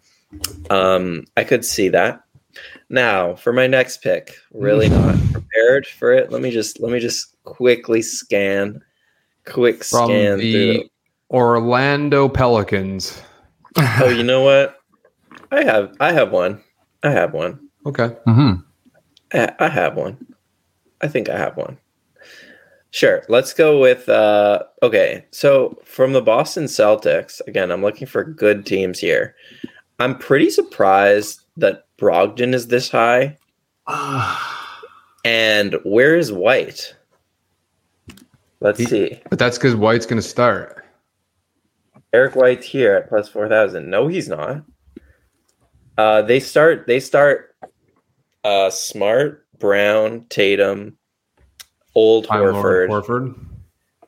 Um, 0.70 1.24
I 1.37 1.44
could 1.44 1.64
see 1.64 1.88
that. 1.90 2.22
Now, 2.92 3.37
for 3.37 3.53
my 3.53 3.68
next 3.68 4.03
pick, 4.03 4.35
really 4.53 4.88
not 4.88 5.14
prepared 5.33 5.87
for 5.87 6.12
it. 6.12 6.33
Let 6.33 6.42
me 6.42 6.50
just 6.50 6.81
let 6.81 6.90
me 6.90 6.98
just 6.98 7.37
quickly 7.44 8.03
scan, 8.03 8.83
quick 9.46 9.85
From 9.85 10.09
scan 10.09 10.38
the 10.38 10.90
Orlando 11.31 12.29
Pelicans. 12.29 13.22
oh, 13.76 14.09
you 14.09 14.24
know 14.24 14.42
what? 14.42 14.76
I 15.53 15.62
have 15.62 15.96
I 16.00 16.12
have 16.12 16.33
one. 16.33 16.61
I 17.05 17.11
have 17.11 17.33
one. 17.33 17.68
Okay. 17.87 18.09
Mm-hmm. 18.26 18.61
I, 19.35 19.55
I 19.61 19.68
have 19.68 19.96
one. 19.96 20.26
I 21.00 21.07
think 21.07 21.29
I 21.29 21.38
have 21.38 21.57
one. 21.57 21.79
Sure. 22.90 23.22
Let's 23.29 23.55
go 23.55 23.79
with 23.79 24.09
uh 24.09 24.64
okay. 24.83 25.24
So 25.31 25.79
from 25.85 26.12
the 26.12 26.22
Boston 26.22 26.64
Celtics, 26.64 27.40
again, 27.46 27.70
I'm 27.70 27.83
looking 27.83 28.09
for 28.09 28.24
good 28.24 28.66
teams 28.66 28.98
here. 28.98 29.37
I'm 30.00 30.18
pretty 30.18 30.50
surprised 30.50 31.42
that 31.61 31.85
Brogdon 31.99 32.55
is 32.55 32.66
this 32.66 32.90
high. 32.90 33.37
and 35.25 35.77
where 35.85 36.16
is 36.16 36.33
White? 36.33 36.94
Let's 38.61 38.79
he, 38.79 38.85
see. 38.87 39.20
But 39.31 39.38
that's 39.38 39.57
because 39.57 39.75
White's 39.75 40.07
going 40.07 40.20
to 40.20 40.29
start. 40.29 40.85
Eric 42.12 42.35
White's 42.35 42.66
here 42.66 42.94
at 42.94 43.09
plus 43.09 43.29
four 43.29 43.49
thousand. 43.49 43.88
No, 43.88 44.09
he's 44.09 44.29
not. 44.29 44.62
Uh, 45.96 46.23
they 46.23 46.40
start. 46.40 46.87
They 46.87 47.01
start. 47.01 47.55
Uh, 48.42 48.70
Smart, 48.70 49.46
Brown, 49.59 50.25
Tatum, 50.31 50.96
Old 51.94 52.25
Time 52.25 52.40
Horford, 52.40 52.88
Lord, 52.88 53.05
Horford, 53.05 53.46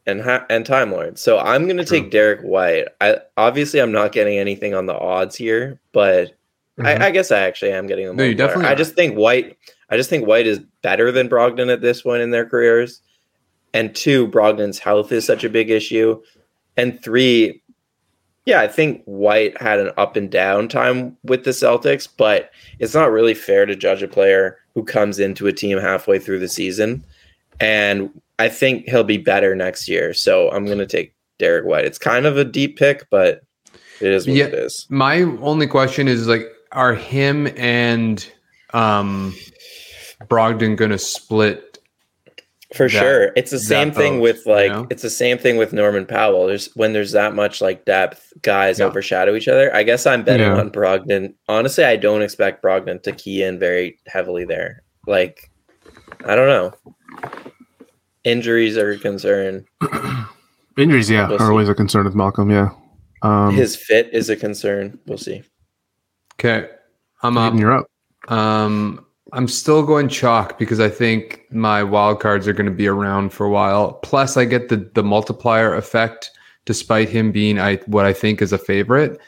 and 0.07 0.21
ha- 0.21 0.47
and 0.49 0.65
Time 0.67 0.91
Lord. 0.91 1.19
So 1.19 1.38
I'm 1.38 1.67
going 1.67 1.77
to 1.77 1.85
take 1.85 2.11
Derek 2.11 2.41
White. 2.41 2.88
I 3.01 3.19
obviously 3.37 3.81
I'm 3.81 3.93
not 3.93 4.12
getting 4.12 4.38
anything 4.38 4.75
on 4.75 4.87
the 4.87 4.99
odds 4.99 5.37
here, 5.37 5.81
but 5.93 6.35
Mm-hmm. 6.78 7.02
I, 7.02 7.06
I, 7.06 7.11
guess 7.11 7.30
I 7.30 7.40
actually 7.40 7.72
am 7.72 7.87
getting 7.87 8.06
them. 8.06 8.16
No, 8.16 8.24
you 8.24 8.35
definitely. 8.35 8.66
I 8.66 8.74
just 8.74 8.94
think 8.94 9.16
White. 9.16 9.58
I 9.90 9.96
just 9.96 10.08
think 10.08 10.26
White 10.26 10.46
is 10.46 10.61
better 10.82 11.12
than 11.12 11.28
Brogdon 11.28 11.70
at 11.70 11.82
this 11.82 12.02
point 12.02 12.22
in 12.22 12.30
their 12.30 12.46
careers. 12.46 13.02
And 13.74 13.94
two, 13.94 14.28
Brogdon's 14.28 14.78
health 14.78 15.12
is 15.12 15.24
such 15.24 15.44
a 15.44 15.50
big 15.50 15.70
issue. 15.70 16.20
And 16.76 17.02
three, 17.02 17.62
yeah, 18.46 18.61
I 18.61 18.68
think 18.68 19.02
White 19.04 19.61
had 19.61 19.80
an 19.80 19.90
up 19.96 20.16
and 20.16 20.30
down 20.30 20.68
time 20.68 21.16
with 21.24 21.44
the 21.44 21.50
Celtics, 21.50 22.08
but 22.16 22.50
it's 22.78 22.94
not 22.94 23.11
really 23.11 23.35
fair 23.35 23.66
to 23.66 23.76
judge 23.76 24.02
a 24.02 24.08
player 24.08 24.58
who 24.74 24.82
comes 24.82 25.18
into 25.18 25.46
a 25.46 25.52
team 25.52 25.78
halfway 25.78 26.18
through 26.18 26.38
the 26.38 26.48
season. 26.48 27.04
And 27.61 28.11
I 28.38 28.48
think 28.48 28.88
he'll 28.88 29.04
be 29.04 29.18
better 29.18 29.54
next 29.54 29.88
year. 29.88 30.14
So 30.14 30.50
I'm 30.50 30.64
going 30.64 30.78
to 30.78 30.87
take 30.87 31.14
Derek 31.38 31.66
White. 31.66 31.85
It's 31.85 31.98
kind 31.98 32.26
of 32.26 32.37
a 32.38 32.44
deep 32.44 32.78
pick, 32.78 33.08
but 33.11 33.42
it 34.00 34.11
is 34.11 34.26
what 34.26 34.37
yeah, 34.37 34.46
it 34.46 34.54
is. 34.54 34.87
My 34.88 35.22
only 35.22 35.66
question 35.66 36.08
is 36.08 36.26
like, 36.26 36.46
are 36.72 36.94
him 36.94 37.48
and 37.56 38.26
um, 38.72 39.35
Brogdon 40.26 40.76
going 40.76 40.90
to 40.90 40.98
split? 40.98 41.78
For 42.74 42.88
that, 42.88 42.98
sure, 42.98 43.32
it's 43.37 43.50
the 43.50 43.58
same 43.58 43.92
thing 43.92 44.20
with 44.20 44.46
like 44.46 44.68
you 44.68 44.72
know? 44.72 44.87
it's 44.88 45.02
the 45.02 45.11
same 45.11 45.37
thing 45.37 45.58
with 45.58 45.74
Norman 45.74 46.06
Powell. 46.06 46.46
There's 46.46 46.74
when 46.74 46.94
there's 46.94 47.12
that 47.12 47.35
much 47.35 47.61
like 47.61 47.85
depth, 47.85 48.32
guys 48.40 48.78
yeah. 48.78 48.87
overshadow 48.87 49.35
each 49.35 49.46
other. 49.46 49.74
I 49.74 49.82
guess 49.82 50.06
I'm 50.06 50.24
betting 50.24 50.46
yeah. 50.46 50.58
on 50.58 50.70
Brogdon. 50.70 51.35
Honestly, 51.48 51.85
I 51.85 51.96
don't 51.96 52.22
expect 52.22 52.62
Brogdon 52.62 53.02
to 53.02 53.12
key 53.12 53.42
in 53.42 53.58
very 53.58 53.98
heavily 54.06 54.46
there. 54.46 54.82
Like, 55.06 55.50
I 56.24 56.35
don't 56.35 56.48
know. 56.48 56.72
Injuries 58.24 58.78
are 58.78 58.92
a 58.92 58.98
concern. 58.98 59.66
Injuries, 60.78 61.11
yeah, 61.11 61.28
we'll 61.28 61.42
are 61.42 61.50
always 61.50 61.68
a 61.68 61.74
concern 61.74 62.06
with 62.06 62.14
Malcolm. 62.14 62.50
Yeah, 62.50 62.70
um, 63.20 63.54
his 63.54 63.76
fit 63.76 64.08
is 64.14 64.30
a 64.30 64.37
concern. 64.37 64.98
We'll 65.06 65.18
see. 65.18 65.42
Okay, 66.35 66.68
I'm 67.23 67.38
up. 67.38 67.55
You're 67.55 67.73
up. 67.73 67.87
Um, 68.29 69.05
I'm 69.33 69.49
still 69.49 69.83
going 69.83 70.09
chalk 70.09 70.59
because 70.59 70.81
I 70.81 70.88
think 70.88 71.47
my 71.51 71.83
wild 71.83 72.21
cards 72.21 72.47
are 72.47 72.53
going 72.53 72.66
to 72.66 72.73
be 72.73 72.87
around 72.87 73.33
for 73.33 73.47
a 73.47 73.51
while. 73.51 73.95
Plus, 73.95 74.37
I 74.37 74.45
get 74.45 74.68
the 74.68 74.90
the 74.95 75.03
multiplier 75.03 75.75
effect, 75.75 76.31
despite 76.64 77.09
him 77.09 77.33
being 77.33 77.59
I 77.59 77.77
what 77.87 78.05
I 78.05 78.12
think 78.12 78.42
is 78.42 78.53
a 78.53 78.59
favorite, 78.59 79.21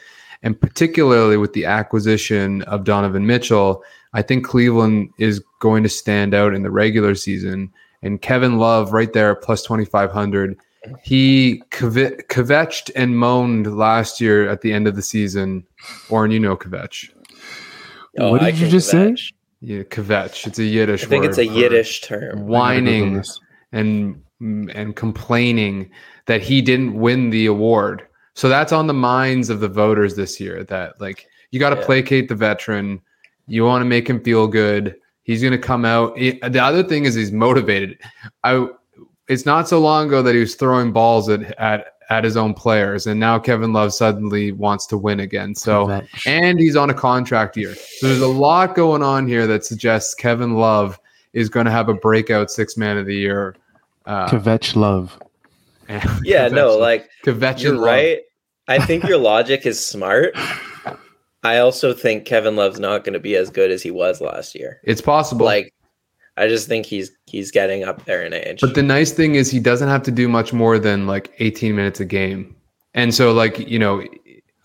and 0.43 0.59
particularly 0.59 1.37
with 1.37 1.53
the 1.53 1.65
acquisition 1.65 2.61
of 2.63 2.83
Donovan 2.83 3.25
Mitchell, 3.25 3.83
I 4.13 4.21
think 4.21 4.45
Cleveland 4.45 5.09
is 5.17 5.43
going 5.59 5.83
to 5.83 5.89
stand 5.89 6.33
out 6.33 6.53
in 6.53 6.63
the 6.63 6.71
regular 6.71 7.15
season. 7.15 7.71
and 8.01 8.21
Kevin 8.21 8.59
Love 8.59 8.93
right 8.93 9.11
there 9.11 9.31
at 9.31 9.41
plus 9.41 9.63
2,500. 9.63 10.57
He 11.03 11.61
kve- 11.71 12.25
kvetched 12.27 12.91
and 12.95 13.17
moaned 13.17 13.75
last 13.77 14.19
year 14.21 14.49
at 14.49 14.61
the 14.61 14.71
end 14.73 14.87
of 14.87 14.95
the 14.95 15.01
season. 15.01 15.65
Oren, 16.09 16.31
you 16.31 16.39
know 16.39 16.55
kvetch. 16.57 17.09
Oh, 18.17 18.31
What 18.31 18.41
I 18.41 18.51
did 18.51 18.59
you 18.59 18.65
can 18.65 18.71
just 18.71 18.89
say? 18.89 18.97
kvetch. 19.11 19.33
Yeah, 19.61 19.83
kvetch. 19.83 20.47
It's 20.47 20.59
a 20.59 20.63
Yiddish 20.63 21.03
I 21.03 21.07
think 21.07 21.23
word 21.23 21.29
it's 21.29 21.37
a 21.37 21.45
Yiddish 21.45 22.01
term. 22.01 22.45
Whining 22.47 23.23
and 23.71 24.21
and 24.41 24.95
complaining 24.95 25.89
that 26.27 26.41
he 26.41 26.61
didn't 26.61 26.93
win 26.93 27.29
the 27.29 27.45
award. 27.45 28.03
So 28.33 28.49
that's 28.49 28.73
on 28.73 28.87
the 28.87 28.93
minds 28.93 29.49
of 29.49 29.59
the 29.61 29.69
voters 29.69 30.15
this 30.15 30.39
year 30.39 30.63
that 30.65 30.99
like 30.99 31.25
you 31.51 31.59
got 31.59 31.69
to 31.71 31.77
Yeah. 31.79 31.85
placate 31.85 32.27
the 32.27 32.35
veteran. 32.35 32.99
You 33.47 33.63
want 33.63 33.81
to 33.81 33.85
make 33.85 34.07
him 34.09 34.21
feel 34.23 34.47
good. 34.47 34.95
He's 35.23 35.41
going 35.41 35.53
to 35.53 35.57
come 35.57 35.85
out. 35.85 36.17
He- 36.17 36.39
the 36.47 36.61
other 36.61 36.83
thing 36.83 37.05
is 37.05 37.15
he's 37.15 37.31
motivated. 37.31 37.97
I 38.43 38.67
it's 39.27 39.45
not 39.45 39.67
so 39.67 39.79
long 39.79 40.07
ago 40.07 40.21
that 40.21 40.33
he 40.33 40.39
was 40.39 40.55
throwing 40.55 40.91
balls 40.91 41.29
at 41.29 41.41
at 41.59 41.87
at 42.09 42.23
his 42.23 42.37
own 42.37 42.53
players 42.53 43.07
and 43.07 43.19
now 43.19 43.39
Kevin 43.39 43.73
Love 43.73 43.91
suddenly 43.91 44.51
wants 44.51 44.85
to 44.87 44.97
win 44.97 45.19
again. 45.21 45.55
So 45.55 46.01
and 46.27 46.59
he's 46.59 46.75
on 46.75 46.91
a 46.91 46.93
contract 46.93 47.57
year. 47.57 47.73
So 47.73 48.07
there's 48.07 48.21
a 48.21 48.27
lot 48.27 48.75
going 48.75 49.01
on 49.01 49.27
here 49.27 49.47
that 49.47 49.65
suggests 49.65 50.13
Kevin 50.13 50.53
Love 50.53 50.99
is 51.33 51.49
going 51.49 51.65
to 51.65 51.71
have 51.71 51.89
a 51.89 51.93
breakout 51.95 52.51
six 52.51 52.77
man 52.77 52.97
of 52.97 53.07
the 53.07 53.15
year. 53.15 53.55
Uh, 54.05 54.27
Kvetch 54.29 54.75
love. 54.75 55.17
Yeah, 56.23 56.47
no, 56.47 56.77
Kvetch- 56.77 56.79
like 56.79 57.09
Kvetch 57.25 57.63
you're 57.63 57.73
Love. 57.75 57.85
right. 57.85 58.19
I 58.67 58.79
think 58.85 59.03
your 59.03 59.17
logic 59.19 59.65
is 59.67 59.83
smart. 59.83 60.35
I 61.43 61.57
also 61.59 61.93
think 61.93 62.25
Kevin 62.25 62.55
Love's 62.55 62.79
not 62.79 63.03
going 63.03 63.13
to 63.13 63.19
be 63.19 63.35
as 63.35 63.51
good 63.51 63.69
as 63.69 63.83
he 63.83 63.91
was 63.91 64.19
last 64.21 64.55
year. 64.55 64.79
It's 64.83 65.01
possible. 65.01 65.45
Like, 65.45 65.74
I 66.37 66.47
just 66.47 66.67
think 66.67 66.85
he's 66.85 67.11
he's 67.27 67.49
getting 67.51 67.83
up 67.83 68.03
there 68.05 68.23
in 68.23 68.33
age. 68.33 68.59
but 68.61 68.75
the 68.75 68.83
nice 68.83 69.11
thing 69.11 69.35
is 69.35 69.49
he 69.49 69.59
doesn't 69.59 69.87
have 69.89 70.03
to 70.03 70.11
do 70.11 70.27
much 70.27 70.51
more 70.53 70.77
than 70.77 71.07
like 71.07 71.31
18 71.39 71.75
minutes 71.75 71.99
a 71.99 72.05
game. 72.05 72.55
And 72.93 73.13
so 73.13 73.31
like, 73.33 73.59
you 73.59 73.79
know, 73.79 74.03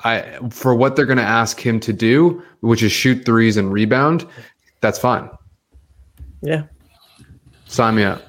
I 0.04 0.38
for 0.50 0.74
what 0.74 0.96
they're 0.96 1.06
going 1.06 1.18
to 1.18 1.22
ask 1.24 1.61
him 1.64 1.78
to 1.80 1.92
do, 1.92 2.42
which 2.61 2.83
is 2.83 2.90
shoot 2.92 3.24
threes 3.24 3.56
and 3.56 3.72
rebound, 3.72 4.26
that's 4.80 4.98
fine. 4.98 5.28
yeah, 6.42 6.64
Sign 7.66 7.94
me 7.96 8.02
up. 8.04 8.22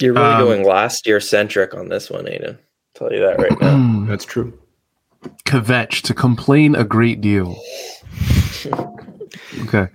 you're 0.00 0.12
really 0.14 0.26
Um, 0.26 0.42
going 0.44 0.64
last 0.64 1.06
year 1.06 1.20
centric 1.20 1.74
on 1.74 1.88
this 1.88 2.10
one, 2.10 2.24
Aiden. 2.26 2.58
Tell 2.94 3.10
you 3.12 3.20
that 3.20 3.38
right 3.38 3.58
now. 3.60 4.04
That's 4.06 4.24
true. 4.26 4.52
Kvetch 5.46 6.02
to 6.02 6.12
complain 6.14 6.74
a 6.74 6.84
great 6.84 7.20
deal. 7.22 7.58
Okay. 9.62 9.88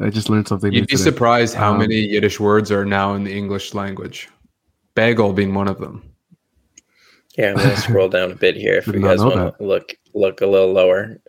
I 0.00 0.10
just 0.10 0.28
learned 0.28 0.48
something. 0.48 0.72
You'd 0.72 0.86
be 0.86 0.96
today. 0.96 1.10
surprised 1.10 1.54
how 1.54 1.72
um, 1.72 1.78
many 1.78 1.96
Yiddish 1.96 2.38
words 2.38 2.70
are 2.70 2.84
now 2.84 3.14
in 3.14 3.24
the 3.24 3.36
English 3.36 3.74
language. 3.74 4.28
Bagel 4.94 5.32
being 5.32 5.54
one 5.54 5.68
of 5.68 5.78
them. 5.78 6.02
Yeah, 7.36 7.50
I'm 7.50 7.56
gonna 7.56 7.76
scroll 7.76 8.08
down 8.08 8.32
a 8.32 8.34
bit 8.34 8.56
here 8.56 8.74
if 8.74 8.86
you 8.86 9.00
guys 9.00 9.20
want 9.20 9.34
to 9.34 9.64
look 9.64 9.94
look 10.14 10.40
a 10.40 10.46
little 10.46 10.72
lower. 10.72 11.20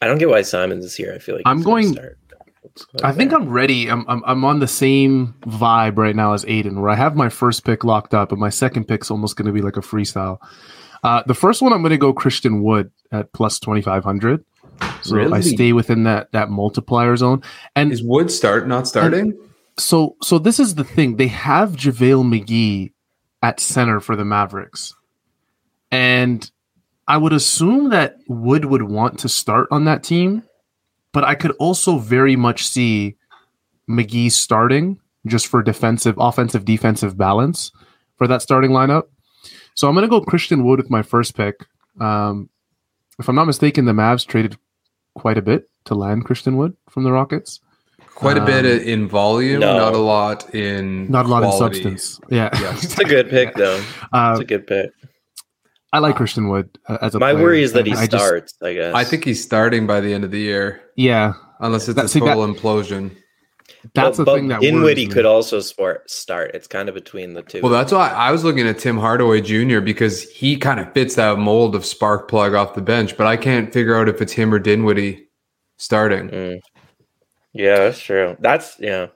I 0.00 0.06
don't 0.06 0.18
get 0.18 0.28
why 0.28 0.42
Simmons 0.42 0.84
is 0.84 0.94
here. 0.94 1.12
I 1.14 1.18
feel 1.18 1.36
like 1.36 1.42
I'm 1.46 1.62
going. 1.62 1.96
I 3.02 3.12
think. 3.12 3.32
I'm 3.32 3.48
ready. 3.48 3.88
I'm, 3.88 4.04
I'm 4.08 4.22
I'm 4.24 4.44
on 4.44 4.60
the 4.60 4.68
same 4.68 5.34
vibe 5.42 5.98
right 5.98 6.16
now 6.16 6.32
as 6.32 6.44
Aiden, 6.44 6.80
where 6.80 6.90
I 6.90 6.94
have 6.94 7.16
my 7.16 7.28
first 7.28 7.64
pick 7.64 7.84
locked 7.84 8.14
up, 8.14 8.32
and 8.32 8.40
my 8.40 8.48
second 8.48 8.86
pick's 8.86 9.10
almost 9.10 9.36
going 9.36 9.46
to 9.46 9.52
be 9.52 9.60
like 9.60 9.76
a 9.76 9.80
freestyle. 9.80 10.38
Uh, 11.02 11.22
the 11.26 11.34
first 11.34 11.62
one, 11.62 11.72
I'm 11.72 11.82
going 11.82 11.90
to 11.90 11.98
go 11.98 12.12
Christian 12.12 12.62
Wood 12.62 12.90
at 13.12 13.32
plus 13.32 13.58
2,500. 13.58 14.44
So 15.02 15.16
really? 15.16 15.32
I 15.32 15.40
stay 15.40 15.72
within 15.72 16.04
that 16.04 16.32
that 16.32 16.50
multiplier 16.50 17.16
zone. 17.16 17.42
And 17.76 17.92
is 17.92 18.02
Wood 18.02 18.30
start 18.30 18.66
not 18.68 18.86
starting? 18.86 19.38
So 19.78 20.16
so 20.22 20.38
this 20.38 20.60
is 20.60 20.74
the 20.74 20.84
thing. 20.84 21.16
They 21.16 21.28
have 21.28 21.72
JaVale 21.72 22.24
McGee 22.24 22.92
at 23.42 23.60
center 23.60 24.00
for 24.00 24.16
the 24.16 24.24
Mavericks. 24.24 24.94
And 25.90 26.50
I 27.08 27.16
would 27.16 27.32
assume 27.32 27.90
that 27.90 28.16
Wood 28.28 28.66
would 28.66 28.82
want 28.82 29.18
to 29.20 29.28
start 29.28 29.66
on 29.70 29.84
that 29.86 30.04
team, 30.04 30.44
but 31.12 31.24
I 31.24 31.34
could 31.34 31.52
also 31.52 31.98
very 31.98 32.36
much 32.36 32.66
see 32.66 33.16
McGee 33.88 34.30
starting 34.30 35.00
just 35.26 35.48
for 35.48 35.62
defensive, 35.62 36.14
offensive, 36.18 36.64
defensive 36.64 37.16
balance 37.18 37.72
for 38.16 38.28
that 38.28 38.42
starting 38.42 38.70
lineup. 38.70 39.04
So 39.74 39.88
I'm 39.88 39.94
going 39.94 40.04
to 40.04 40.08
go 40.08 40.20
Christian 40.20 40.64
Wood 40.64 40.78
with 40.78 40.90
my 40.90 41.02
first 41.02 41.36
pick. 41.36 41.66
Um, 41.98 42.48
if 43.18 43.28
I'm 43.28 43.34
not 43.34 43.46
mistaken, 43.46 43.84
the 43.86 43.92
Mavs 43.92 44.26
traded 44.26 44.56
quite 45.14 45.38
a 45.38 45.42
bit 45.42 45.68
to 45.86 45.94
land 45.94 46.24
Christian 46.24 46.56
Wood 46.56 46.76
from 46.88 47.04
the 47.04 47.12
Rockets. 47.12 47.60
Quite 48.14 48.36
a 48.36 48.44
bit 48.44 48.64
Um, 48.66 48.86
in 48.88 49.08
volume, 49.08 49.60
no. 49.60 49.76
not 49.78 49.94
a 49.94 49.98
lot 49.98 50.54
in 50.54 51.10
Not 51.10 51.24
a 51.24 51.28
lot 51.28 51.42
quality. 51.42 51.78
in 51.80 51.96
substance. 51.98 52.20
Yeah. 52.28 52.50
Yes. 52.60 52.84
it's 52.84 52.98
a 52.98 53.04
good 53.04 53.30
pick 53.30 53.54
though. 53.54 53.82
Uh, 54.12 54.32
It's 54.32 54.40
a 54.40 54.44
good 54.44 54.66
pick. 54.66 54.90
I 55.92 55.98
like 56.00 56.16
Christian 56.16 56.48
Wood 56.48 56.78
uh, 56.86 56.98
as 57.00 57.14
a 57.14 57.18
My 57.18 57.32
player, 57.32 57.42
worry 57.44 57.62
is 57.62 57.72
that 57.72 57.86
he 57.86 57.92
and 57.92 58.00
I 58.00 58.06
just- 58.06 58.24
starts. 58.24 58.54
I 58.62 58.74
guess. 58.74 58.94
I 58.94 59.04
think 59.04 59.24
he's 59.24 59.42
starting 59.42 59.86
by 59.86 60.00
the 60.00 60.12
end 60.12 60.24
of 60.24 60.30
the 60.30 60.38
year, 60.38 60.80
yeah, 60.96 61.32
unless 61.60 61.88
it's 61.88 61.96
That- 61.96 62.04
a 62.06 62.08
see, 62.08 62.20
that- 62.20 62.26
total 62.34 62.46
implosion. 62.52 63.16
That's 63.94 64.18
the 64.18 64.24
but 64.24 64.36
thing 64.36 64.48
that 64.48 64.60
Dinwiddie 64.60 65.06
could 65.06 65.26
also 65.26 65.60
sport 65.60 66.10
start. 66.10 66.52
It's 66.54 66.66
kind 66.66 66.88
of 66.88 66.94
between 66.94 67.34
the 67.34 67.42
two. 67.42 67.62
Well, 67.62 67.72
that's 67.72 67.92
why 67.92 68.08
I 68.08 68.30
was 68.30 68.44
looking 68.44 68.66
at 68.66 68.78
Tim 68.78 68.98
Hardaway 68.98 69.40
Jr. 69.40 69.80
because 69.80 70.30
he 70.30 70.56
kind 70.56 70.80
of 70.80 70.92
fits 70.92 71.14
that 71.14 71.38
mold 71.38 71.74
of 71.74 71.84
spark 71.86 72.28
plug 72.28 72.54
off 72.54 72.74
the 72.74 72.82
bench, 72.82 73.16
but 73.16 73.26
I 73.26 73.36
can't 73.36 73.72
figure 73.72 73.96
out 73.96 74.08
if 74.08 74.20
it's 74.20 74.32
him 74.32 74.52
or 74.52 74.58
Dinwiddie 74.58 75.28
starting. 75.76 76.28
Mm. 76.28 76.60
Yeah, 77.52 77.76
that's 77.78 78.00
true. 78.00 78.36
That's 78.38 78.78
yeah. 78.78 79.08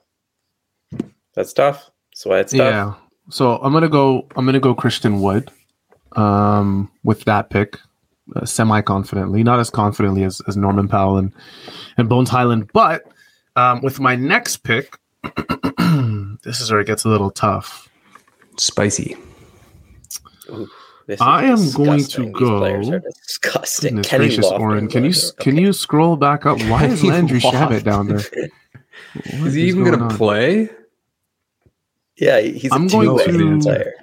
That's 1.35 1.53
tough. 1.53 1.89
That's 2.11 2.25
why 2.25 2.39
it's 2.39 2.53
tough. 2.53 2.59
Yeah. 2.59 2.93
So 3.29 3.57
I'm 3.57 3.73
gonna 3.73 3.89
go. 3.89 4.27
I'm 4.35 4.45
gonna 4.45 4.59
go 4.59 4.73
Christian 4.73 5.21
Wood, 5.21 5.51
um, 6.15 6.91
with 7.03 7.23
that 7.25 7.49
pick, 7.49 7.79
uh, 8.35 8.45
semi 8.45 8.81
confidently, 8.81 9.43
not 9.43 9.59
as 9.59 9.69
confidently 9.69 10.23
as, 10.23 10.41
as 10.47 10.57
Norman 10.57 10.87
Powell 10.87 11.17
and 11.17 11.33
and 11.97 12.09
Bones 12.09 12.29
Hyland, 12.29 12.69
but 12.73 13.03
um, 13.55 13.81
with 13.81 13.99
my 13.99 14.15
next 14.15 14.57
pick, 14.57 14.97
this 16.43 16.61
is 16.61 16.71
where 16.71 16.79
it 16.81 16.87
gets 16.87 17.05
a 17.05 17.09
little 17.09 17.31
tough. 17.31 17.89
Spicy. 18.57 19.15
This 21.07 21.15
is 21.15 21.21
I 21.21 21.43
am 21.43 21.71
going 21.71 22.03
to. 22.03 22.23
These 22.23 22.31
go- 22.33 22.99
disgusting. 22.99 23.95
Goodness 23.95 24.07
Kenny 24.07 24.27
gracious, 24.27 24.45
Lofton 24.45 24.89
can 24.91 25.03
you 25.03 25.09
was- 25.09 25.31
can 25.33 25.57
you 25.57 25.73
scroll 25.73 26.15
back 26.15 26.45
up? 26.45 26.59
Why 26.63 26.85
is 26.87 27.01
Kenny 27.01 27.11
Landry 27.13 27.39
Shamet 27.39 27.83
down 27.83 28.07
there? 28.07 28.21
What 29.13 29.47
Is 29.47 29.53
he 29.53 29.67
even 29.67 29.83
going 29.83 29.97
going 29.97 30.09
to 30.09 30.15
play? 30.17 30.69
Yeah, 32.17 32.39
he's 32.41 32.71
I'm 32.71 32.87
a 32.87 32.89
going 32.89 33.17
to- 33.17 33.59
player. 33.63 33.93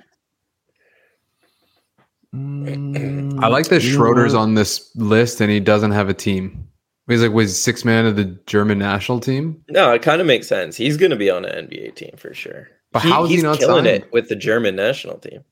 Mm, 2.34 3.42
I 3.42 3.48
like 3.48 3.68
that 3.68 3.80
Schroeder's 3.82 4.34
on 4.34 4.54
this 4.54 4.90
list 4.96 5.40
and 5.40 5.50
he 5.50 5.60
doesn't 5.60 5.90
have 5.92 6.08
a 6.08 6.14
team. 6.14 6.66
He's 7.12 7.22
like 7.22 7.32
was 7.32 7.60
six 7.62 7.84
man 7.84 8.06
of 8.06 8.16
the 8.16 8.24
German 8.46 8.78
national 8.78 9.20
team. 9.20 9.62
No, 9.68 9.92
it 9.92 10.02
kind 10.02 10.20
of 10.20 10.26
makes 10.26 10.48
sense. 10.48 10.76
He's 10.76 10.96
going 10.96 11.10
to 11.10 11.16
be 11.16 11.30
on 11.30 11.44
an 11.44 11.68
NBA 11.68 11.94
team 11.94 12.14
for 12.16 12.34
sure. 12.34 12.68
But 12.92 13.02
how 13.02 13.24
is 13.24 13.30
he 13.30 13.36
he's 13.36 13.44
not 13.44 13.58
killing 13.58 13.84
signed? 13.84 14.04
it 14.04 14.12
with 14.12 14.28
the 14.28 14.36
German 14.36 14.76
national 14.76 15.18
team? 15.18 15.44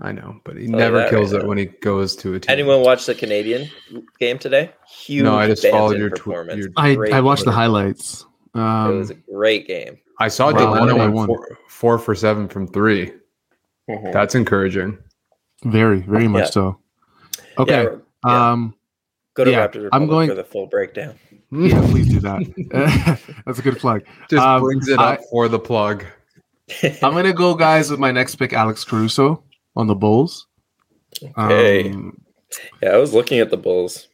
I 0.00 0.12
know, 0.12 0.40
but 0.44 0.56
he 0.56 0.62
Tell 0.66 0.70
you 0.72 0.76
never 0.76 1.08
kills 1.08 1.32
right 1.32 1.38
it 1.40 1.42
now. 1.44 1.48
when 1.48 1.58
he 1.58 1.66
goes 1.66 2.16
to 2.16 2.34
a 2.34 2.40
team. 2.40 2.50
Anyone 2.52 2.80
watch 2.82 3.06
the 3.06 3.14
Canadian 3.14 3.70
game 4.18 4.38
today? 4.38 4.72
Huge 4.88 5.22
No, 5.24 5.36
I 5.36 5.46
just 5.46 5.64
followed 5.66 5.98
your 5.98 6.10
tw- 6.10 6.26
your- 6.56 6.68
I, 6.76 6.96
I 7.12 7.20
watched 7.20 7.44
the 7.44 7.50
game. 7.50 7.56
highlights. 7.58 8.26
It 8.54 8.60
Um, 8.60 8.98
was 8.98 9.10
a 9.10 9.14
great 9.14 9.66
game. 9.68 9.98
I 10.20 10.28
saw 10.28 10.52
Wow, 10.52 10.58
Delano 10.58 10.86
one 10.86 10.98
by 10.98 11.04
went 11.06 11.14
one. 11.14 11.26
four, 11.28 11.58
four 11.68 11.98
for 11.98 12.14
seven 12.14 12.48
from 12.48 12.66
three. 12.68 13.12
That's 14.12 14.34
encouraging. 14.34 14.98
very, 15.64 16.00
very 16.00 16.26
much 16.28 16.44
Yeah. 16.46 16.50
so. 16.50 16.78
Okay. 17.58 17.84
Yeah, 17.84 17.96
yeah. 18.26 18.50
Um, 18.52 18.74
Go 19.34 19.44
to 19.44 19.50
yeah, 19.50 19.66
Raptors 19.66 19.88
I'm 19.92 20.06
going- 20.06 20.28
for 20.28 20.34
the 20.34 20.44
full 20.44 20.66
breakdown. 20.66 21.14
yeah, 21.50 21.80
please 21.90 22.08
do 22.08 22.20
that. 22.20 23.20
That's 23.46 23.58
a 23.58 23.62
good 23.62 23.78
plug. 23.78 24.02
Just 24.30 24.42
Um, 24.44 24.62
brings 24.62 24.88
it 24.88 24.98
I- 24.98 25.14
up 25.14 25.20
for 25.30 25.48
the 25.48 25.58
plug. 25.58 26.04
I'm 26.82 27.12
gonna 27.12 27.32
go, 27.32 27.54
guys, 27.54 27.90
with 27.90 28.00
my 28.00 28.10
next 28.10 28.36
pick, 28.36 28.52
Alex 28.52 28.84
Caruso 28.84 29.42
on 29.76 29.86
the 29.86 29.94
Bulls. 29.94 30.46
Okay. 31.38 31.90
Um, 31.90 32.18
yeah, 32.82 32.90
I 32.90 32.96
was 32.96 33.12
looking 33.12 33.38
at 33.40 33.50
the 33.50 33.56
Bulls. 33.56 34.08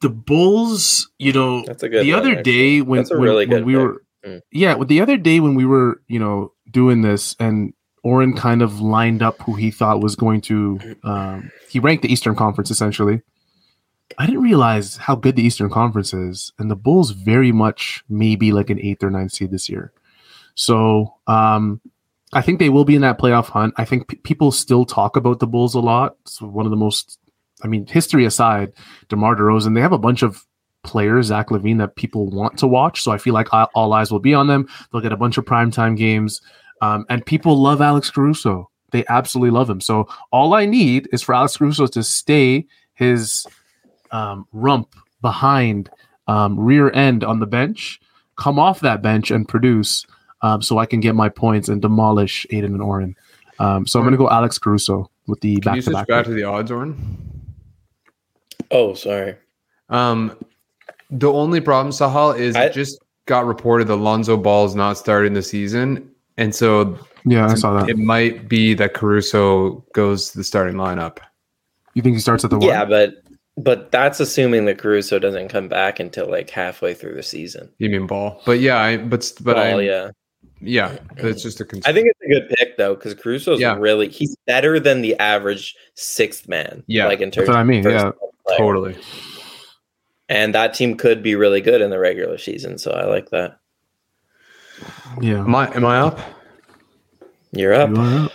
the 0.00 0.08
Bulls, 0.08 1.10
you 1.18 1.32
know, 1.32 1.62
That's 1.66 1.82
a 1.82 1.88
good 1.88 2.04
the 2.06 2.12
one, 2.12 2.20
other 2.20 2.30
actually. 2.38 2.42
day 2.44 2.80
when, 2.80 2.98
That's 3.00 3.10
a 3.10 3.14
when, 3.14 3.22
really 3.22 3.46
when 3.46 3.58
good 3.58 3.64
we 3.66 3.74
pick. 3.74 3.82
were, 3.82 4.02
Mm. 4.26 4.40
yeah, 4.52 4.74
well, 4.74 4.86
the 4.86 5.00
other 5.00 5.16
day 5.16 5.40
when 5.40 5.54
we 5.54 5.64
were, 5.66 6.02
you 6.08 6.18
know, 6.18 6.52
doing 6.70 7.02
this 7.02 7.36
and 7.40 7.72
Oren 8.04 8.34
kind 8.34 8.60
of 8.62 8.80
lined 8.80 9.22
up 9.22 9.40
who 9.42 9.54
he 9.54 9.70
thought 9.70 10.02
was 10.02 10.14
going 10.16 10.40
to, 10.42 10.78
um, 11.04 11.50
he 11.70 11.78
ranked 11.80 12.02
the 12.02 12.12
Eastern 12.12 12.34
Conference 12.34 12.70
essentially. 12.70 13.20
I 14.18 14.26
didn't 14.26 14.42
realize 14.42 14.96
how 14.96 15.14
good 15.14 15.36
the 15.36 15.42
Eastern 15.42 15.70
Conference 15.70 16.12
is, 16.12 16.52
and 16.58 16.70
the 16.70 16.76
Bulls 16.76 17.12
very 17.12 17.52
much 17.52 18.04
may 18.08 18.36
be 18.36 18.52
like 18.52 18.70
an 18.70 18.80
eighth 18.80 19.02
or 19.02 19.10
ninth 19.10 19.32
seed 19.32 19.50
this 19.50 19.68
year. 19.68 19.92
So 20.54 21.14
um, 21.26 21.80
I 22.32 22.42
think 22.42 22.58
they 22.58 22.68
will 22.68 22.84
be 22.84 22.96
in 22.96 23.02
that 23.02 23.18
playoff 23.18 23.46
hunt. 23.46 23.74
I 23.76 23.84
think 23.84 24.08
p- 24.08 24.16
people 24.16 24.52
still 24.52 24.84
talk 24.84 25.16
about 25.16 25.38
the 25.38 25.46
Bulls 25.46 25.74
a 25.74 25.80
lot. 25.80 26.16
It's 26.22 26.42
one 26.42 26.66
of 26.66 26.70
the 26.70 26.76
most, 26.76 27.18
I 27.62 27.66
mean, 27.66 27.86
history 27.86 28.24
aside, 28.24 28.72
DeMar 29.08 29.36
DeRozan, 29.36 29.74
they 29.74 29.80
have 29.80 29.92
a 29.92 29.98
bunch 29.98 30.22
of 30.22 30.44
players, 30.82 31.26
Zach 31.26 31.48
LaVine, 31.48 31.78
that 31.78 31.96
people 31.96 32.28
want 32.30 32.58
to 32.58 32.66
watch. 32.66 33.02
So 33.02 33.12
I 33.12 33.18
feel 33.18 33.34
like 33.34 33.52
all 33.52 33.70
all 33.74 33.92
eyes 33.92 34.10
will 34.10 34.18
be 34.18 34.34
on 34.34 34.46
them. 34.48 34.68
They'll 34.90 35.00
get 35.00 35.12
a 35.12 35.16
bunch 35.16 35.38
of 35.38 35.44
primetime 35.44 35.96
games. 35.96 36.40
Um, 36.82 37.04
and 37.08 37.24
people 37.24 37.56
love 37.56 37.80
Alex 37.80 38.10
Caruso. 38.10 38.70
They 38.90 39.04
absolutely 39.08 39.50
love 39.50 39.70
him. 39.70 39.80
So 39.80 40.08
all 40.32 40.54
I 40.54 40.66
need 40.66 41.08
is 41.12 41.22
for 41.22 41.34
Alex 41.34 41.56
Caruso 41.56 41.86
to 41.86 42.02
stay 42.02 42.66
his 42.94 43.46
um, 44.12 44.46
rump 44.52 44.94
behind 45.22 45.90
um, 46.28 46.58
rear 46.58 46.90
end 46.92 47.24
on 47.24 47.40
the 47.40 47.46
bench, 47.46 48.00
come 48.36 48.58
off 48.58 48.80
that 48.80 49.02
bench 49.02 49.30
and 49.30 49.46
produce 49.48 50.06
um, 50.42 50.62
so 50.62 50.78
I 50.78 50.86
can 50.86 51.00
get 51.00 51.14
my 51.14 51.28
points 51.28 51.68
and 51.68 51.82
demolish 51.82 52.46
Aiden 52.50 52.66
and 52.66 52.82
Oren. 52.82 53.14
Um, 53.58 53.86
so 53.86 53.98
I'm 53.98 54.04
going 54.04 54.12
to 54.12 54.18
go 54.18 54.30
Alex 54.30 54.58
Caruso 54.58 55.10
with 55.26 55.40
the 55.40 55.56
back 55.60 55.80
to 55.82 55.90
back. 55.90 56.06
back 56.06 56.24
to 56.24 56.30
the 56.32 56.44
odds, 56.44 56.70
Oren? 56.70 56.96
Oh, 58.70 58.94
sorry. 58.94 59.36
Um, 59.88 60.36
the 61.10 61.30
only 61.32 61.60
problem, 61.60 61.92
Sahal, 61.92 62.38
is 62.38 62.56
I- 62.56 62.64
it 62.66 62.72
just 62.72 63.00
got 63.26 63.44
reported 63.46 63.86
that 63.88 63.96
Lonzo 63.96 64.36
Ball 64.36 64.64
is 64.66 64.74
not 64.74 64.96
starting 64.96 65.34
the 65.34 65.42
season, 65.42 66.10
and 66.36 66.54
so 66.54 66.98
Yeah, 67.24 67.46
I 67.46 67.54
saw 67.54 67.78
that. 67.78 67.88
it 67.90 67.98
might 67.98 68.48
be 68.48 68.74
that 68.74 68.94
Caruso 68.94 69.84
goes 69.92 70.30
to 70.30 70.38
the 70.38 70.44
starting 70.44 70.76
lineup. 70.76 71.18
You 71.94 72.02
think 72.02 72.14
he 72.16 72.20
starts 72.20 72.44
at 72.44 72.50
the 72.50 72.58
one? 72.58 72.68
Yeah, 72.68 72.84
but 72.84 73.14
but 73.62 73.90
that's 73.90 74.20
assuming 74.20 74.64
that 74.66 74.78
Caruso 74.78 75.18
doesn't 75.18 75.48
come 75.48 75.68
back 75.68 76.00
until 76.00 76.28
like 76.30 76.50
halfway 76.50 76.94
through 76.94 77.14
the 77.14 77.22
season. 77.22 77.70
You 77.78 77.90
mean 77.90 78.06
Ball? 78.06 78.40
But 78.46 78.60
yeah, 78.60 78.78
I, 78.78 78.96
but 78.96 79.32
but 79.42 79.58
I 79.58 79.80
yeah. 79.80 80.10
yeah, 80.60 80.98
it's 81.16 81.42
just 81.42 81.60
a 81.60 81.64
concern. 81.64 81.90
I 81.90 81.94
think 81.94 82.08
it's 82.08 82.20
a 82.24 82.28
good 82.28 82.54
pick 82.56 82.76
though, 82.76 82.94
because 82.94 83.14
Caruso's 83.14 83.60
Yeah. 83.60 83.76
really 83.76 84.08
he's 84.08 84.36
better 84.46 84.80
than 84.80 85.02
the 85.02 85.18
average 85.18 85.74
sixth 85.94 86.48
man. 86.48 86.82
Yeah, 86.86 87.06
like 87.06 87.20
in 87.20 87.30
terms. 87.30 87.48
That's 87.48 87.56
what 87.56 87.60
I 87.60 87.64
mean. 87.64 87.82
Yeah. 87.84 88.12
totally. 88.56 88.96
And 90.28 90.54
that 90.54 90.74
team 90.74 90.96
could 90.96 91.22
be 91.22 91.34
really 91.34 91.60
good 91.60 91.80
in 91.80 91.90
the 91.90 91.98
regular 91.98 92.38
season, 92.38 92.78
so 92.78 92.92
I 92.92 93.04
like 93.04 93.30
that. 93.30 93.58
Yeah. 95.20 95.40
Am 95.40 95.54
I 95.54 95.74
am 95.74 95.84
I 95.84 95.98
up? 95.98 96.20
You're 97.52 97.74
up. 97.74 97.90
You 97.90 97.96
are 97.96 98.24
up. 98.26 98.32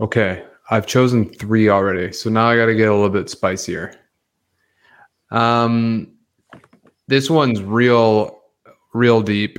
Okay, 0.00 0.44
I've 0.70 0.86
chosen 0.86 1.28
three 1.28 1.68
already, 1.68 2.12
so 2.12 2.30
now 2.30 2.48
I 2.48 2.56
got 2.56 2.66
to 2.66 2.74
get 2.74 2.88
a 2.88 2.94
little 2.94 3.10
bit 3.10 3.28
spicier. 3.28 3.94
Um, 5.30 6.08
this 7.08 7.28
one's 7.30 7.62
real, 7.62 8.40
real 8.92 9.20
deep. 9.22 9.58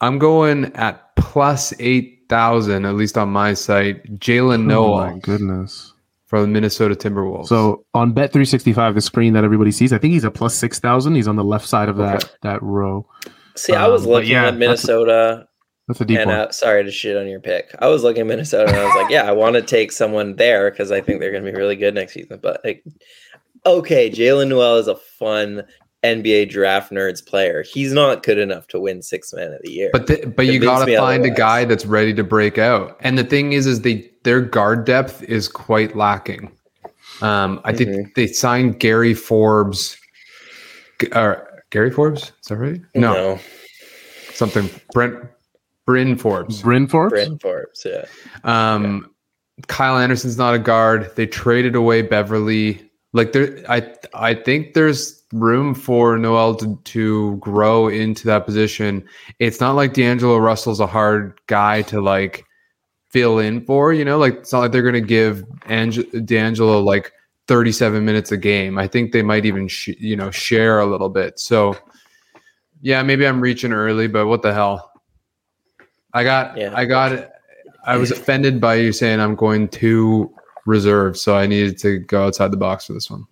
I'm 0.00 0.18
going 0.18 0.66
at 0.74 1.14
plus 1.16 1.72
eight 1.78 2.24
thousand, 2.28 2.84
at 2.84 2.94
least 2.94 3.16
on 3.16 3.28
my 3.30 3.54
site. 3.54 4.04
Jaylen 4.18 4.54
Oh 4.54 4.58
my 4.98 5.08
Nowell 5.10 5.18
goodness. 5.20 5.92
for 6.26 6.40
the 6.40 6.46
Minnesota 6.46 6.94
Timberwolves. 6.94 7.46
So 7.46 7.84
on 7.94 8.12
Bet 8.12 8.32
365, 8.32 8.94
the 8.94 9.00
screen 9.00 9.32
that 9.34 9.44
everybody 9.44 9.70
sees, 9.72 9.92
I 9.92 9.98
think 9.98 10.12
he's 10.12 10.24
a 10.24 10.30
plus 10.30 10.54
6,000. 10.56 11.14
He's 11.14 11.28
on 11.28 11.36
the 11.36 11.44
left 11.44 11.66
side 11.66 11.88
of 11.88 11.96
that 11.98 12.36
that 12.42 12.62
row. 12.62 13.06
See, 13.56 13.72
I 13.74 13.88
was 13.88 14.04
Um, 14.04 14.10
looking 14.12 14.30
yeah, 14.32 14.42
at 14.42 14.44
that's 14.44 14.54
a- 14.56 14.58
Minnesota, 14.58 15.48
That's 15.88 16.00
a 16.00 16.04
deep 16.04 16.18
and 16.18 16.30
one. 16.30 16.38
uh, 16.40 16.50
sorry 16.50 16.84
to 16.84 16.90
shit 16.90 17.16
on 17.16 17.26
your 17.28 17.40
pick. 17.40 17.74
I 17.78 17.86
was 17.88 18.02
looking 18.02 18.22
at 18.22 18.26
Minnesota, 18.26 18.68
and 18.70 18.76
I 18.80 18.84
was 18.84 18.96
like, 19.02 19.10
yeah, 19.10 19.22
I 19.22 19.32
want 19.32 19.54
to 19.54 19.62
take 19.62 19.92
someone 19.92 20.34
there 20.36 20.70
because 20.70 20.90
I 20.90 21.00
think 21.00 21.20
they're 21.20 21.30
going 21.30 21.44
to 21.44 21.50
be 21.52 21.56
really 21.56 21.76
good 21.76 21.94
next 21.94 22.12
season. 22.14 22.38
But 22.42 22.60
like, 22.64 22.84
okay, 23.66 24.10
Jaylen 24.10 24.48
Nowell 24.48 24.76
is 24.76 24.88
a 24.88 24.96
fun 24.96 25.64
NBA 26.04 26.50
draft 26.50 26.92
nerds 26.92 27.24
player. 27.24 27.62
He's 27.62 27.92
not 27.92 28.22
good 28.22 28.38
enough 28.38 28.66
to 28.68 28.80
win 28.80 29.02
six 29.02 29.32
man 29.32 29.52
of 29.52 29.60
the 29.62 29.70
year. 29.70 29.90
But 29.92 30.06
the, 30.06 30.26
but 30.26 30.46
you 30.46 30.60
got 30.60 30.80
to 30.80 30.86
me 30.86 30.96
find 30.96 31.24
a 31.24 31.30
guy 31.30 31.64
that's 31.64 31.84
ready 31.86 32.14
to 32.14 32.24
break 32.24 32.58
out. 32.58 32.96
And 33.00 33.18
the 33.18 33.24
thing 33.24 33.52
is, 33.52 33.66
is 33.66 33.82
they 33.82 34.10
their 34.22 34.40
guard 34.40 34.84
depth 34.84 35.22
is 35.24 35.48
quite 35.48 35.96
lacking. 35.96 36.52
Um, 37.22 37.60
I 37.64 37.72
think 37.72 38.14
they 38.14 38.26
signed 38.26 38.78
Gary 38.78 39.14
Forbes. 39.14 39.96
G- 41.00 41.10
Uh, 41.12 41.36
Gary 41.70 41.90
Forbes, 41.90 42.32
is 42.40 42.48
that 42.48 42.56
right? 42.56 42.80
No, 42.94 43.12
no, 43.12 43.40
something 44.32 44.70
Brent 44.92 45.16
Bryn 45.86 46.16
Forbes. 46.16 46.62
Bryn 46.62 46.86
Forbes? 46.86 47.12
Brent 47.12 47.42
Forbes, 47.42 47.86
yeah. 47.86 48.04
Um, 48.44 49.10
Kyle 49.68 49.96
Anderson's 49.96 50.36
not 50.36 50.54
a 50.54 50.58
guard. 50.58 51.10
They 51.16 51.26
traded 51.26 51.74
away 51.74 52.02
Beverley. 52.02 52.85
Like 53.16 53.32
there, 53.32 53.64
I 53.68 53.94
I 54.14 54.34
think 54.34 54.74
there's 54.74 55.22
room 55.32 55.74
for 55.74 56.18
Noel 56.18 56.54
to, 56.56 56.76
to 56.84 57.36
grow 57.38 57.88
into 57.88 58.26
that 58.26 58.44
position. 58.44 59.04
It's 59.38 59.60
not 59.60 59.72
like 59.72 59.94
D'Angelo 59.94 60.36
Russell's 60.36 60.80
a 60.80 60.86
hard 60.86 61.38
guy 61.46 61.82
to 61.82 62.00
like 62.00 62.44
fill 63.10 63.38
in 63.38 63.64
for. 63.64 63.92
You 63.92 64.04
know, 64.04 64.18
like 64.18 64.34
it's 64.34 64.52
not 64.52 64.60
like 64.60 64.72
they're 64.72 64.82
gonna 64.82 65.00
give 65.00 65.44
Ange- 65.66 66.10
D'Angelo 66.26 66.80
like 66.80 67.10
37 67.48 68.04
minutes 68.04 68.30
a 68.32 68.36
game. 68.36 68.76
I 68.76 68.86
think 68.86 69.12
they 69.12 69.22
might 69.22 69.46
even 69.46 69.66
sh- 69.68 69.96
you 69.98 70.14
know 70.16 70.30
share 70.30 70.78
a 70.80 70.86
little 70.86 71.08
bit. 71.08 71.38
So 71.40 71.74
yeah, 72.82 73.02
maybe 73.02 73.26
I'm 73.26 73.40
reaching 73.40 73.72
early, 73.72 74.08
but 74.08 74.26
what 74.26 74.42
the 74.42 74.52
hell? 74.52 74.92
I 76.12 76.22
got 76.22 76.56
Yeah. 76.56 76.72
I 76.74 76.84
got. 76.84 77.30
I 77.86 77.96
was 77.96 78.10
offended 78.10 78.60
by 78.60 78.74
you 78.74 78.92
saying 78.92 79.20
I'm 79.20 79.36
going 79.36 79.68
to 79.68 80.34
reserve, 80.66 81.16
so 81.16 81.36
I 81.36 81.46
needed 81.46 81.78
to 81.78 81.98
go 81.98 82.26
outside 82.26 82.50
the 82.50 82.56
box 82.56 82.86
for 82.86 82.92
this 82.92 83.10
one. 83.10 83.24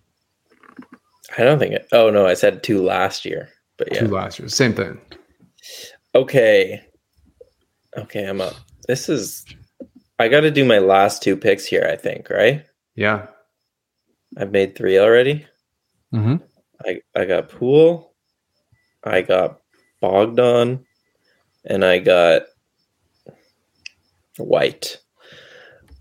I 1.37 1.43
don't 1.43 1.59
think 1.59 1.73
it. 1.73 1.87
Oh 1.91 2.09
no, 2.09 2.25
I 2.25 2.33
said 2.33 2.63
two 2.63 2.81
last 2.81 3.25
year, 3.25 3.49
but 3.77 3.89
yeah. 3.91 4.01
Two 4.01 4.07
last 4.07 4.39
year, 4.39 4.47
same 4.47 4.73
thing. 4.73 4.99
Okay. 6.13 6.81
Okay, 7.97 8.25
I'm 8.25 8.41
up. 8.41 8.55
This 8.87 9.09
is. 9.09 9.45
I 10.17 10.29
got 10.29 10.41
to 10.41 10.51
do 10.51 10.63
my 10.63 10.79
last 10.79 11.21
two 11.21 11.35
picks 11.35 11.65
here. 11.65 11.87
I 11.91 11.95
think 11.97 12.29
right. 12.29 12.65
Yeah, 12.95 13.27
I've 14.37 14.51
made 14.51 14.75
three 14.75 14.97
already. 14.97 15.45
Mm-hmm. 16.13 16.35
I 16.85 17.01
I 17.15 17.25
got 17.25 17.49
Poole, 17.49 18.13
I 19.03 19.21
got 19.21 19.59
Bogdan, 20.01 20.85
and 21.65 21.83
I 21.83 21.99
got 21.99 22.43
White. 24.37 24.99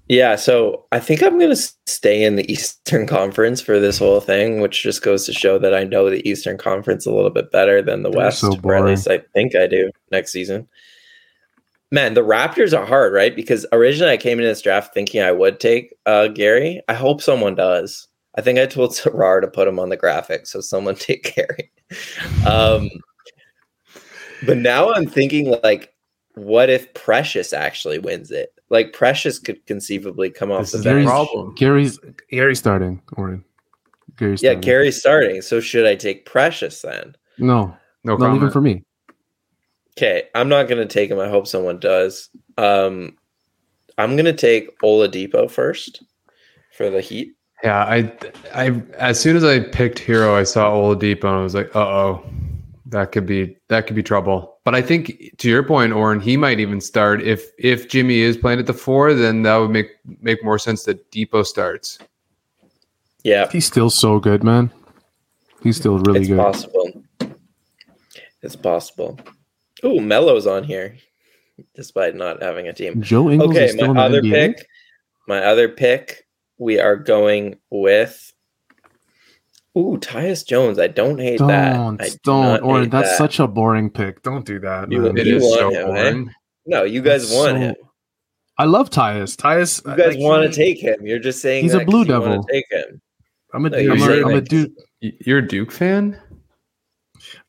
Yeah, 0.09 0.37
so 0.37 0.85
I 0.93 1.01
think 1.01 1.23
I'm 1.23 1.39
gonna 1.39 1.57
stay 1.57 2.25
in 2.25 2.37
the 2.37 2.51
Eastern 2.53 3.07
Conference 3.07 3.63
for 3.63 3.81
this 3.81 3.99
whole 3.99 4.21
thing, 4.21 4.61
which 4.61 4.83
just 4.83 5.03
goes 5.03 5.25
to 5.27 5.33
show 5.33 5.59
that 5.59 5.75
I 5.75 5.85
know 5.85 6.11
the 6.11 6.27
Eastern 6.29 6.59
Conference 6.59 7.07
a 7.07 7.13
little 7.13 7.31
bit 7.31 7.51
better 7.51 7.81
than 7.81 8.03
the 8.03 8.11
They're 8.11 8.21
West, 8.21 8.41
so 8.41 8.59
or 8.63 8.75
at 8.75 8.85
least 8.85 9.09
I 9.09 9.19
think 9.33 9.55
I 9.55 9.67
do 9.67 9.91
next 10.11 10.33
season. 10.33 10.69
Man, 11.91 12.15
the 12.15 12.25
Raptors 12.25 12.77
are 12.77 12.85
hard, 12.85 13.15
right? 13.15 13.35
Because 13.35 13.65
originally 13.73 14.13
I 14.13 14.17
came 14.17 14.39
into 14.39 14.49
this 14.49 14.61
draft 14.61 14.93
thinking 14.93 15.23
I 15.23 15.33
would 15.33 15.59
take 15.59 15.95
uh, 16.05 16.29
Gary. 16.29 16.83
I 16.89 16.95
hope 16.95 17.23
someone 17.23 17.55
does. 17.55 18.09
I 18.35 18.43
think 18.43 18.59
I 18.59 18.67
told 18.67 18.91
Sarar 18.95 19.41
to 19.41 19.49
put 19.49 19.69
him 19.69 19.79
on 19.79 19.89
the 19.89 19.97
graphic, 19.97 20.47
so 20.47 20.61
someone 20.61 20.95
take 20.97 21.35
Gary. 21.35 21.71
Um, 22.47 22.91
but 24.45 24.59
now 24.59 24.93
I'm 24.93 25.07
thinking 25.07 25.57
like, 25.63 25.95
what 26.35 26.69
if 26.69 26.93
Precious 26.93 27.55
actually 27.55 27.99
wins 27.99 28.31
it? 28.31 28.54
Like 28.75 28.93
Precious 28.93 29.39
could 29.39 29.65
conceivably 29.67 30.31
come 30.31 30.51
off 30.51 30.63
This 30.63 30.73
the 30.73 30.79
is 30.79 30.85
the 30.85 30.91
bench. 30.91 31.07
problem. 31.07 31.55
Gary's 31.55 31.97
Gary's 32.29 32.59
starting. 32.59 33.01
Oren. 33.17 33.45
Gary's 34.19 34.43
Yeah, 34.43 34.51
starting. 34.51 34.61
Gary's 34.63 34.99
starting. 34.99 35.43
So 35.43 35.61
should 35.61 35.87
I 35.87 35.95
take 35.95 36.27
Precious 36.27 36.83
then? 36.83 37.15
No, 37.39 37.77
no 38.03 38.17
not 38.17 38.35
even 38.35 38.51
for 38.51 38.61
me. 38.61 38.83
Okay, 39.97 40.25
I'm 40.35 40.49
not 40.49 40.67
gonna 40.67 40.87
take 40.87 41.09
him. 41.09 41.21
I 41.21 41.29
hope 41.29 41.47
someone 41.47 41.79
does. 41.79 42.31
Um, 42.59 43.17
I'm 43.97 44.17
gonna 44.17 44.33
take 44.33 44.77
Oladipo 44.81 45.49
first 45.49 46.03
for 46.77 46.91
the 46.91 47.01
Heat. 47.01 47.33
Yeah, 47.63 47.85
I, 47.85 48.13
I, 48.53 48.83
as 48.99 49.21
soon 49.21 49.37
as 49.37 49.45
I 49.45 49.61
picked 49.61 50.01
Herro, 50.01 50.35
I 50.35 50.43
saw 50.43 50.73
Oladipo 50.73 51.27
and 51.27 51.37
I 51.37 51.43
was 51.45 51.55
like, 51.55 51.75
uh 51.77 51.79
oh, 51.79 52.25
that 52.87 53.13
could 53.13 53.25
be 53.25 53.57
that 53.69 53.87
could 53.87 53.95
be 53.95 54.03
trouble. 54.03 54.54
But 54.65 54.75
I 54.75 54.81
think 54.83 55.35
to 55.39 55.49
your 55.51 55.63
point, 55.63 55.93
Oren, 55.93 56.21
he 56.21 56.37
might 56.39 56.59
even 56.59 56.81
start 56.81 57.21
if 57.23 57.51
if 57.59 57.89
Jimmy 57.89 58.21
is 58.21 58.37
playing 58.37 58.59
at 58.61 58.67
the 58.67 58.73
four, 58.73 59.13
then 59.15 59.43
that 59.43 59.57
would 59.57 59.71
make 59.71 59.91
make 60.21 60.43
more 60.43 60.59
sense 60.59 60.85
that 60.85 61.11
Depot 61.11 61.43
starts. 61.43 61.99
Yeah, 63.25 63.51
He's 63.51 63.67
still 63.67 63.89
so 63.91 64.19
good, 64.19 64.43
man. 64.45 64.71
He's 65.63 65.77
still 65.77 65.99
really 65.99 66.27
good. 66.27 66.39
it's 66.39 66.65
good. 66.65 66.77
possible. 66.77 67.03
It's 68.43 68.57
possible. 68.57 69.19
Oh, 69.83 69.99
Melo's 70.01 70.47
on 70.47 70.65
here, 70.65 70.97
despite 71.75 72.15
not 72.15 72.43
having 72.43 72.69
a 72.69 72.73
team. 72.75 73.01
Joe 73.01 73.31
Ingles 73.31 73.51
Okay, 73.51 73.65
is 73.67 73.73
still 73.73 73.95
my 73.95 74.07
in 74.07 74.13
the 74.13 74.19
other 74.19 74.23
NBA. 74.23 74.31
pick. 74.57 74.67
My 75.27 75.43
other 75.45 75.69
pick. 75.71 76.27
We 76.59 76.79
are 76.81 76.97
going 76.97 77.57
with. 77.71 78.33
Ooh, 79.77 79.99
Tyus 80.01 80.47
Jones. 80.47 80.79
I 80.79 80.87
don't 80.87 81.19
hate 81.19 81.39
that. 81.41 81.73
Don't, 81.75 82.01
I 82.01 82.09
do 82.09 82.17
don't, 82.23 82.43
not 82.45 82.63
Oren. 82.63 82.83
hate 82.85 82.91
That's 82.93 83.11
that. 83.11 83.19
such 83.19 83.41
a 83.41 83.47
boring 83.49 83.91
pick. 83.91 84.23
Don't 84.23 84.45
do 84.45 84.61
that. 84.61 84.91
You- 84.91 85.03
man. 85.03 85.17
It 85.19 85.27
You 85.27 85.37
is 85.37 85.43
want 85.43 85.55
so 85.59 85.71
him, 85.71 85.77
eh? 85.77 85.85
boring. 86.03 86.31
No, 86.67 86.83
you 86.85 87.03
guys 87.03 87.23
That's 87.29 87.35
want 87.35 87.51
so- 87.51 87.57
him. 87.57 87.75
I 88.57 88.65
love 88.67 88.89
Tyus. 88.89 89.35
Tyus. 89.37 89.85
You 89.85 89.97
guys 89.97 90.15
like, 90.15 90.23
want 90.23 90.49
to 90.49 90.57
take 90.57 90.79
him. 90.79 91.05
You're 91.05 91.19
just 91.19 91.43
saying 91.43 91.65
He's 91.65 91.75
a 91.75 91.79
blue 91.85 92.05
Blue 92.05 92.15
'cause 92.15 92.25
you 92.25 92.31
Devil. 92.31 92.45
Take 92.45 92.65
him. 92.71 93.01
I'm 93.53 93.67
a, 93.67 93.71
No, 93.71 93.79
I'm 93.79 93.85
you're 93.85 93.95
a, 93.95 93.99
saying 93.99 94.25
I'm 94.25 94.31
a 94.31 94.35
that- 94.35 94.49
dude. 94.49 94.73
Y- 95.03 95.13
You're 95.27 95.39
a 95.39 95.47
Duke 95.47 95.73
fan? 95.73 96.21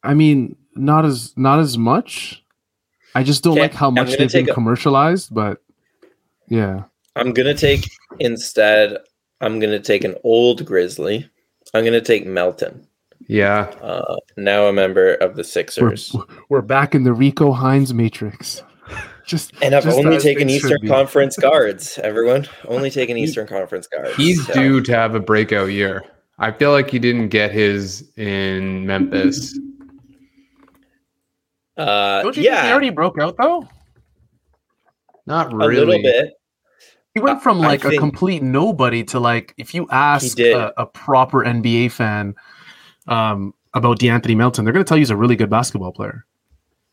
I 0.03 0.13
mean, 0.15 0.55
not 0.75 1.05
as 1.05 1.33
not 1.37 1.59
as 1.59 1.77
much. 1.77 2.43
I 3.13 3.21
just 3.23 3.43
don't 3.43 3.53
Okay, 3.53 3.61
like 3.61 3.73
how 3.73 3.91
much 3.91 4.17
they've 4.17 4.31
been 4.31 4.49
a- 4.49 4.53
commercialized, 4.53 5.33
but 5.33 5.59
yeah. 6.49 6.83
I'm 7.15 7.33
gonna 7.33 7.53
take 7.53 7.87
instead. 8.19 8.97
I'm 9.41 9.59
gonna 9.59 9.79
take 9.79 10.03
an 10.03 10.15
old 10.23 10.65
Grizzly. 10.65 11.29
I'm 11.75 11.83
gonna 11.83 11.99
take 12.01 12.25
Melton. 12.25 12.87
Yeah. 13.27 13.71
Uh, 13.81 14.15
now 14.37 14.67
a 14.67 14.73
member 14.73 15.15
of 15.15 15.35
the 15.35 15.39
We're, 15.39 15.43
Sixers. 15.43 16.15
we're 16.49 16.61
back 16.61 16.95
in 16.95 17.03
the 17.03 17.13
Rico 17.13 17.51
Hines 17.51 17.93
matrix. 17.93 18.63
Just 19.25 19.51
And 19.61 19.73
I've 19.75 19.83
just 19.83 19.97
only 19.97 20.17
as 20.17 20.23
taken 20.23 20.49
Eastern 20.49 20.77
be. 20.81 20.87
Conference 20.87 21.35
guards. 21.41 21.97
Everyone, 21.99 22.47
only 22.67 22.89
taken 22.91 23.17
Eastern 23.17 23.47
Conference 23.47 23.87
guards. 23.87 24.15
He's 24.15 24.45
So, 24.47 24.53
due 24.53 24.81
to 24.81 24.91
have 24.93 25.15
a 25.15 25.19
breakout 25.19 25.71
year. 25.71 26.03
I 26.37 26.51
feel 26.51 26.71
like 26.71 26.89
he 26.91 26.99
didn't 26.99 27.29
get 27.29 27.51
his 27.51 28.09
in 28.17 28.85
Memphis. 28.85 29.57
Uh, 31.77 32.21
Don't 32.21 32.37
you 32.37 32.43
think 32.43 32.55
he 32.57 32.71
already 32.71 32.89
broke 32.91 33.19
out 33.19 33.35
though? 33.37 33.67
Not 35.25 35.51
a 35.51 35.55
really. 35.57 35.75
little 35.77 36.01
bit. 36.03 36.33
He 37.15 37.21
went 37.21 37.41
from 37.41 37.61
I 37.61 37.67
like 37.67 37.85
a 37.85 37.89
think- 37.89 38.01
complete 38.01 38.43
nobody 38.43 39.03
to 39.05 39.19
like 39.21 39.53
if 39.57 39.73
you 39.73 39.87
ask 39.89 40.37
a, 40.37 40.73
a 40.77 40.85
proper 40.85 41.43
NBA 41.45 41.93
fan 41.93 42.35
um, 43.07 43.53
about 43.73 43.99
De'Anthony 43.99 44.35
Melton, 44.35 44.65
they're 44.65 44.73
going 44.73 44.83
to 44.83 44.87
tell 44.87 44.97
you 44.97 45.01
he's 45.01 45.09
a 45.09 45.15
really 45.15 45.37
good 45.37 45.49
basketball 45.49 45.93
player. 45.93 46.25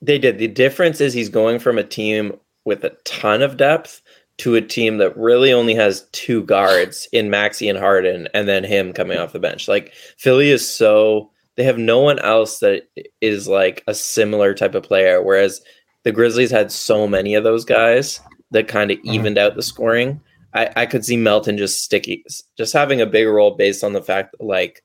They 0.00 0.18
did. 0.18 0.38
The 0.38 0.48
difference 0.48 1.00
is 1.00 1.12
he's 1.12 1.28
going 1.28 1.58
from 1.58 1.76
a 1.76 1.84
team 1.84 2.38
with 2.64 2.84
a 2.84 2.90
ton 3.04 3.42
of 3.42 3.56
depth 3.56 4.00
to 4.38 4.54
a 4.54 4.60
team 4.60 4.98
that 4.98 5.16
really 5.16 5.52
only 5.52 5.74
has 5.74 6.08
two 6.12 6.44
guards 6.44 7.08
in 7.12 7.28
Maxey 7.28 7.68
and 7.68 7.78
Harden, 7.78 8.28
and 8.32 8.48
then 8.48 8.62
him 8.62 8.92
coming 8.92 9.18
off 9.18 9.32
the 9.32 9.40
bench. 9.40 9.66
Like 9.66 9.92
Philly 10.18 10.50
is 10.50 10.68
so 10.68 11.30
they 11.56 11.64
have 11.64 11.78
no 11.78 11.98
one 11.98 12.20
else 12.20 12.60
that 12.60 12.88
is 13.20 13.48
like 13.48 13.82
a 13.88 13.94
similar 13.94 14.54
type 14.54 14.76
of 14.76 14.84
player, 14.84 15.20
whereas 15.20 15.60
the 16.04 16.12
Grizzlies 16.12 16.50
had 16.52 16.70
so 16.70 17.08
many 17.08 17.34
of 17.34 17.44
those 17.44 17.64
guys 17.64 18.20
that 18.52 18.68
kind 18.68 18.90
of 18.90 18.98
mm-hmm. 18.98 19.10
evened 19.10 19.38
out 19.38 19.56
the 19.56 19.62
scoring. 19.62 20.20
I, 20.54 20.70
I 20.76 20.86
could 20.86 21.04
see 21.04 21.16
Melton 21.16 21.56
just 21.58 21.82
sticky, 21.82 22.24
just 22.56 22.72
having 22.72 23.00
a 23.00 23.06
bigger 23.06 23.32
role 23.32 23.52
based 23.52 23.82
on 23.82 23.94
the 23.94 24.02
fact 24.02 24.32
that, 24.32 24.44
like, 24.44 24.82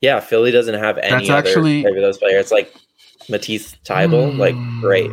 yeah, 0.00 0.20
Philly 0.20 0.50
doesn't 0.50 0.78
have 0.78 0.98
any 0.98 1.10
That's 1.10 1.30
other 1.30 1.48
actually- 1.48 1.82
type 1.82 1.94
of 1.94 2.02
those 2.02 2.18
players. 2.18 2.42
It's 2.42 2.52
like 2.52 2.72
Matisse 3.28 3.74
Thybulle, 3.84 4.36
like 4.36 4.54
great. 4.80 5.10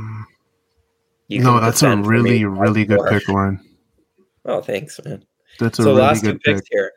You 1.30 1.42
no, 1.42 1.60
that's 1.60 1.82
a 1.82 1.86
defend 1.86 2.06
for 2.06 2.12
me 2.12 2.18
really, 2.22 2.46
really 2.46 2.86
good 2.86 2.98
more. 2.98 3.10
pick, 3.10 3.28
Lauren. 3.28 3.60
Oh, 4.46 4.62
thanks, 4.62 5.00
man. 5.04 5.26
That's 5.60 5.80
a 5.80 5.84
So 5.84 5.90
really 5.90 6.02
last 6.02 6.24
good 6.24 6.40
picks 6.42 6.62
pick. 6.62 6.70
here. 6.72 6.92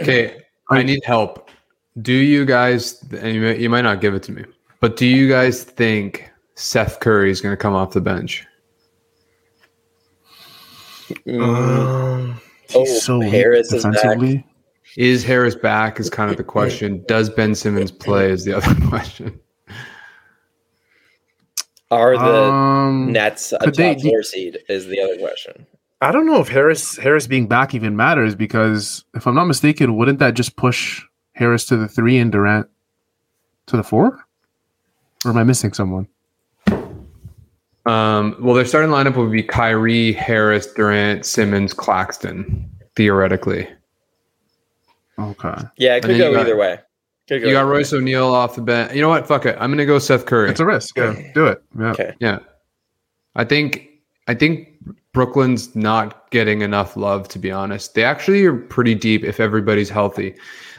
Okay, 0.00 0.42
I 0.70 0.82
need 0.82 1.00
help. 1.04 1.50
Do 2.00 2.12
you 2.12 2.44
guys? 2.44 3.02
And 3.20 3.34
you, 3.34 3.40
may, 3.40 3.58
you 3.58 3.68
might 3.70 3.82
not 3.82 4.00
give 4.00 4.14
it 4.14 4.22
to 4.24 4.32
me, 4.32 4.44
but 4.80 4.96
do 4.96 5.06
you 5.06 5.28
guys 5.28 5.64
think 5.64 6.30
Seth 6.54 7.00
Curry 7.00 7.30
is 7.30 7.40
going 7.40 7.52
to 7.52 7.56
come 7.56 7.74
off 7.74 7.92
the 7.92 8.00
bench? 8.00 8.46
Mm, 11.26 12.34
He's 12.68 12.76
Oh, 12.76 12.84
so 12.84 13.20
Harris 13.20 13.72
is 13.72 13.82
back. 13.82 13.92
defensively. 13.94 14.46
Is 14.96 15.24
Harris 15.24 15.54
back? 15.54 16.00
Is 16.00 16.10
kind 16.10 16.30
of 16.30 16.36
the 16.36 16.44
question. 16.44 17.04
Does 17.08 17.30
Ben 17.30 17.54
Simmons 17.54 17.90
play? 17.92 18.30
Is 18.30 18.44
the 18.44 18.54
other 18.54 18.74
question. 18.88 19.38
are 21.90 22.16
the 22.18 22.42
Um, 22.52 23.12
Nets 23.12 23.52
a 23.52 23.58
could 23.58 23.74
they- 23.74 23.94
top 23.94 24.02
four 24.02 24.22
seed? 24.22 24.58
Is 24.68 24.86
the 24.86 25.00
other 25.00 25.16
question. 25.18 25.66
I 26.00 26.12
don't 26.12 26.26
know 26.26 26.40
if 26.40 26.48
Harris 26.48 26.96
Harris 26.96 27.26
being 27.26 27.48
back 27.48 27.74
even 27.74 27.96
matters 27.96 28.34
because 28.36 29.04
if 29.14 29.26
I'm 29.26 29.34
not 29.34 29.46
mistaken, 29.46 29.96
wouldn't 29.96 30.20
that 30.20 30.34
just 30.34 30.54
push 30.56 31.02
Harris 31.32 31.64
to 31.66 31.76
the 31.76 31.88
three 31.88 32.18
and 32.18 32.30
Durant 32.30 32.68
to 33.66 33.76
the 33.76 33.82
four? 33.82 34.24
Or 35.24 35.30
am 35.32 35.36
I 35.38 35.42
missing 35.44 35.72
someone? 35.72 36.06
Um, 37.88 38.36
well, 38.38 38.54
their 38.54 38.66
starting 38.66 38.90
lineup 38.90 39.16
would 39.16 39.32
be 39.32 39.42
Kyrie, 39.42 40.12
Harris, 40.12 40.66
Durant, 40.74 41.24
Simmons, 41.24 41.72
Claxton, 41.72 42.68
theoretically. 42.96 43.66
Okay. 45.18 45.54
Yeah, 45.78 45.96
it 45.96 46.04
could 46.04 46.18
go 46.18 46.32
got- 46.32 46.40
either 46.42 46.56
way. 46.56 46.78
Could 47.28 47.42
go 47.42 47.48
You 47.48 47.54
got 47.54 47.60
either 47.60 47.70
way. 47.70 47.76
Royce 47.78 47.92
O'Neal 47.92 48.26
off 48.26 48.54
the 48.56 48.62
bench. 48.62 48.94
You 48.94 49.00
know 49.02 49.08
what? 49.08 49.26
Fuck 49.26 49.46
it. 49.46 49.56
I'm 49.58 49.70
gonna 49.70 49.86
go 49.86 49.98
Seth 49.98 50.26
Curry. 50.26 50.50
It's 50.50 50.60
a 50.60 50.66
risk. 50.66 50.96
Yeah, 50.96 51.14
do 51.34 51.46
it. 51.46 51.62
Yeah. 51.78 51.90
Okay. 51.90 52.14
Yeah. 52.20 52.38
I 53.36 53.44
think 53.44 53.88
I 54.26 54.34
think 54.34 54.68
Brooklyn's 55.12 55.74
not 55.74 56.30
getting 56.30 56.60
enough 56.62 56.96
love 56.96 57.26
to 57.28 57.38
be 57.38 57.50
honest. 57.50 57.94
They 57.94 58.04
actually 58.04 58.44
are 58.44 58.54
pretty 58.54 58.94
deep 58.94 59.24
if 59.24 59.40
everybody's 59.40 59.88
healthy. 59.88 60.34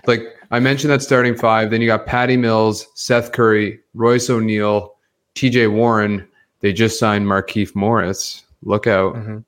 Like 0.06 0.22
I 0.52 0.60
mentioned 0.60 0.91
that 0.91 1.02
starting 1.02 1.36
five, 1.36 1.72
then 1.72 1.82
you 1.82 1.88
got 1.88 2.06
Patty 2.06 2.38
Mills, 2.38 2.88
Seth 2.95 3.32
Curry, 3.32 3.80
Royce 3.93 4.30
O'Neal, 4.30 4.95
TJ 5.36 5.72
Warren. 5.72 6.26
They 6.62 6.74
just 6.74 7.00
signed 7.00 7.26
Markieff 7.26 7.76
Morris. 7.76 8.43
Look 8.63 8.88
out. 8.88 9.15
Mhm. 9.15 9.45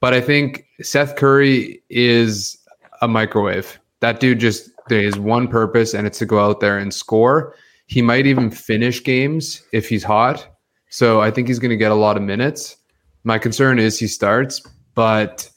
But 0.00 0.14
I 0.14 0.20
think 0.20 0.64
Seth 0.82 1.16
Curry 1.16 1.82
is 1.90 2.58
a 3.00 3.08
microwave. 3.08 3.78
That 4.00 4.20
dude 4.20 4.40
just 4.40 4.70
there 4.88 5.00
is 5.00 5.18
one 5.18 5.48
purpose 5.48 5.94
and 5.94 6.06
it's 6.06 6.18
to 6.18 6.26
go 6.26 6.38
out 6.40 6.60
there 6.60 6.78
and 6.78 6.92
score. 6.92 7.54
He 7.86 8.02
might 8.02 8.26
even 8.26 8.50
finish 8.50 9.02
games 9.02 9.62
if 9.72 9.88
he's 9.88 10.02
hot. 10.04 10.46
So 10.90 11.20
I 11.20 11.30
think 11.30 11.48
he's 11.48 11.58
going 11.58 11.70
to 11.70 11.76
get 11.76 11.90
a 11.90 11.96
lot 11.96 12.16
of 12.16 12.22
minutes. 12.22 12.76
My 13.24 13.38
concern 13.38 13.78
is 13.78 13.98
he 13.98 14.06
starts, 14.06 14.60
but 14.94 15.50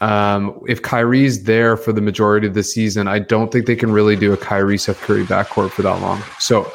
um, 0.00 0.60
if 0.68 0.82
Kyrie's 0.82 1.44
there 1.44 1.76
for 1.76 1.92
the 1.92 2.00
majority 2.00 2.46
of 2.46 2.54
the 2.54 2.62
season, 2.62 3.08
I 3.08 3.18
don't 3.18 3.50
think 3.50 3.66
they 3.66 3.76
can 3.76 3.90
really 3.92 4.16
do 4.16 4.32
a 4.32 4.36
Kyrie 4.36 4.78
Seth 4.78 5.00
Curry 5.00 5.24
backcourt 5.24 5.70
for 5.70 5.82
that 5.82 6.00
long. 6.00 6.22
So 6.38 6.70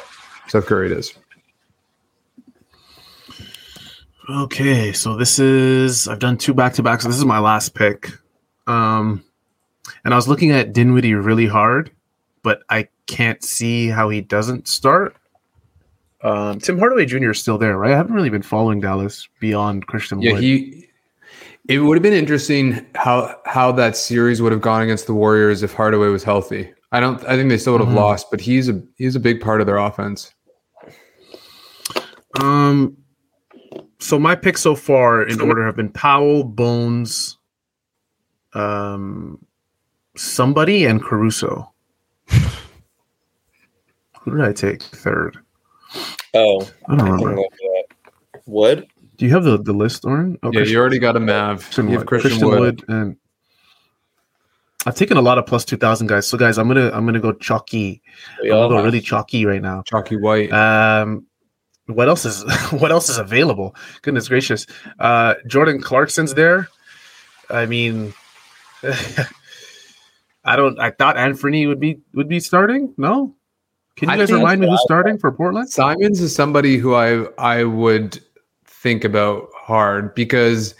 Seth 0.48 0.66
Curry 0.66 0.86
it 0.86 0.92
is. 0.92 1.14
Okay, 4.30 4.92
so 4.92 5.16
this 5.16 5.38
is 5.38 6.06
I've 6.06 6.18
done 6.20 6.36
two 6.36 6.54
back 6.54 6.74
to 6.74 6.82
backs. 6.82 7.02
so 7.02 7.08
this 7.08 7.18
is 7.18 7.24
my 7.24 7.38
last 7.40 7.74
pick. 7.74 8.10
Um 8.66 9.24
and 10.04 10.14
I 10.14 10.16
was 10.16 10.28
looking 10.28 10.52
at 10.52 10.72
Dinwiddie 10.72 11.14
really 11.14 11.46
hard, 11.46 11.90
but 12.42 12.62
I 12.70 12.88
can't 13.06 13.42
see 13.42 13.88
how 13.88 14.08
he 14.08 14.20
doesn't 14.20 14.68
start. 14.68 15.16
Um, 16.22 16.58
Tim 16.60 16.78
Hardaway 16.78 17.06
Jr. 17.06 17.30
is 17.30 17.40
still 17.40 17.58
there, 17.58 17.76
right? 17.76 17.92
I 17.92 17.96
haven't 17.96 18.14
really 18.14 18.28
been 18.30 18.42
following 18.42 18.80
Dallas 18.80 19.26
beyond 19.40 19.86
Christian 19.86 20.20
Yeah, 20.22 20.34
Wood. 20.34 20.42
he. 20.42 20.86
It 21.68 21.78
would 21.78 21.96
have 21.96 22.02
been 22.02 22.12
interesting 22.12 22.86
how 22.94 23.36
how 23.46 23.72
that 23.72 23.96
series 23.96 24.40
would 24.42 24.52
have 24.52 24.60
gone 24.60 24.82
against 24.82 25.06
the 25.06 25.14
Warriors 25.14 25.62
if 25.62 25.72
Hardaway 25.74 26.08
was 26.08 26.22
healthy. 26.22 26.70
I 26.92 27.00
don't. 27.00 27.22
I 27.24 27.36
think 27.36 27.48
they 27.48 27.58
still 27.58 27.72
would 27.72 27.80
have 27.82 27.90
Mhm. 27.90 27.96
lost, 27.96 28.30
but 28.30 28.40
he's 28.40 28.68
a 28.68 28.80
he's 28.96 29.16
a 29.16 29.20
big 29.20 29.40
part 29.40 29.60
of 29.60 29.66
their 29.66 29.78
offense. 29.78 30.32
Um, 32.40 32.96
so 34.00 34.18
my 34.18 34.34
picks 34.34 34.60
so 34.60 34.74
far 34.74 35.22
in 35.22 35.40
order 35.40 35.64
have 35.64 35.76
been 35.76 35.90
Powell, 35.90 36.42
Bones, 36.44 37.38
um, 38.54 39.44
somebody, 40.16 40.84
and 40.84 41.02
Caruso. 41.02 41.72
Who 44.20 44.36
did 44.36 44.44
I 44.44 44.52
take 44.52 44.82
third? 44.82 45.38
Oh, 46.34 46.60
I 46.88 46.96
don't 46.96 47.00
I 47.00 47.04
can 47.04 47.12
remember. 47.14 47.36
look 47.36 47.52
it 47.58 47.86
up. 48.34 48.42
Wood. 48.46 48.86
Do 49.16 49.24
you 49.26 49.32
have 49.32 49.44
the, 49.44 49.58
the 49.62 49.72
list, 49.72 50.04
Oren? 50.04 50.38
Oh, 50.42 50.50
yeah, 50.52 50.60
you 50.62 50.78
already 50.78 50.98
got 50.98 51.16
a 51.16 51.20
Mav. 51.20 51.58
Christian 51.62 51.86
You 51.88 51.92
have 51.92 52.00
Wood. 52.02 52.08
Christian, 52.08 52.30
Christian 52.30 52.48
Wood. 52.48 52.60
Wood. 52.60 52.84
and 52.88 53.16
I've 54.86 54.94
taken 54.94 55.16
a 55.18 55.20
lot 55.22 55.36
of 55.38 55.44
plus 55.46 55.64
two 55.66 55.76
thousand 55.76 56.06
guys. 56.06 56.26
So 56.26 56.38
guys, 56.38 56.56
I'm 56.58 56.66
gonna 56.68 56.90
I'm 56.92 57.04
gonna 57.04 57.20
go 57.20 57.32
chalky. 57.32 58.00
We 58.42 58.50
I'm 58.50 58.56
gonna 58.56 58.68
go 58.70 58.76
have. 58.76 58.84
really 58.86 59.00
chalky 59.02 59.44
right 59.44 59.60
now. 59.60 59.82
Chalky 59.86 60.16
White. 60.16 60.50
Um, 60.52 61.26
what 61.94 62.08
else 62.08 62.24
is 62.24 62.44
what 62.70 62.90
else 62.90 63.08
is 63.08 63.18
available? 63.18 63.74
Goodness 64.02 64.28
gracious, 64.28 64.66
uh, 64.98 65.34
Jordan 65.46 65.80
Clarkson's 65.80 66.34
there. 66.34 66.68
I 67.48 67.66
mean, 67.66 68.14
I 70.44 70.56
don't. 70.56 70.78
I 70.78 70.90
thought 70.90 71.16
Anthony 71.16 71.66
would 71.66 71.80
be 71.80 72.00
would 72.14 72.28
be 72.28 72.40
starting. 72.40 72.94
No, 72.96 73.34
can 73.96 74.08
you 74.08 74.14
I 74.14 74.18
guys 74.18 74.32
remind 74.32 74.60
me 74.60 74.68
who's 74.68 74.82
starting 74.82 75.18
for 75.18 75.30
Portland? 75.30 75.68
Simons 75.68 76.20
is 76.20 76.34
somebody 76.34 76.78
who 76.78 76.94
I 76.94 77.26
I 77.38 77.64
would 77.64 78.18
think 78.64 79.04
about 79.04 79.48
hard 79.54 80.14
because 80.14 80.74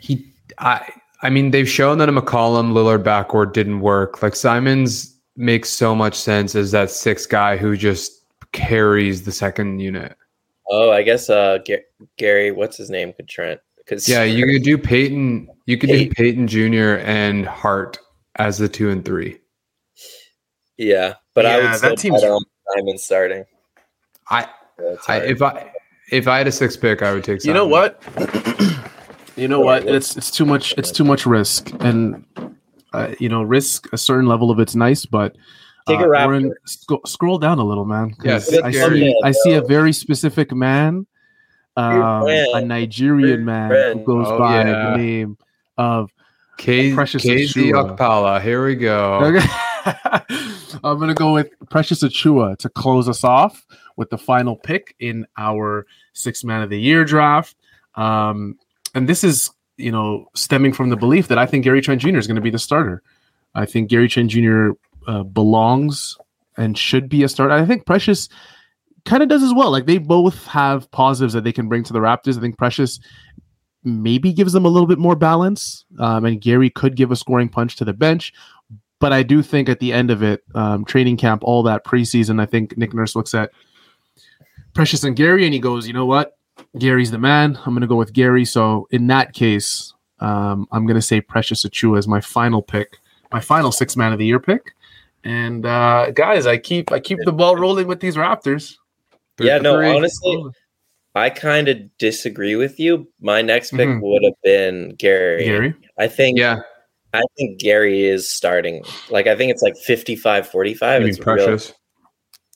he 0.00 0.32
I 0.58 0.84
I 1.22 1.30
mean 1.30 1.52
they've 1.52 1.68
shown 1.68 1.98
that 1.98 2.08
a 2.08 2.12
McCollum 2.12 2.72
Lillard 2.72 3.04
backcourt 3.04 3.52
didn't 3.52 3.80
work. 3.80 4.22
Like 4.22 4.34
Simons 4.34 5.16
makes 5.36 5.70
so 5.70 5.94
much 5.94 6.16
sense 6.16 6.54
as 6.54 6.72
that 6.72 6.90
sixth 6.90 7.28
guy 7.28 7.56
who 7.56 7.76
just 7.76 8.19
carries 8.52 9.22
the 9.22 9.32
second 9.32 9.80
unit. 9.80 10.16
Oh, 10.70 10.90
I 10.90 11.02
guess 11.02 11.28
uh, 11.30 11.58
Ga- 11.66 11.84
Gary, 12.16 12.52
what's 12.52 12.76
his 12.76 12.90
name? 12.90 13.12
Could 13.12 13.28
Trent? 13.28 13.60
Because 13.78 14.08
Yeah, 14.08 14.22
you 14.24 14.46
could 14.46 14.62
do 14.62 14.78
Payton. 14.78 15.48
You 15.66 15.78
could 15.78 15.88
do 15.90 16.10
Payton 16.10 16.46
Jr. 16.46 17.00
and 17.04 17.44
Hart 17.46 17.98
as 18.36 18.58
the 18.58 18.68
two 18.68 18.90
and 18.90 19.04
three. 19.04 19.38
yeah, 20.76 21.14
but 21.34 21.46
I 21.46 21.50
Yeah, 21.50 21.56
would 21.62 21.72
that 21.72 21.78
still 21.78 21.96
team's- 21.96 22.20
bet 22.22 22.30
on 22.30 22.42
Simon 22.76 22.98
starting. 22.98 23.44
I, 24.30 24.48
That's 24.78 25.08
I 25.08 25.16
if 25.18 25.42
I 25.42 25.72
if 26.12 26.28
I 26.28 26.38
had 26.38 26.46
a 26.46 26.52
six 26.52 26.76
pick, 26.76 27.02
I 27.02 27.12
would 27.12 27.24
take. 27.24 27.44
You 27.44 27.52
know 27.52 27.66
what? 27.66 28.00
you 29.36 29.48
know 29.48 29.60
what? 29.60 29.86
It's 29.86 30.16
it's 30.16 30.30
too 30.30 30.44
much. 30.46 30.72
It's 30.78 30.92
too 30.92 31.04
much 31.04 31.26
risk, 31.26 31.70
and 31.80 32.24
uh, 32.92 33.14
you 33.18 33.28
know, 33.28 33.42
risk 33.42 33.92
a 33.92 33.98
certain 33.98 34.26
level 34.28 34.50
of 34.52 34.60
it's 34.60 34.74
nice, 34.76 35.04
but 35.04 35.36
Take 35.86 36.00
a 36.00 36.04
uh, 36.04 36.06
Raptor. 36.06 36.26
Oren, 36.26 36.54
sc- 36.66 37.06
scroll 37.06 37.38
down 37.38 37.58
a 37.58 37.64
little, 37.64 37.84
man. 37.84 38.10
'cause 38.12 38.50
Yes, 38.52 38.62
I 38.62 38.70
Gary. 38.70 39.00
see. 39.00 39.14
I 39.24 39.30
see 39.32 39.52
a 39.54 39.62
very 39.62 39.92
specific 39.92 40.52
man, 40.52 41.06
um, 41.76 42.26
a 42.28 42.60
Nigerian 42.64 43.44
man 43.44 43.98
who 43.98 44.04
goes 44.04 44.26
Oh, 44.28 44.38
by 44.38 44.62
yeah. 44.64 44.90
the 44.92 44.96
name 44.96 45.38
of. 45.78 46.10
K- 46.58 46.92
Precious 46.92 47.24
KZ 47.24 47.44
Achiuwa. 47.72 47.96
Okpala. 47.96 48.42
Here 48.42 48.62
we 48.66 48.74
go. 48.76 49.14
Okay. 49.24 49.46
I'm 50.84 50.98
gonna 50.98 51.14
go 51.14 51.32
with 51.32 51.48
Precious 51.70 52.02
Achiuwa 52.04 52.56
to 52.58 52.68
close 52.68 53.08
us 53.08 53.24
off. 53.24 53.64
with 53.96 54.08
the 54.10 54.16
final 54.18 54.56
pick 54.56 54.94
in 55.00 55.26
our 55.36 55.84
six 56.14 56.42
man 56.42 56.62
of 56.62 56.70
the 56.70 56.80
year 56.80 57.04
draft. 57.04 57.54
Um, 57.96 58.56
and 58.94 59.06
this 59.06 59.22
is, 59.24 59.50
you 59.76 59.92
know, 59.92 60.26
stemming 60.34 60.72
from 60.72 60.88
the 60.88 60.96
belief 60.96 61.28
that 61.28 61.36
I 61.38 61.44
think 61.44 61.64
Gary 61.64 61.82
Trent 61.82 62.00
Jr. 62.00 62.16
is 62.16 62.26
going 62.26 62.36
to 62.36 62.40
be 62.40 62.48
the 62.50 62.58
starter. 62.58 63.02
I 63.54 63.66
think 63.66 63.90
Gary 63.90 64.08
Trent 64.08 64.30
Jr. 64.30 64.70
Uh, 65.06 65.22
belongs 65.22 66.16
and 66.56 66.76
should 66.76 67.08
be 67.08 67.22
a 67.22 67.28
starter. 67.28 67.54
I 67.54 67.64
think 67.64 67.86
Precious 67.86 68.28
kind 69.04 69.22
of 69.22 69.28
does 69.28 69.42
as 69.42 69.54
well. 69.54 69.70
Like 69.70 69.86
they 69.86 69.98
both 69.98 70.46
have 70.46 70.90
positives 70.90 71.32
that 71.32 71.44
they 71.44 71.52
can 71.52 71.68
bring 71.68 71.82
to 71.84 71.92
the 71.92 72.00
Raptors. 72.00 72.36
I 72.36 72.40
think 72.40 72.58
Precious 72.58 73.00
maybe 73.82 74.32
gives 74.32 74.52
them 74.52 74.64
a 74.64 74.68
little 74.68 74.86
bit 74.86 74.98
more 74.98 75.16
balance, 75.16 75.84
um, 75.98 76.24
and 76.24 76.40
Gary 76.40 76.70
could 76.70 76.96
give 76.96 77.10
a 77.10 77.16
scoring 77.16 77.48
punch 77.48 77.76
to 77.76 77.84
the 77.84 77.92
bench. 77.92 78.32
But 78.98 79.12
I 79.14 79.22
do 79.22 79.42
think 79.42 79.70
at 79.70 79.80
the 79.80 79.92
end 79.92 80.10
of 80.10 80.22
it, 80.22 80.44
um, 80.54 80.84
training 80.84 81.16
camp, 81.16 81.42
all 81.42 81.62
that 81.62 81.84
preseason, 81.84 82.40
I 82.40 82.46
think 82.46 82.76
Nick 82.76 82.92
Nurse 82.92 83.16
looks 83.16 83.34
at 83.34 83.50
Precious 84.74 85.02
and 85.02 85.16
Gary, 85.16 85.46
and 85.46 85.54
he 85.54 85.60
goes, 85.60 85.86
"You 85.86 85.94
know 85.94 86.06
what? 86.06 86.36
Gary's 86.78 87.10
the 87.10 87.18
man. 87.18 87.58
I'm 87.64 87.72
going 87.72 87.80
to 87.80 87.86
go 87.86 87.96
with 87.96 88.12
Gary." 88.12 88.44
So 88.44 88.86
in 88.90 89.06
that 89.06 89.32
case, 89.32 89.94
um, 90.20 90.68
I'm 90.70 90.84
going 90.84 90.96
to 90.96 91.02
say 91.02 91.22
Precious 91.22 91.64
Achiuwa 91.64 91.96
as 91.98 92.06
my 92.06 92.20
final 92.20 92.60
pick, 92.60 92.98
my 93.32 93.40
final 93.40 93.72
six 93.72 93.96
man 93.96 94.12
of 94.12 94.18
the 94.18 94.26
year 94.26 94.38
pick. 94.38 94.74
And 95.24 95.66
uh, 95.66 96.10
guys, 96.12 96.46
I 96.46 96.56
keep 96.58 96.90
I 96.92 97.00
keep 97.00 97.18
the 97.24 97.32
ball 97.32 97.56
rolling 97.56 97.86
with 97.86 98.00
these 98.00 98.16
Raptors. 98.16 98.74
Yeah, 99.38 99.58
no, 99.58 99.76
Three. 99.76 99.88
honestly, 99.94 100.44
I 101.14 101.30
kind 101.30 101.68
of 101.68 101.78
disagree 101.98 102.56
with 102.56 102.78
you. 102.80 103.08
My 103.20 103.42
next 103.42 103.70
pick 103.72 103.88
Mhm. 103.88 104.00
would 104.02 104.22
have 104.24 104.40
been 104.42 104.94
Gary. 104.96 105.44
Gary. 105.44 105.74
I 105.98 106.08
think 106.08 106.38
Yeah, 106.38 106.60
I 107.12 107.22
think 107.36 107.58
Gary 107.58 108.04
is 108.04 108.30
starting. 108.30 108.82
Like 109.10 109.26
I 109.26 109.36
think 109.36 109.50
it's 109.50 109.62
like 109.62 109.76
55 109.76 110.48
45. 110.48 110.88
I 110.88 110.98
mean, 111.00 111.08
It's 111.08 111.18
real, 111.18 111.36
precious. 111.36 111.74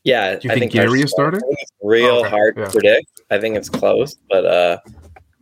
yeah, 0.04 0.36
Do 0.36 0.48
you 0.48 0.54
I 0.54 0.58
think 0.58 0.72
Precious 0.72 0.90
Gary 0.90 1.00
is 1.02 1.10
starting? 1.10 1.40
I 1.42 1.54
it's 1.58 1.72
real 1.82 2.16
Okay, 2.20 2.28
hard 2.30 2.54
yeah. 2.56 2.64
to 2.64 2.70
predict. 2.70 3.06
I 3.30 3.38
think 3.38 3.56
it's 3.56 3.68
close, 3.68 4.14
but 4.30 4.46
uh 4.46 4.78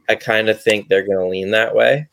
I 0.09 0.15
kind 0.17 0.49
of 0.49 0.61
think 0.61 0.89
they're 0.89 1.07
going 1.07 1.19
to 1.19 1.27
lean 1.29 1.53
that 1.53 1.75
way. 1.77 2.09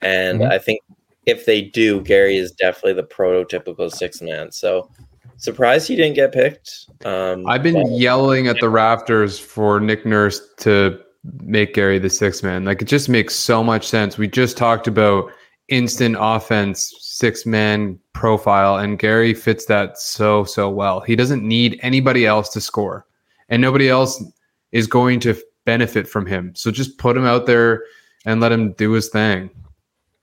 And 0.00 0.40
Mhm. 0.40 0.50
I 0.50 0.58
think 0.58 0.80
if 1.26 1.44
they 1.44 1.62
do, 1.62 2.00
Gary 2.00 2.36
is 2.36 2.52
definitely 2.52 2.94
the 2.94 3.02
prototypical 3.02 3.90
six 3.90 4.22
man. 4.22 4.50
So 4.52 4.90
surprised 5.36 5.88
he 5.88 5.96
didn't 5.96 6.14
get 6.14 6.32
picked. 6.32 6.86
Um 7.04 7.46
I've 7.46 7.62
been 7.62 7.92
yelling 7.92 8.46
at 8.48 8.58
the 8.60 8.68
rafters 8.68 9.38
for 9.38 9.80
Nick 9.80 10.06
Nurse 10.06 10.40
to 10.58 11.00
make 11.42 11.74
Gary 11.74 11.98
the 11.98 12.10
six 12.10 12.42
man. 12.42 12.64
Like 12.64 12.80
it 12.80 12.86
just 12.86 13.08
makes 13.08 13.34
so 13.34 13.62
much 13.62 13.86
sense. 13.86 14.16
We 14.16 14.28
just 14.28 14.56
talked 14.56 14.86
about 14.86 15.30
instant 15.68 16.16
offense, 16.18 16.94
six 17.00 17.44
man 17.44 17.98
profile, 18.12 18.76
and 18.76 18.98
Gary 18.98 19.34
fits 19.34 19.66
that 19.66 19.98
so, 19.98 20.44
so 20.44 20.70
well. 20.70 21.00
He 21.00 21.16
doesn't 21.16 21.42
need 21.42 21.78
anybody 21.82 22.26
else 22.26 22.48
to 22.50 22.60
score, 22.60 23.06
and 23.48 23.60
nobody 23.60 23.88
else 23.88 24.22
is 24.72 24.86
going 24.86 25.20
to 25.20 25.36
benefit 25.64 26.08
from 26.08 26.26
him. 26.26 26.54
So 26.54 26.70
just 26.70 26.98
put 26.98 27.16
him 27.16 27.24
out 27.24 27.46
there 27.46 27.82
and 28.24 28.40
let 28.40 28.52
him 28.52 28.72
do 28.72 28.92
his 28.92 29.08
thing. 29.08 29.50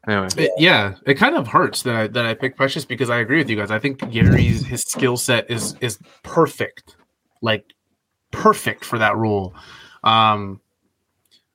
Anyway, 0.07 0.49
yeah, 0.57 0.95
it 1.05 1.13
kind 1.15 1.35
of 1.35 1.47
hurts 1.47 1.83
that 1.83 1.95
I, 1.95 2.07
that 2.07 2.25
I 2.25 2.33
picked 2.33 2.57
Precious 2.57 2.83
because 2.83 3.09
I 3.09 3.19
agree 3.19 3.37
with 3.37 3.49
you 3.49 3.55
guys. 3.55 3.71
I 3.71 3.79
think 3.79 3.99
Gary's 4.11 4.65
his 4.65 4.81
skill 4.81 5.15
set 5.15 5.49
is 5.49 5.75
is 5.79 5.97
perfect, 6.23 6.97
like 7.41 7.73
perfect 8.31 8.83
for 8.83 8.99
that 8.99 9.15
role. 9.15 9.55
Um, 10.03 10.59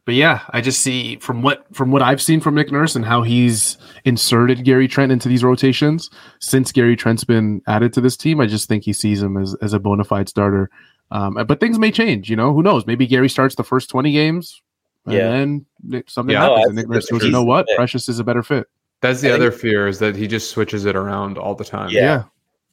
but 0.07 0.15
yeah, 0.15 0.41
I 0.49 0.63
just 0.63 0.81
see 0.81 1.17
from 1.17 1.43
what 1.43 1.67
from 1.75 1.91
what 1.91 2.01
I've 2.01 2.23
seen 2.23 2.41
from 2.41 2.55
Nick 2.55 2.73
Nurse 2.73 2.97
and 2.97 3.05
how 3.05 3.21
he's 3.21 3.77
inserted 4.07 4.65
Gary 4.65 4.89
Trent 4.89 5.13
into 5.13 5.29
these 5.29 5.45
rotations 5.45 6.09
since 6.41 6.73
Gary 6.73 6.97
Trent's 6.97 7.25
been 7.25 7.61
added 7.67 7.93
to 7.93 8.01
this 8.01 8.17
team. 8.17 8.41
I 8.41 8.47
just 8.47 8.67
think 8.67 8.85
he 8.85 8.95
sees 8.95 9.23
him 9.23 9.37
as 9.37 9.55
as 9.61 9.75
a 9.75 9.79
bona 9.79 10.05
fide 10.05 10.31
starter. 10.31 10.71
Um, 11.11 11.35
but 11.47 11.61
things 11.61 11.79
may 11.79 11.91
change. 11.91 12.31
You 12.31 12.37
know, 12.37 12.55
who 12.55 12.63
knows? 12.63 12.87
Maybe 12.87 13.07
Gary 13.07 13.29
starts 13.29 13.57
the 13.57 13.65
first 13.65 13.91
twenty 13.91 14.13
games. 14.13 14.63
And 15.11 15.19
Yeah. 15.19 15.31
then 15.31 15.67
Nick- 15.83 16.11
something 16.11 16.33
Yeah, 16.33 16.43
happens, 16.43 16.59
I 16.59 16.69
and 16.69 16.75
Nick 16.77 16.89
Nurse 16.89 17.07
goes, 17.11 17.23
"You 17.25 17.31
know 17.31 17.45
what? 17.45 17.67
pick. 17.67 17.77
Precious 17.77 18.09
is 18.09 18.19
a 18.19 18.25
better 18.25 18.43
fit." 18.43 18.67
that's 19.01 19.21
the 19.21 19.29
I 19.29 19.31
think- 19.33 19.43
other 19.43 19.53
fear 19.53 19.87
is 19.87 20.01
that 20.01 20.17
he 20.17 20.27
just 20.27 20.51
switches 20.51 20.85
it 20.85 20.97
around 20.97 21.39
all 21.39 21.55
the 21.55 21.65
time. 21.65 21.91
Yeah. 21.91 22.25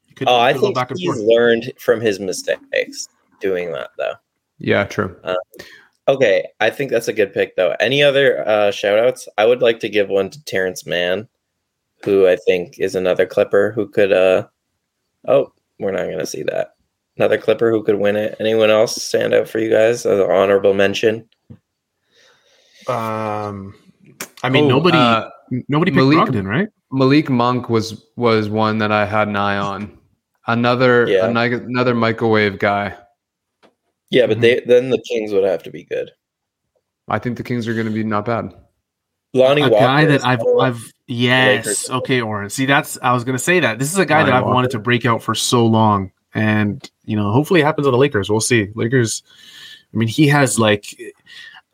You 0.07 0.15
could- 0.15 0.27
Oh, 0.27 0.39
I 0.39 0.53
think 0.53 0.73
back 0.75 0.89
he's 0.95 1.05
forth. 1.05 1.19
learned 1.19 1.71
from 1.77 2.01
his 2.01 2.19
mistakes 2.19 3.07
doing 3.41 3.71
that 3.73 3.89
though. 3.97 4.13
Yeah, 4.57 4.85
true. 4.85 5.15
Okay, 6.07 6.47
I 6.59 6.69
think 6.71 6.89
that's 6.91 7.07
a 7.07 7.13
good 7.13 7.33
pick 7.33 7.55
though. 7.55 7.75
Any 7.79 8.01
other 8.03 8.47
uh 8.47 8.71
shout 8.71 8.97
outs? 8.99 9.27
I 9.37 9.45
would 9.45 9.61
like 9.61 9.79
to 9.81 9.89
give 9.89 10.09
one 10.09 10.29
to 10.31 10.43
Terrence 10.45 10.85
Mann, 10.85 11.27
who 12.03 12.27
I 12.27 12.35
think 12.37 12.79
is 12.79 12.95
another 12.95 13.25
clipper 13.25 13.71
who 13.73 13.87
could 13.87 14.11
uh 14.11 14.47
oh, 15.27 15.51
we're 15.79 15.91
not 15.91 16.09
gonna 16.09 16.25
see 16.25 16.43
that. 16.43 16.73
Another 17.17 17.37
clipper 17.37 17.69
who 17.71 17.83
could 17.83 17.95
win 17.99 18.15
it. 18.15 18.35
Anyone 18.39 18.69
else 18.71 19.01
stand 19.01 19.33
out 19.33 19.47
for 19.47 19.59
you 19.59 19.69
guys 19.69 20.05
as 20.05 20.19
an 20.19 20.29
honorable 20.29 20.73
mention? 20.73 21.27
Um, 22.87 23.73
I 24.43 24.49
mean, 24.49 24.65
Oh, 24.65 24.69
nobody, 24.69 24.97
uh, 24.97 25.29
nobody 25.67 25.91
picked 25.91 25.97
Malik- 25.97 26.29
Brogdon, 26.29 26.47
right? 26.47 26.67
Malik 26.91 27.29
Monk 27.29 27.69
was 27.69 28.05
was 28.15 28.49
one 28.49 28.77
that 28.77 28.91
I 28.91 29.05
had 29.05 29.27
an 29.27 29.35
eye 29.35 29.57
on. 29.57 29.97
Another 30.47 31.07
Yeah. 31.07 31.27
another, 31.27 31.57
another 31.63 31.95
microwave 31.95 32.59
guy. 32.59 32.95
Yeah, 34.11 34.27
but 34.27 34.37
Mhm. 34.37 34.41
they 34.41 34.59
then 34.65 34.89
the 34.91 35.01
Kings 35.09 35.33
would 35.33 35.43
have 35.43 35.63
to 35.63 35.71
be 35.71 35.83
good. 35.83 36.11
I 37.07 37.19
think 37.19 37.37
the 37.37 37.43
Kings 37.43 37.67
are 37.67 37.73
going 37.73 37.87
to 37.87 37.91
be 37.93 38.03
not 38.03 38.25
bad. 38.25 38.53
Lonnie 39.33 39.61
a 39.63 39.67
Walker. 39.69 39.83
guy 39.85 40.05
that 40.05 40.25
I've. 40.25 40.39
I've, 40.61 40.93
yes, 41.07 41.65
Lakers. 41.65 41.89
okay, 41.89 42.21
Oren. 42.21 42.49
See, 42.49 42.65
that's 42.65 42.97
I 43.01 43.11
was 43.13 43.23
gonna 43.25 43.37
say 43.39 43.59
that 43.59 43.79
this 43.79 43.91
is 43.91 43.97
a 43.97 44.05
guy 44.05 44.23
that 44.23 44.31
I've 44.31 44.43
Walker. 44.43 44.53
wanted 44.55 44.71
to 44.71 44.79
break 44.79 45.05
out 45.05 45.21
for 45.21 45.35
so 45.35 45.65
long, 45.65 46.11
and 46.33 46.89
you 47.03 47.17
know, 47.17 47.31
hopefully, 47.31 47.59
it 47.59 47.65
happens 47.65 47.85
with 47.85 47.93
the 47.93 47.97
Lakers. 47.97 48.29
We'll 48.29 48.39
see. 48.39 48.69
Lakers. 48.75 49.23
I 49.93 49.97
mean, 49.97 50.07
he 50.07 50.27
has 50.27 50.57
like, 50.59 50.85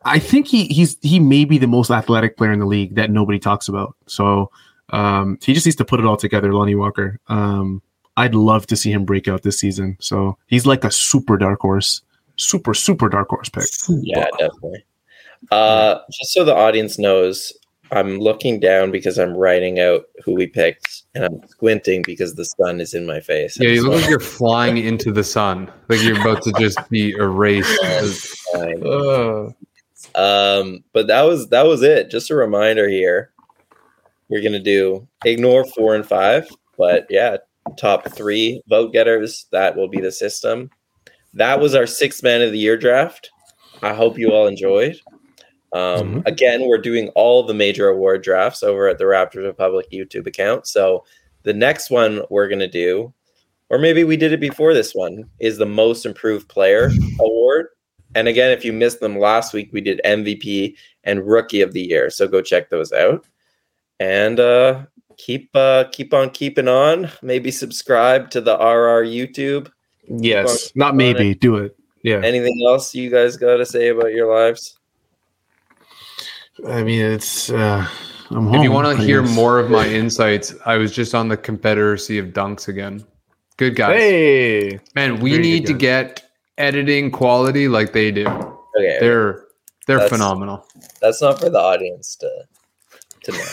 I 0.04 0.18
think 0.18 0.46
he 0.46 0.66
he's 0.66 0.96
he 1.02 1.18
may 1.20 1.44
be 1.44 1.58
the 1.58 1.66
most 1.66 1.90
athletic 1.90 2.36
player 2.36 2.52
in 2.52 2.58
the 2.58 2.66
league 2.66 2.94
that 2.96 3.10
nobody 3.10 3.38
talks 3.38 3.68
about. 3.68 3.96
So, 4.06 4.50
um, 4.90 5.38
he 5.42 5.54
just 5.54 5.66
needs 5.66 5.76
to 5.76 5.84
put 5.84 6.00
it 6.00 6.06
all 6.06 6.16
together, 6.16 6.52
Lonnie 6.52 6.74
Walker. 6.74 7.18
Um, 7.28 7.82
I'd 8.16 8.34
love 8.34 8.66
to 8.66 8.76
see 8.76 8.92
him 8.92 9.04
break 9.04 9.28
out 9.28 9.42
this 9.42 9.58
season. 9.58 9.96
So 10.00 10.36
he's 10.46 10.66
like 10.66 10.84
a 10.84 10.90
super 10.90 11.36
dark 11.36 11.60
horse, 11.60 12.02
super 12.36 12.74
super 12.74 13.08
dark 13.08 13.28
horse 13.28 13.48
pick. 13.48 13.64
Yeah, 13.88 14.26
definitely. 14.38 14.84
Uh, 15.50 15.98
just 16.10 16.32
so 16.32 16.44
the 16.44 16.54
audience 16.54 16.98
knows, 16.98 17.52
I'm 17.90 18.18
looking 18.18 18.60
down 18.60 18.90
because 18.90 19.18
I'm 19.18 19.36
writing 19.36 19.78
out 19.78 20.06
who 20.24 20.34
we 20.34 20.46
picked, 20.46 21.02
and 21.14 21.24
I'm 21.24 21.46
squinting 21.48 22.02
because 22.02 22.34
the 22.34 22.44
sun 22.44 22.80
is 22.80 22.94
in 22.94 23.06
my 23.06 23.20
face. 23.20 23.58
Yeah, 23.60 23.70
you 23.70 23.82
look 23.82 24.00
like 24.00 24.08
you're 24.08 24.20
flying 24.20 24.78
into 24.78 25.12
the 25.12 25.24
sun. 25.24 25.70
Like 25.88 26.02
you're 26.02 26.20
about 26.20 26.42
to 26.42 26.52
just 26.58 26.78
be 26.88 27.10
erased. 27.12 27.68
fine. 28.52 28.82
Um, 30.14 30.84
but 30.92 31.06
that 31.06 31.22
was 31.22 31.48
that 31.48 31.66
was 31.66 31.82
it. 31.82 32.10
Just 32.10 32.30
a 32.30 32.36
reminder 32.36 32.88
here. 32.88 33.32
We're 34.28 34.42
gonna 34.42 34.60
do 34.60 35.06
ignore 35.24 35.64
four 35.64 35.94
and 35.94 36.06
five, 36.06 36.48
but 36.78 37.06
yeah, 37.10 37.36
top 37.76 38.10
three 38.14 38.62
vote 38.68 38.92
getters. 38.92 39.46
That 39.52 39.76
will 39.76 39.88
be 39.88 40.00
the 40.00 40.12
system. 40.12 40.70
That 41.34 41.60
was 41.60 41.74
our 41.74 41.86
sixth 41.86 42.22
man 42.22 42.42
of 42.42 42.52
the 42.52 42.58
year 42.58 42.76
draft. 42.76 43.30
I 43.82 43.94
hope 43.94 44.18
you 44.18 44.30
all 44.30 44.46
enjoyed. 44.46 45.00
Um, 45.72 46.22
Again, 46.26 46.68
we're 46.68 46.78
doing 46.78 47.08
all 47.10 47.42
the 47.42 47.54
major 47.54 47.88
award 47.88 48.22
drafts 48.22 48.62
over 48.62 48.88
at 48.88 48.98
the 48.98 49.04
Raptors 49.04 49.44
Republic 49.44 49.86
YouTube 49.90 50.26
account. 50.26 50.66
So 50.66 51.04
the 51.44 51.54
next 51.54 51.90
one 51.90 52.22
we're 52.28 52.48
gonna 52.48 52.68
do, 52.68 53.12
or 53.70 53.78
maybe 53.78 54.04
we 54.04 54.16
did 54.16 54.32
it 54.32 54.40
before 54.40 54.74
this 54.74 54.94
one, 54.94 55.24
is 55.40 55.56
the 55.56 55.66
most 55.66 56.04
improved 56.04 56.48
player 56.48 56.90
award. 57.20 57.68
And 58.14 58.28
again, 58.28 58.50
if 58.50 58.64
you 58.64 58.72
missed 58.72 59.00
them 59.00 59.18
last 59.18 59.52
week, 59.54 59.70
we 59.72 59.80
did 59.80 60.00
MVP 60.04 60.76
and 61.04 61.26
Rookie 61.26 61.62
of 61.62 61.72
the 61.72 61.82
Year. 61.82 62.10
So 62.10 62.28
go 62.28 62.42
check 62.42 62.68
those 62.70 62.92
out. 62.92 63.24
And 64.00 64.38
uh, 64.40 64.82
keep 65.16 65.50
uh, 65.54 65.84
keep 65.92 66.12
on 66.12 66.30
keeping 66.30 66.68
on. 66.68 67.10
Maybe 67.22 67.50
subscribe 67.50 68.30
to 68.30 68.40
the 68.40 68.54
RR 68.54 69.04
YouTube. 69.04 69.70
yes, 70.08 70.68
Fuck 70.68 70.76
not 70.76 70.90
on 70.90 70.96
maybe. 70.96 71.34
Do 71.34 71.56
it. 71.56 71.76
Yeah. 72.02 72.20
Anything 72.24 72.60
else 72.66 72.94
you 72.94 73.10
guys 73.10 73.36
got 73.36 73.56
to 73.58 73.66
say 73.66 73.88
about 73.88 74.12
your 74.12 74.34
lives? 74.34 74.78
I 76.66 76.82
mean, 76.82 77.00
it's. 77.00 77.50
uh 77.50 77.86
I'm 78.30 78.46
home. 78.46 78.54
If 78.56 78.62
you 78.62 78.72
want 78.72 78.98
to 78.98 79.04
hear 79.04 79.22
more 79.22 79.58
of 79.58 79.70
my 79.70 79.86
insights, 79.86 80.54
I 80.64 80.76
was 80.76 80.92
just 80.92 81.14
on 81.14 81.28
the 81.28 81.36
Confederacy 81.36 82.18
of 82.18 82.28
Dunks 82.28 82.66
again. 82.68 83.04
Good 83.58 83.76
guys. 83.76 83.98
hey, 84.00 84.80
Man, 84.94 85.20
we 85.20 85.32
Very 85.32 85.42
need 85.42 85.66
to 85.66 85.74
get 85.74 86.30
editing 86.58 87.10
quality 87.10 87.68
like 87.68 87.92
they 87.92 88.10
do. 88.10 88.26
Okay, 88.26 88.98
They're 89.00 89.46
they're 89.86 89.98
That's- 89.98 90.10
phenomenal. 90.10 90.66
that's 91.00 91.20
not 91.20 91.40
for 91.40 91.50
the 91.50 91.58
audience 91.58 92.16
to 92.16 92.30
to 93.24 93.32
know. 93.32 93.44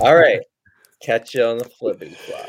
All 0.00 0.14
right, 0.16 0.40
catch 1.02 1.34
you 1.34 1.44
on 1.44 1.58
the 1.58 1.64
flippity 1.64 2.14
flop. 2.14 2.48